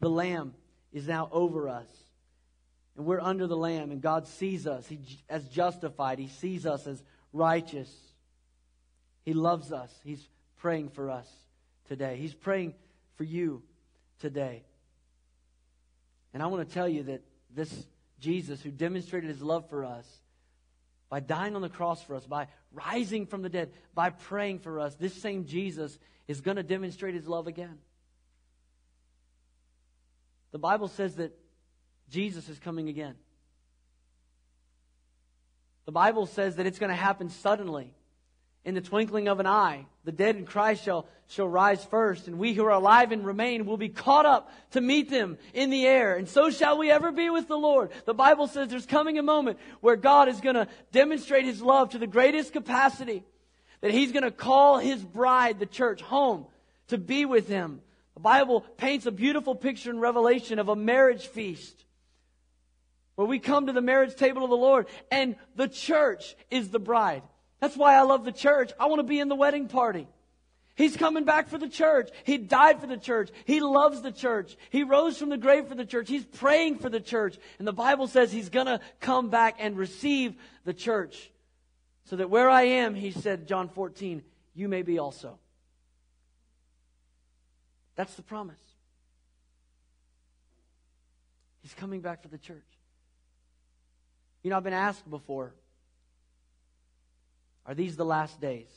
the 0.00 0.10
Lamb 0.10 0.54
is 0.92 1.06
now 1.06 1.28
over 1.32 1.68
us. 1.68 1.88
And 2.96 3.06
we're 3.06 3.20
under 3.20 3.46
the 3.46 3.56
Lamb, 3.56 3.90
and 3.90 4.02
God 4.02 4.26
sees 4.26 4.66
us 4.66 4.86
he, 4.86 4.98
as 5.28 5.48
justified. 5.48 6.18
He 6.18 6.28
sees 6.28 6.66
us 6.66 6.86
as 6.86 7.02
righteous. 7.32 7.90
He 9.24 9.32
loves 9.32 9.72
us. 9.72 9.90
He's 10.04 10.26
praying 10.58 10.90
for 10.90 11.10
us 11.10 11.28
today. 11.88 12.16
He's 12.16 12.34
praying 12.34 12.74
for 13.16 13.24
you 13.24 13.62
today. 14.20 14.64
And 16.34 16.42
I 16.42 16.46
want 16.46 16.66
to 16.68 16.74
tell 16.74 16.88
you 16.88 17.04
that 17.04 17.22
this 17.54 17.86
Jesus, 18.20 18.62
who 18.62 18.70
demonstrated 18.70 19.28
his 19.28 19.42
love 19.42 19.68
for 19.68 19.84
us 19.84 20.06
by 21.08 21.20
dying 21.20 21.56
on 21.56 21.62
the 21.62 21.68
cross 21.68 22.02
for 22.02 22.14
us, 22.14 22.24
by 22.24 22.46
rising 22.72 23.26
from 23.26 23.42
the 23.42 23.48
dead, 23.48 23.70
by 23.94 24.10
praying 24.10 24.60
for 24.60 24.80
us, 24.80 24.94
this 24.94 25.14
same 25.14 25.44
Jesus 25.44 25.98
is 26.32 26.40
going 26.40 26.56
to 26.56 26.62
demonstrate 26.62 27.14
his 27.14 27.28
love 27.28 27.46
again. 27.46 27.78
The 30.50 30.58
Bible 30.58 30.88
says 30.88 31.16
that 31.16 31.32
Jesus 32.10 32.48
is 32.48 32.58
coming 32.58 32.88
again. 32.88 33.14
The 35.84 35.92
Bible 35.92 36.26
says 36.26 36.56
that 36.56 36.66
it's 36.66 36.78
going 36.78 36.90
to 36.90 36.96
happen 36.96 37.28
suddenly. 37.28 37.94
In 38.64 38.74
the 38.74 38.80
twinkling 38.80 39.26
of 39.26 39.40
an 39.40 39.46
eye, 39.46 39.86
the 40.04 40.12
dead 40.12 40.36
in 40.36 40.46
Christ 40.46 40.84
shall, 40.84 41.08
shall 41.26 41.48
rise 41.48 41.84
first, 41.84 42.28
and 42.28 42.38
we 42.38 42.54
who 42.54 42.64
are 42.64 42.70
alive 42.70 43.10
and 43.10 43.26
remain 43.26 43.66
will 43.66 43.76
be 43.76 43.88
caught 43.88 44.24
up 44.24 44.52
to 44.70 44.80
meet 44.80 45.10
them 45.10 45.36
in 45.52 45.70
the 45.70 45.84
air. 45.84 46.16
And 46.16 46.28
so 46.28 46.48
shall 46.48 46.78
we 46.78 46.90
ever 46.90 47.10
be 47.10 47.28
with 47.28 47.48
the 47.48 47.58
Lord. 47.58 47.90
The 48.04 48.14
Bible 48.14 48.46
says 48.46 48.68
there's 48.68 48.86
coming 48.86 49.18
a 49.18 49.22
moment 49.22 49.58
where 49.80 49.96
God 49.96 50.28
is 50.28 50.40
going 50.40 50.54
to 50.54 50.68
demonstrate 50.92 51.44
His 51.44 51.60
love 51.60 51.90
to 51.90 51.98
the 51.98 52.06
greatest 52.06 52.52
capacity, 52.52 53.24
that 53.82 53.90
He's 53.90 54.12
going 54.12 54.24
to 54.24 54.30
call 54.30 54.78
His 54.78 55.04
bride, 55.04 55.58
the 55.58 55.66
church, 55.66 56.00
home 56.00 56.46
to 56.88 56.96
be 56.96 57.26
with 57.26 57.46
Him. 57.48 57.82
The 58.14 58.20
Bible 58.20 58.62
paints 58.78 59.04
a 59.04 59.12
beautiful 59.12 59.54
picture 59.54 59.90
in 59.90 59.98
Revelation 59.98 60.58
of 60.58 60.68
a 60.68 60.76
marriage 60.76 61.26
feast 61.26 61.84
where 63.16 63.26
we 63.26 63.38
come 63.38 63.66
to 63.66 63.72
the 63.72 63.82
marriage 63.82 64.16
table 64.16 64.44
of 64.44 64.50
the 64.50 64.56
Lord 64.56 64.86
and 65.10 65.36
the 65.56 65.68
church 65.68 66.34
is 66.50 66.70
the 66.70 66.78
bride. 66.78 67.22
That's 67.60 67.76
why 67.76 67.94
I 67.94 68.02
love 68.02 68.24
the 68.24 68.32
church. 68.32 68.72
I 68.80 68.86
want 68.86 69.00
to 69.00 69.04
be 69.04 69.20
in 69.20 69.28
the 69.28 69.36
wedding 69.36 69.68
party. 69.68 70.08
He's 70.74 70.96
coming 70.96 71.24
back 71.24 71.48
for 71.48 71.58
the 71.58 71.68
church. 71.68 72.08
He 72.24 72.38
died 72.38 72.80
for 72.80 72.86
the 72.86 72.96
church. 72.96 73.30
He 73.44 73.60
loves 73.60 74.00
the 74.00 74.10
church. 74.10 74.56
He 74.70 74.84
rose 74.84 75.18
from 75.18 75.28
the 75.28 75.36
grave 75.36 75.68
for 75.68 75.74
the 75.74 75.84
church. 75.84 76.08
He's 76.08 76.24
praying 76.24 76.78
for 76.78 76.88
the 76.88 77.00
church. 77.00 77.36
And 77.58 77.68
the 77.68 77.72
Bible 77.72 78.06
says 78.06 78.32
he's 78.32 78.48
going 78.48 78.66
to 78.66 78.80
come 79.00 79.28
back 79.28 79.56
and 79.58 79.76
receive 79.76 80.34
the 80.64 80.72
church. 80.72 81.30
So 82.04 82.16
that 82.16 82.30
where 82.30 82.50
I 82.50 82.62
am, 82.62 82.94
he 82.94 83.10
said, 83.10 83.46
John 83.46 83.68
14, 83.68 84.22
you 84.54 84.68
may 84.68 84.82
be 84.82 84.98
also. 84.98 85.38
That's 87.94 88.14
the 88.14 88.22
promise. 88.22 88.56
He's 91.62 91.74
coming 91.74 92.00
back 92.00 92.22
for 92.22 92.28
the 92.28 92.38
church. 92.38 92.64
You 94.42 94.50
know, 94.50 94.56
I've 94.56 94.64
been 94.64 94.72
asked 94.72 95.08
before 95.08 95.54
are 97.64 97.74
these 97.74 97.96
the 97.96 98.04
last 98.04 98.40
days? 98.40 98.68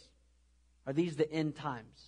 Are 0.86 0.94
these 0.94 1.16
the 1.16 1.32
end 1.32 1.56
times? 1.56 2.04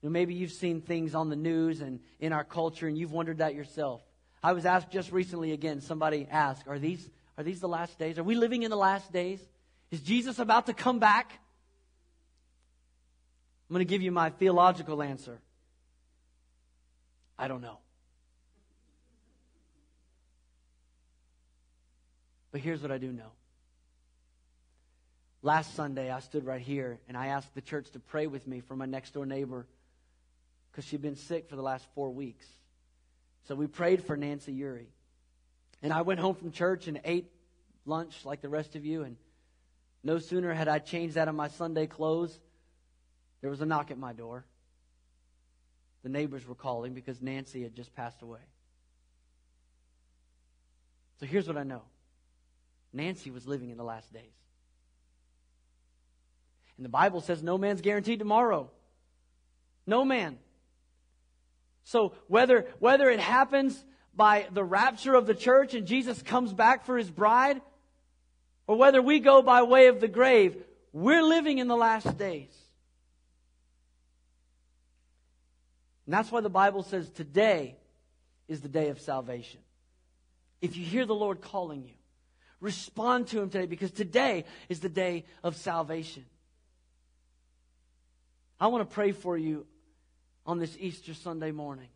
You 0.00 0.08
know, 0.08 0.12
maybe 0.12 0.34
you've 0.34 0.52
seen 0.52 0.80
things 0.80 1.14
on 1.14 1.28
the 1.28 1.36
news 1.36 1.80
and 1.80 1.98
in 2.20 2.32
our 2.32 2.44
culture 2.44 2.86
and 2.86 2.96
you've 2.96 3.10
wondered 3.10 3.38
that 3.38 3.54
yourself. 3.54 4.00
I 4.42 4.52
was 4.52 4.64
asked 4.64 4.90
just 4.90 5.10
recently 5.10 5.50
again, 5.50 5.80
somebody 5.80 6.28
asked, 6.30 6.68
are 6.68 6.78
these, 6.78 7.10
are 7.36 7.42
these 7.42 7.58
the 7.58 7.68
last 7.68 7.98
days? 7.98 8.16
Are 8.16 8.22
we 8.22 8.36
living 8.36 8.62
in 8.62 8.70
the 8.70 8.76
last 8.76 9.12
days? 9.12 9.40
Is 9.96 10.02
Jesus 10.02 10.38
about 10.38 10.66
to 10.66 10.74
come 10.74 10.98
back? 10.98 11.32
I'm 13.66 13.74
going 13.74 13.80
to 13.80 13.88
give 13.88 14.02
you 14.02 14.12
my 14.12 14.28
theological 14.28 15.02
answer. 15.02 15.40
I 17.38 17.48
don't 17.48 17.62
know. 17.62 17.78
But 22.52 22.60
here's 22.60 22.82
what 22.82 22.90
I 22.90 22.98
do 22.98 23.10
know. 23.10 23.32
Last 25.40 25.74
Sunday, 25.74 26.10
I 26.10 26.20
stood 26.20 26.44
right 26.44 26.60
here 26.60 26.98
and 27.08 27.16
I 27.16 27.28
asked 27.28 27.54
the 27.54 27.62
church 27.62 27.90
to 27.92 27.98
pray 27.98 28.26
with 28.26 28.46
me 28.46 28.60
for 28.60 28.76
my 28.76 28.84
next 28.84 29.14
door 29.14 29.24
neighbor 29.24 29.66
because 30.70 30.84
she'd 30.84 31.00
been 31.00 31.16
sick 31.16 31.48
for 31.48 31.56
the 31.56 31.62
last 31.62 31.86
four 31.94 32.10
weeks. 32.10 32.44
So 33.48 33.54
we 33.54 33.66
prayed 33.66 34.04
for 34.04 34.14
Nancy 34.14 34.52
Yuri. 34.52 34.88
And 35.82 35.90
I 35.90 36.02
went 36.02 36.20
home 36.20 36.34
from 36.34 36.52
church 36.52 36.86
and 36.86 37.00
ate 37.02 37.30
lunch 37.86 38.26
like 38.26 38.42
the 38.42 38.50
rest 38.50 38.76
of 38.76 38.84
you. 38.84 39.02
And 39.02 39.16
no 40.06 40.18
sooner 40.18 40.54
had 40.54 40.68
I 40.68 40.78
changed 40.78 41.18
out 41.18 41.26
of 41.26 41.34
my 41.34 41.48
Sunday 41.48 41.88
clothes, 41.88 42.38
there 43.40 43.50
was 43.50 43.60
a 43.60 43.66
knock 43.66 43.90
at 43.90 43.98
my 43.98 44.12
door. 44.12 44.46
The 46.04 46.08
neighbors 46.08 46.46
were 46.46 46.54
calling 46.54 46.94
because 46.94 47.20
Nancy 47.20 47.64
had 47.64 47.74
just 47.74 47.92
passed 47.92 48.22
away. 48.22 48.38
So 51.18 51.26
here's 51.26 51.48
what 51.48 51.56
I 51.56 51.64
know 51.64 51.82
Nancy 52.92 53.32
was 53.32 53.48
living 53.48 53.70
in 53.70 53.76
the 53.76 53.82
last 53.84 54.12
days. 54.12 54.22
And 56.76 56.84
the 56.84 56.90
Bible 56.90 57.20
says 57.20 57.42
no 57.42 57.58
man's 57.58 57.80
guaranteed 57.80 58.20
tomorrow. 58.20 58.70
No 59.88 60.04
man. 60.04 60.38
So 61.82 62.14
whether, 62.28 62.66
whether 62.78 63.10
it 63.10 63.18
happens 63.18 63.84
by 64.14 64.46
the 64.52 64.62
rapture 64.62 65.14
of 65.14 65.26
the 65.26 65.34
church 65.34 65.74
and 65.74 65.84
Jesus 65.84 66.22
comes 66.22 66.52
back 66.52 66.86
for 66.86 66.96
his 66.96 67.10
bride, 67.10 67.60
or 68.66 68.76
whether 68.76 69.00
we 69.00 69.20
go 69.20 69.42
by 69.42 69.62
way 69.62 69.86
of 69.86 70.00
the 70.00 70.08
grave, 70.08 70.56
we're 70.92 71.22
living 71.22 71.58
in 71.58 71.68
the 71.68 71.76
last 71.76 72.16
days. 72.18 72.54
And 76.06 76.14
that's 76.14 76.30
why 76.30 76.40
the 76.40 76.48
Bible 76.48 76.82
says 76.82 77.10
today 77.10 77.76
is 78.48 78.60
the 78.60 78.68
day 78.68 78.88
of 78.88 79.00
salvation. 79.00 79.60
If 80.60 80.76
you 80.76 80.84
hear 80.84 81.04
the 81.04 81.14
Lord 81.14 81.40
calling 81.40 81.84
you, 81.84 81.94
respond 82.60 83.28
to 83.28 83.40
him 83.40 83.50
today 83.50 83.66
because 83.66 83.90
today 83.90 84.44
is 84.68 84.80
the 84.80 84.88
day 84.88 85.24
of 85.42 85.56
salvation. 85.56 86.24
I 88.58 88.68
want 88.68 88.88
to 88.88 88.94
pray 88.94 89.12
for 89.12 89.36
you 89.36 89.66
on 90.46 90.58
this 90.58 90.76
Easter 90.80 91.12
Sunday 91.12 91.50
morning. 91.50 91.88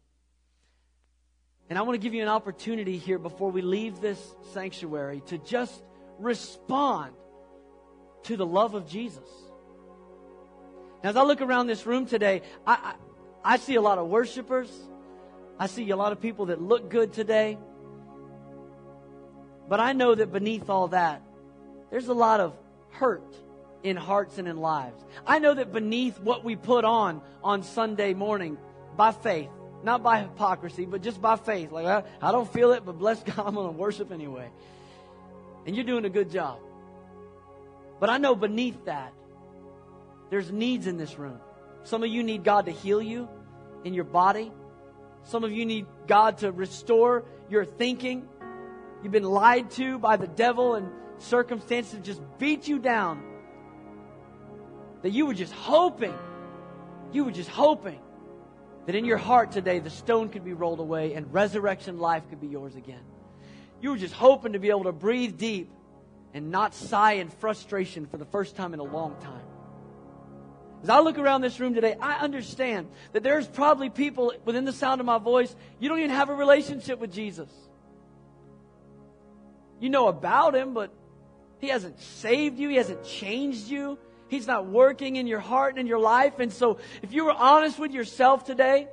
And 1.70 1.78
I 1.78 1.82
want 1.82 1.94
to 1.94 2.02
give 2.02 2.14
you 2.14 2.22
an 2.22 2.28
opportunity 2.28 2.98
here 2.98 3.18
before 3.18 3.50
we 3.50 3.62
leave 3.62 4.00
this 4.00 4.20
sanctuary 4.52 5.22
to 5.28 5.38
just 5.38 5.80
respond 6.20 7.12
to 8.24 8.36
the 8.36 8.46
love 8.46 8.74
of 8.74 8.88
Jesus. 8.88 9.28
Now, 11.02 11.10
as 11.10 11.16
I 11.16 11.22
look 11.22 11.40
around 11.40 11.66
this 11.66 11.86
room 11.86 12.06
today, 12.06 12.42
I, 12.66 12.94
I, 13.44 13.54
I 13.54 13.56
see 13.56 13.76
a 13.76 13.80
lot 13.80 13.98
of 13.98 14.08
worshipers. 14.08 14.70
I 15.58 15.66
see 15.66 15.88
a 15.90 15.96
lot 15.96 16.12
of 16.12 16.20
people 16.20 16.46
that 16.46 16.60
look 16.60 16.90
good 16.90 17.12
today. 17.12 17.58
But 19.68 19.80
I 19.80 19.92
know 19.92 20.14
that 20.14 20.32
beneath 20.32 20.68
all 20.68 20.88
that, 20.88 21.22
there's 21.90 22.08
a 22.08 22.14
lot 22.14 22.40
of 22.40 22.54
hurt 22.90 23.34
in 23.82 23.96
hearts 23.96 24.38
and 24.38 24.46
in 24.46 24.58
lives. 24.58 25.02
I 25.26 25.38
know 25.38 25.54
that 25.54 25.72
beneath 25.72 26.18
what 26.20 26.44
we 26.44 26.56
put 26.56 26.84
on 26.84 27.22
on 27.42 27.62
Sunday 27.62 28.12
morning, 28.14 28.58
by 28.96 29.12
faith, 29.12 29.48
not 29.82 30.02
by 30.02 30.20
hypocrisy, 30.20 30.84
but 30.84 31.02
just 31.02 31.22
by 31.22 31.36
faith, 31.36 31.72
like 31.72 31.86
I, 31.86 32.02
I 32.20 32.32
don't 32.32 32.50
feel 32.52 32.72
it, 32.72 32.84
but 32.84 32.98
bless 32.98 33.22
God, 33.24 33.38
I'm 33.38 33.54
going 33.54 33.72
to 33.72 33.78
worship 33.78 34.12
anyway. 34.12 34.50
And 35.66 35.76
you're 35.76 35.84
doing 35.84 36.04
a 36.04 36.10
good 36.10 36.30
job. 36.30 36.58
But 37.98 38.10
I 38.10 38.18
know 38.18 38.34
beneath 38.34 38.86
that, 38.86 39.12
there's 40.30 40.50
needs 40.50 40.86
in 40.86 40.96
this 40.96 41.18
room. 41.18 41.38
Some 41.82 42.02
of 42.02 42.08
you 42.08 42.22
need 42.22 42.44
God 42.44 42.66
to 42.66 42.72
heal 42.72 43.02
you 43.02 43.28
in 43.84 43.94
your 43.94 44.04
body. 44.04 44.52
Some 45.24 45.44
of 45.44 45.52
you 45.52 45.66
need 45.66 45.86
God 46.06 46.38
to 46.38 46.52
restore 46.52 47.24
your 47.48 47.64
thinking. 47.64 48.28
You've 49.02 49.12
been 49.12 49.24
lied 49.24 49.70
to 49.72 49.98
by 49.98 50.16
the 50.16 50.26
devil 50.26 50.74
and 50.74 50.88
circumstances 51.18 51.92
have 51.92 52.02
just 52.02 52.22
beat 52.38 52.68
you 52.68 52.78
down 52.78 53.22
that 55.02 55.10
you 55.10 55.26
were 55.26 55.34
just 55.34 55.52
hoping, 55.52 56.14
you 57.12 57.24
were 57.24 57.30
just 57.30 57.48
hoping 57.48 57.98
that 58.86 58.94
in 58.94 59.04
your 59.04 59.16
heart 59.16 59.52
today 59.52 59.78
the 59.78 59.90
stone 59.90 60.28
could 60.28 60.44
be 60.44 60.52
rolled 60.52 60.80
away 60.80 61.14
and 61.14 61.32
resurrection 61.32 61.98
life 61.98 62.22
could 62.28 62.40
be 62.40 62.46
yours 62.46 62.74
again. 62.74 63.02
You 63.80 63.90
were 63.90 63.96
just 63.96 64.14
hoping 64.14 64.52
to 64.52 64.58
be 64.58 64.70
able 64.70 64.84
to 64.84 64.92
breathe 64.92 65.38
deep 65.38 65.70
and 66.34 66.50
not 66.50 66.74
sigh 66.74 67.14
in 67.14 67.28
frustration 67.28 68.06
for 68.06 68.16
the 68.16 68.24
first 68.24 68.56
time 68.56 68.74
in 68.74 68.80
a 68.80 68.84
long 68.84 69.16
time. 69.20 69.42
As 70.82 70.88
I 70.88 71.00
look 71.00 71.18
around 71.18 71.42
this 71.42 71.60
room 71.60 71.74
today, 71.74 71.94
I 72.00 72.20
understand 72.20 72.88
that 73.12 73.22
there's 73.22 73.46
probably 73.46 73.90
people 73.90 74.32
within 74.44 74.64
the 74.64 74.72
sound 74.72 75.00
of 75.00 75.06
my 75.06 75.18
voice, 75.18 75.54
you 75.78 75.88
don't 75.88 75.98
even 75.98 76.10
have 76.10 76.30
a 76.30 76.34
relationship 76.34 76.98
with 76.98 77.12
Jesus. 77.12 77.50
You 79.78 79.90
know 79.90 80.08
about 80.08 80.54
him, 80.54 80.72
but 80.72 80.90
He 81.58 81.68
hasn't 81.68 82.00
saved 82.00 82.58
you. 82.58 82.68
He 82.68 82.76
hasn't 82.76 83.04
changed 83.04 83.68
you. 83.68 83.98
He's 84.28 84.46
not 84.46 84.66
working 84.66 85.16
in 85.16 85.26
your 85.26 85.40
heart 85.40 85.72
and 85.72 85.80
in 85.80 85.86
your 85.86 85.98
life. 85.98 86.38
And 86.38 86.52
so, 86.52 86.78
if 87.02 87.12
you 87.12 87.24
were 87.24 87.32
honest 87.32 87.78
with 87.78 87.92
yourself 87.92 88.44
today, 88.44 88.88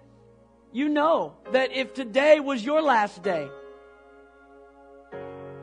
you 0.73 0.89
know 0.89 1.35
that 1.51 1.71
if 1.71 1.93
today 1.93 2.39
was 2.39 2.63
your 2.65 2.81
last 2.81 3.21
day, 3.21 3.47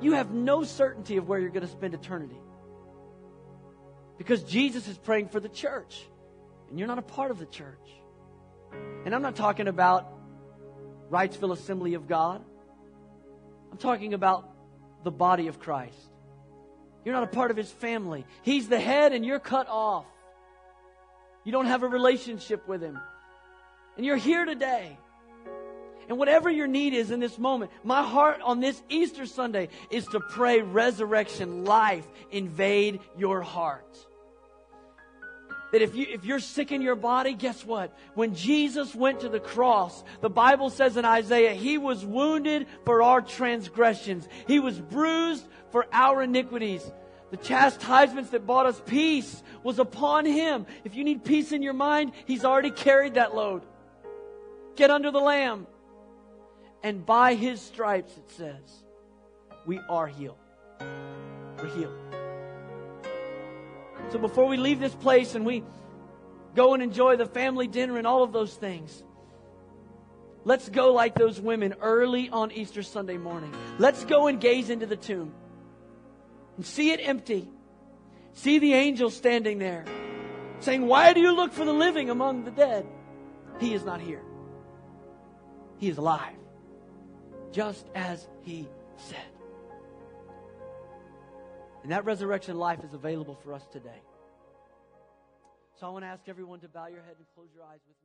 you 0.04 0.12
have 0.12 0.30
no 0.32 0.64
certainty 0.64 1.16
of 1.16 1.28
where 1.28 1.38
you're 1.38 1.50
going 1.50 1.66
to 1.66 1.72
spend 1.72 1.94
eternity. 1.94 2.40
Because 4.18 4.42
Jesus 4.44 4.86
is 4.86 4.96
praying 4.98 5.28
for 5.28 5.40
the 5.40 5.48
church, 5.48 6.06
and 6.68 6.78
you're 6.78 6.88
not 6.88 6.98
a 6.98 7.02
part 7.02 7.30
of 7.30 7.38
the 7.38 7.46
church. 7.46 7.78
And 9.04 9.14
I'm 9.14 9.22
not 9.22 9.36
talking 9.36 9.68
about 9.68 10.12
Wrightsville 11.10 11.52
Assembly 11.52 11.94
of 11.94 12.06
God. 12.06 12.42
I'm 13.72 13.78
talking 13.78 14.14
about 14.14 14.48
the 15.04 15.10
body 15.10 15.48
of 15.48 15.58
Christ. 15.58 15.98
You're 17.04 17.14
not 17.14 17.24
a 17.24 17.28
part 17.28 17.50
of 17.50 17.56
his 17.56 17.70
family. 17.70 18.24
He's 18.42 18.68
the 18.68 18.80
head 18.80 19.12
and 19.12 19.24
you're 19.24 19.38
cut 19.38 19.68
off. 19.68 20.06
You 21.44 21.52
don't 21.52 21.66
have 21.66 21.82
a 21.82 21.88
relationship 21.88 22.66
with 22.66 22.80
him. 22.80 22.98
And 23.96 24.06
you're 24.06 24.16
here 24.16 24.44
today. 24.44 24.98
And 26.08 26.18
whatever 26.18 26.50
your 26.50 26.66
need 26.66 26.94
is 26.94 27.10
in 27.10 27.20
this 27.20 27.38
moment, 27.38 27.70
my 27.82 28.02
heart 28.02 28.40
on 28.42 28.60
this 28.60 28.82
Easter 28.88 29.26
Sunday 29.26 29.68
is 29.90 30.06
to 30.08 30.20
pray 30.20 30.60
resurrection 30.60 31.64
life 31.64 32.06
invade 32.30 33.00
your 33.16 33.42
heart. 33.42 33.96
That 35.72 35.82
if, 35.82 35.96
you, 35.96 36.06
if 36.08 36.24
you're 36.24 36.38
sick 36.38 36.70
in 36.70 36.82
your 36.82 36.94
body, 36.94 37.34
guess 37.34 37.64
what? 37.64 37.98
When 38.14 38.36
Jesus 38.36 38.94
went 38.94 39.20
to 39.20 39.28
the 39.28 39.40
cross, 39.40 40.04
the 40.20 40.30
Bible 40.30 40.70
says 40.70 40.96
in 40.96 41.04
Isaiah, 41.04 41.52
He 41.52 41.78
was 41.78 42.04
wounded 42.04 42.68
for 42.84 43.02
our 43.02 43.20
transgressions. 43.20 44.28
He 44.46 44.60
was 44.60 44.78
bruised 44.78 45.44
for 45.72 45.86
our 45.92 46.22
iniquities. 46.22 46.88
The 47.32 47.38
chastisements 47.38 48.30
that 48.30 48.46
brought 48.46 48.66
us 48.66 48.80
peace 48.86 49.42
was 49.64 49.80
upon 49.80 50.26
Him. 50.26 50.66
If 50.84 50.94
you 50.94 51.02
need 51.02 51.24
peace 51.24 51.50
in 51.50 51.60
your 51.60 51.72
mind, 51.72 52.12
He's 52.26 52.44
already 52.44 52.70
carried 52.70 53.14
that 53.14 53.34
load. 53.34 53.62
Get 54.76 54.92
under 54.92 55.10
the 55.10 55.18
Lamb. 55.18 55.66
And 56.84 57.04
by 57.04 57.34
His 57.34 57.62
stripes, 57.62 58.16
it 58.16 58.30
says, 58.30 58.84
we 59.66 59.80
are 59.88 60.06
healed. 60.06 60.36
We're 61.58 61.74
healed. 61.74 61.94
So 64.10 64.18
before 64.18 64.46
we 64.46 64.58
leave 64.58 64.80
this 64.80 64.94
place 64.94 65.34
and 65.34 65.46
we 65.46 65.64
go 66.54 66.74
and 66.74 66.82
enjoy 66.82 67.16
the 67.16 67.24
family 67.24 67.66
dinner 67.66 67.96
and 67.96 68.06
all 68.06 68.22
of 68.22 68.32
those 68.32 68.54
things, 68.54 69.02
let's 70.44 70.68
go 70.68 70.92
like 70.92 71.14
those 71.14 71.40
women 71.40 71.74
early 71.80 72.28
on 72.28 72.52
Easter 72.52 72.82
Sunday 72.82 73.16
morning. 73.16 73.54
Let's 73.78 74.04
go 74.04 74.26
and 74.26 74.38
gaze 74.38 74.68
into 74.68 74.84
the 74.84 74.96
tomb 74.96 75.32
and 76.56 76.66
see 76.66 76.92
it 76.92 77.00
empty. 77.02 77.48
See 78.34 78.58
the 78.58 78.74
angel 78.74 79.08
standing 79.08 79.58
there 79.58 79.86
saying, 80.58 80.86
Why 80.86 81.14
do 81.14 81.20
you 81.20 81.34
look 81.34 81.52
for 81.52 81.64
the 81.64 81.72
living 81.72 82.10
among 82.10 82.44
the 82.44 82.50
dead? 82.50 82.86
He 83.58 83.72
is 83.72 83.84
not 83.84 84.02
here. 84.02 84.22
He 85.78 85.88
is 85.88 85.96
alive, 85.96 86.36
just 87.54 87.86
as 87.94 88.26
he 88.42 88.68
said. 88.96 89.16
And 91.84 91.92
that 91.92 92.04
resurrection 92.04 92.58
life 92.58 92.82
is 92.82 92.94
available 92.94 93.38
for 93.44 93.52
us 93.52 93.64
today. 93.72 94.02
So 95.78 95.86
I 95.86 95.90
want 95.90 96.04
to 96.04 96.08
ask 96.08 96.28
everyone 96.28 96.60
to 96.60 96.68
bow 96.68 96.88
your 96.88 97.02
head 97.02 97.14
and 97.16 97.26
close 97.34 97.48
your 97.54 97.64
eyes 97.64 97.80
with 97.86 97.96
me. 98.02 98.03